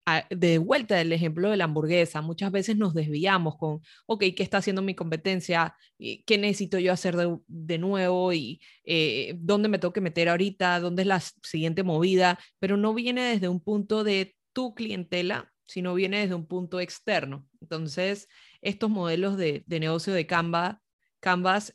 eh, 0.06 0.24
de 0.30 0.58
vuelta 0.58 1.00
el 1.00 1.12
ejemplo 1.12 1.50
de 1.50 1.56
la 1.56 1.64
hamburguesa, 1.64 2.20
muchas 2.20 2.52
veces 2.52 2.76
nos 2.76 2.94
desviamos 2.94 3.56
con, 3.56 3.80
ok, 4.06 4.24
¿qué 4.36 4.42
está 4.42 4.58
haciendo 4.58 4.82
mi 4.82 4.94
competencia? 4.94 5.76
¿Qué 5.98 6.38
necesito 6.38 6.78
yo 6.78 6.92
hacer 6.92 7.16
de, 7.46 7.78
nuevo? 7.78 8.32
¿Y 8.32 8.60
eh, 8.84 9.34
dónde 9.38 9.68
me 9.68 9.78
tengo 9.78 9.92
que 9.92 10.00
meter 10.00 10.28
ahorita? 10.28 10.80
¿Dónde 10.80 11.02
es 11.02 11.08
la 11.08 11.20
siguiente 11.20 11.82
movida? 11.82 12.38
Pero 12.58 12.76
no 12.76 12.94
viene 12.94 13.22
desde 13.22 13.48
un 13.48 13.60
punto 13.60 14.04
de 14.04 14.36
tu 14.52 14.74
clientela, 14.74 15.52
sino 15.66 15.94
viene 15.94 16.20
desde 16.20 16.34
un 16.34 16.46
punto 16.46 16.80
externo. 16.80 17.46
Entonces, 17.60 18.28
estos 18.60 18.90
modelos 18.90 19.36
de, 19.36 19.64
negocio 19.68 20.12
de 20.12 20.26
Canva, 20.26 20.82
Canvas 21.20 21.74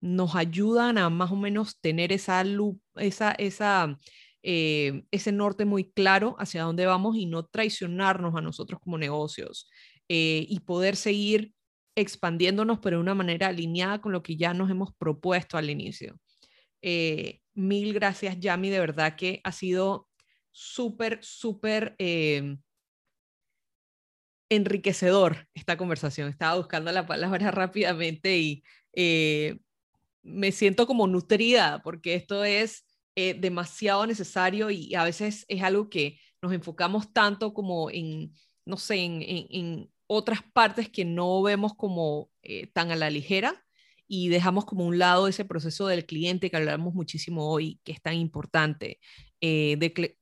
nos 0.00 0.34
ayudan 0.34 0.98
a 0.98 1.10
más 1.10 1.30
o 1.30 1.36
menos 1.36 1.78
tener 1.80 2.12
esa, 2.12 2.42
esa 2.94 3.98
eh, 4.42 5.04
ese 5.10 5.32
norte 5.32 5.64
muy 5.64 5.90
claro 5.90 6.34
hacia 6.38 6.62
dónde 6.62 6.86
vamos 6.86 7.16
y 7.16 7.26
no 7.26 7.44
traicionarnos 7.44 8.34
a 8.34 8.40
nosotros 8.40 8.80
como 8.80 8.96
negocios 8.96 9.68
eh, 10.08 10.46
y 10.48 10.60
poder 10.60 10.96
seguir 10.96 11.52
expandiéndonos, 11.94 12.78
pero 12.78 12.96
de 12.96 13.02
una 13.02 13.14
manera 13.14 13.48
alineada 13.48 14.00
con 14.00 14.12
lo 14.12 14.22
que 14.22 14.36
ya 14.36 14.54
nos 14.54 14.70
hemos 14.70 14.94
propuesto 14.94 15.58
al 15.58 15.68
inicio. 15.68 16.18
Eh, 16.82 17.40
mil 17.54 17.92
gracias, 17.92 18.38
Yami, 18.40 18.70
de 18.70 18.80
verdad 18.80 19.16
que 19.16 19.40
ha 19.44 19.52
sido 19.52 20.08
súper, 20.52 21.18
súper 21.22 21.94
enriquecedor 24.48 25.48
esta 25.54 25.76
conversación. 25.76 26.28
Estaba 26.28 26.56
buscando 26.56 26.90
la 26.92 27.06
palabra 27.06 27.50
rápidamente 27.50 28.38
y 28.38 28.62
me 30.22 30.52
siento 30.52 30.86
como 30.86 31.06
nutrida 31.06 31.82
porque 31.82 32.14
esto 32.14 32.44
es 32.44 32.84
eh, 33.16 33.34
demasiado 33.34 34.06
necesario 34.06 34.70
y 34.70 34.94
a 34.94 35.02
veces 35.02 35.44
es 35.48 35.62
algo 35.62 35.90
que 35.90 36.20
nos 36.40 36.52
enfocamos 36.52 37.12
tanto 37.12 37.52
como 37.52 37.90
en, 37.90 38.32
no 38.64 38.76
sé, 38.76 38.96
en, 38.98 39.90
otras 40.12 40.40
partes 40.52 40.88
que 40.88 41.04
no 41.04 41.40
vemos 41.42 41.74
como 41.74 42.30
eh, 42.42 42.66
tan 42.68 42.90
a 42.90 42.96
la 42.96 43.10
ligera 43.10 43.64
y 44.08 44.28
dejamos 44.28 44.64
como 44.64 44.84
un 44.84 44.98
lado 44.98 45.28
ese 45.28 45.44
proceso 45.44 45.86
del 45.86 46.04
cliente 46.04 46.50
que 46.50 46.56
hablamos 46.56 46.94
muchísimo 46.94 47.48
hoy, 47.48 47.80
que 47.84 47.92
es 47.92 48.02
tan 48.02 48.14
importante, 48.14 48.98
eh, 49.40 49.76
de 49.78 49.92
que 49.92 50.16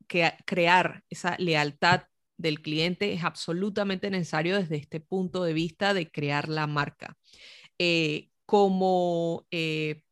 crear 0.45 1.05
esa 1.09 1.37
lealtad 1.39 2.03
del 2.37 2.61
cliente 2.61 3.15
es 3.15 3.25
absolutamente 3.25 4.11
necesario 4.11 4.59
desde 4.59 4.77
este 4.77 5.01
punto 5.01 5.43
de 5.43 5.55
vista 5.55 5.95
de 5.95 6.11
crear 6.11 6.49
la 6.49 6.67
marca. 6.67 7.17
como 8.45 9.47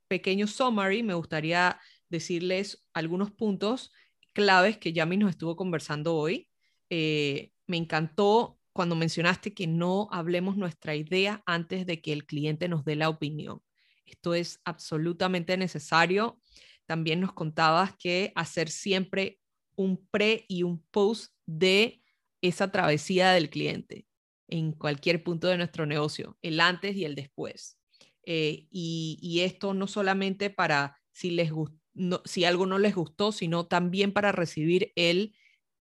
pequeño 0.09 0.47
summary, 0.47 1.03
me 1.03 1.15
gustaría 1.15 1.79
decirles 2.09 2.87
algunos 2.93 3.31
puntos 3.31 3.93
claves 4.33 4.79
que 4.79 4.93
Yami 4.93 5.17
nos 5.17 5.31
estuvo 5.31 5.57
conversando 5.57 6.15
hoy. 6.15 6.49
Eh, 6.91 7.53
me 7.67 7.77
encantó 7.77 8.59
cuando 8.73 8.95
mencionaste 8.95 9.55
que 9.55 9.67
no 9.67 10.09
hablemos 10.13 10.57
nuestra 10.57 10.95
idea 10.95 11.43
antes 11.47 11.87
de 11.87 12.03
que 12.03 12.13
el 12.13 12.27
cliente 12.27 12.69
nos 12.69 12.85
dé 12.85 12.97
la 12.97 13.09
opinión. 13.09 13.63
Esto 14.05 14.35
es 14.35 14.61
absolutamente 14.65 15.57
necesario. 15.57 16.39
También 16.85 17.21
nos 17.21 17.33
contabas 17.33 17.97
que 17.97 18.33
hacer 18.37 18.69
siempre 18.69 19.41
un 19.75 20.07
pre 20.11 20.45
y 20.49 20.63
un 20.63 20.85
post 20.91 21.33
de 21.47 22.03
esa 22.43 22.71
travesía 22.71 23.33
del 23.33 23.51
cliente 23.51 24.07
en 24.49 24.73
cualquier 24.73 25.25
punto 25.25 25.49
de 25.49 25.57
nuestro 25.57 25.87
negocio, 25.87 26.39
el 26.43 26.61
antes 26.61 26.95
y 26.95 27.05
el 27.05 27.15
después. 27.15 27.79
Eh, 28.25 28.67
y, 28.71 29.19
y, 29.23 29.41
esto 29.41 29.73
no 29.73 29.87
solamente 29.87 30.51
para 30.51 30.99
si 31.13 31.31
les 31.31 31.53
gustó 31.53 31.86
si 32.25 32.45
algo 32.45 32.67
no 32.67 32.79
les 32.79 32.95
gustó, 32.95 33.33
sino 33.33 33.67
también 33.67 34.13
para 34.13 34.33
recibir 34.33 34.93
el 34.97 35.35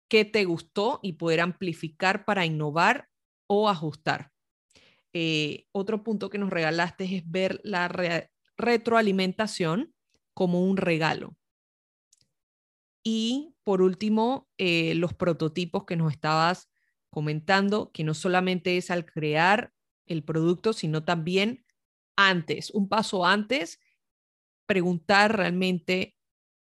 qué 0.08 0.24
te 0.24 0.44
gustó 0.44 1.00
y 1.02 1.14
poder 1.14 1.40
amplificar 1.40 2.24
para 2.24 2.46
innovar 2.46 3.08
o 3.46 3.68
ajustar. 3.68 4.32
Eh, 5.12 5.66
otro 5.72 6.02
punto 6.02 6.30
que 6.30 6.38
nos 6.38 6.50
regalaste 6.50 7.16
es 7.16 7.30
ver 7.30 7.60
la 7.64 7.88
retroalimentación 8.56 9.94
como 10.34 10.64
un 10.64 10.76
regalo. 10.76 11.36
Y 13.02 13.54
por 13.64 13.82
último, 13.82 14.48
eh, 14.58 14.94
los 14.94 15.14
prototipos 15.14 15.84
que 15.84 15.96
nos 15.96 16.12
estabas 16.12 16.68
comentando, 17.10 17.90
que 17.92 18.04
no 18.04 18.14
solamente 18.14 18.76
es 18.76 18.90
al 18.90 19.06
crear 19.06 19.72
el 20.06 20.22
producto, 20.24 20.72
sino 20.72 21.04
también 21.04 21.64
antes, 22.16 22.70
un 22.70 22.88
paso 22.88 23.24
antes 23.24 23.80
preguntar 24.68 25.36
realmente 25.36 26.14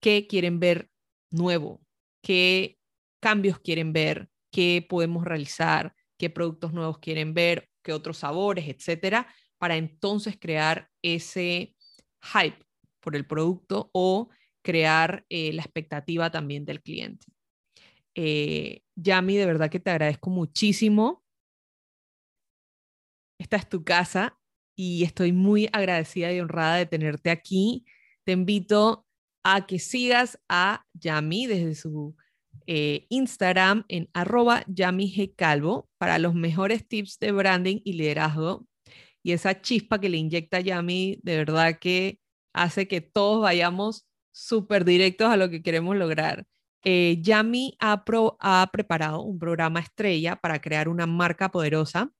qué 0.01 0.27
quieren 0.27 0.59
ver 0.59 0.89
nuevo, 1.31 1.81
qué 2.21 2.77
cambios 3.21 3.57
quieren 3.59 3.93
ver, 3.93 4.29
qué 4.51 4.85
podemos 4.87 5.23
realizar, 5.23 5.95
qué 6.19 6.29
productos 6.29 6.73
nuevos 6.73 6.99
quieren 6.99 7.33
ver, 7.33 7.69
qué 7.81 7.93
otros 7.93 8.17
sabores, 8.17 8.67
etcétera, 8.67 9.33
para 9.57 9.77
entonces 9.77 10.37
crear 10.37 10.89
ese 11.01 11.75
hype 12.33 12.63
por 12.99 13.15
el 13.15 13.25
producto 13.25 13.89
o 13.93 14.29
crear 14.61 15.25
eh, 15.29 15.53
la 15.53 15.61
expectativa 15.61 16.29
también 16.29 16.65
del 16.65 16.81
cliente. 16.81 17.25
Eh, 18.15 18.81
Yami, 18.95 19.37
de 19.37 19.45
verdad 19.45 19.69
que 19.69 19.79
te 19.79 19.91
agradezco 19.91 20.29
muchísimo. 20.29 21.23
Esta 23.39 23.57
es 23.57 23.69
tu 23.69 23.83
casa 23.83 24.37
y 24.75 25.03
estoy 25.03 25.31
muy 25.31 25.69
agradecida 25.71 26.31
y 26.31 26.39
honrada 26.39 26.77
de 26.77 26.85
tenerte 26.85 27.29
aquí. 27.29 27.85
Te 28.23 28.33
invito 28.33 29.05
a 29.43 29.65
que 29.65 29.79
sigas 29.79 30.39
a 30.49 30.85
Yami 30.93 31.47
desde 31.47 31.75
su 31.75 32.15
eh, 32.67 33.05
Instagram 33.09 33.85
en 33.87 34.09
arroba 34.13 34.65
Calvo 35.35 35.89
para 35.97 36.19
los 36.19 36.33
mejores 36.33 36.87
tips 36.87 37.19
de 37.19 37.31
branding 37.31 37.79
y 37.83 37.93
liderazgo. 37.93 38.67
Y 39.23 39.31
esa 39.31 39.61
chispa 39.61 39.99
que 39.99 40.09
le 40.09 40.17
inyecta 40.17 40.59
Yami, 40.59 41.19
de 41.23 41.37
verdad 41.37 41.79
que 41.79 42.19
hace 42.53 42.87
que 42.87 43.01
todos 43.01 43.41
vayamos 43.41 44.07
súper 44.31 44.85
directos 44.85 45.27
a 45.27 45.37
lo 45.37 45.49
que 45.49 45.61
queremos 45.61 45.95
lograr. 45.95 46.45
Eh, 46.83 47.17
Yami 47.21 47.75
ha 47.79 48.03
preparado 48.71 49.21
un 49.21 49.39
programa 49.39 49.79
estrella 49.79 50.35
para 50.35 50.59
crear 50.59 50.87
una 50.89 51.07
marca 51.07 51.49
poderosa 51.49 52.11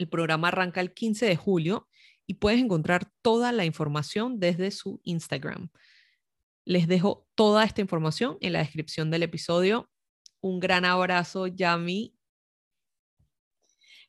el 0.00 0.08
programa 0.08 0.48
arranca 0.48 0.80
el 0.80 0.94
15 0.94 1.26
de 1.26 1.36
julio 1.36 1.86
y 2.26 2.34
puedes 2.34 2.58
encontrar 2.58 3.12
toda 3.20 3.52
la 3.52 3.66
información 3.66 4.40
desde 4.40 4.70
su 4.70 4.98
Instagram. 5.04 5.68
Les 6.64 6.88
dejo 6.88 7.26
toda 7.34 7.64
esta 7.64 7.82
información 7.82 8.38
en 8.40 8.54
la 8.54 8.60
descripción 8.60 9.10
del 9.10 9.24
episodio. 9.24 9.90
Un 10.40 10.58
gran 10.58 10.86
abrazo, 10.86 11.48
Yami. 11.48 12.14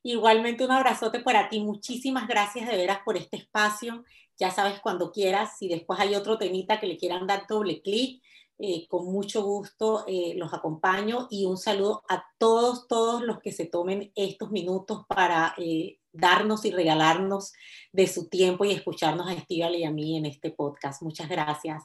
Igualmente 0.02 0.64
un 0.64 0.72
abrazote 0.72 1.20
para 1.20 1.50
ti. 1.50 1.60
Muchísimas 1.60 2.26
gracias 2.26 2.70
de 2.70 2.78
veras 2.78 3.00
por 3.04 3.18
este 3.18 3.36
espacio. 3.36 4.06
Ya 4.40 4.50
sabes, 4.50 4.80
cuando 4.80 5.12
quieras, 5.12 5.58
si 5.58 5.68
después 5.68 6.00
hay 6.00 6.16
otro 6.16 6.38
temita 6.38 6.80
que 6.80 6.88
le 6.88 6.98
quieran 6.98 7.28
dar 7.28 7.46
doble 7.50 7.82
clic, 7.82 8.24
eh, 8.64 8.86
con 8.88 9.12
mucho 9.12 9.44
gusto 9.44 10.06
eh, 10.08 10.34
los 10.36 10.54
acompaño 10.54 11.28
y 11.32 11.46
un 11.46 11.58
saludo 11.58 12.04
a 12.08 12.24
todos, 12.38 12.88
todos 12.88 13.24
los 13.24 13.40
que 13.40 13.52
se 13.52 13.66
tomen 13.66 14.12
estos 14.14 14.52
minutos 14.52 15.04
para 15.08 15.56
eh, 15.58 15.98
darnos 16.14 16.64
y 16.66 16.72
regalarnos 16.72 17.54
de 17.92 18.06
su 18.06 18.30
tiempo 18.30 18.64
y 18.64 18.72
escucharnos 18.72 19.28
a 19.28 19.34
Estíbal 19.34 19.76
y 19.76 19.84
a 19.84 19.90
mí 19.90 20.16
en 20.16 20.28
este 20.28 20.52
podcast. 20.52 21.02
Muchas 21.02 21.28
gracias. 21.28 21.82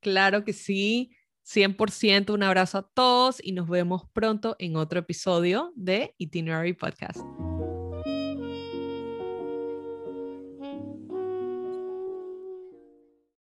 Claro 0.00 0.44
que 0.44 0.52
sí, 0.52 1.16
100%. 1.46 2.34
Un 2.34 2.42
abrazo 2.42 2.76
a 2.76 2.90
todos 2.92 3.40
y 3.42 3.52
nos 3.52 3.66
vemos 3.66 4.02
pronto 4.12 4.56
en 4.58 4.76
otro 4.76 5.00
episodio 5.00 5.72
de 5.76 6.14
Itinerary 6.18 6.74
Podcast. 6.74 7.20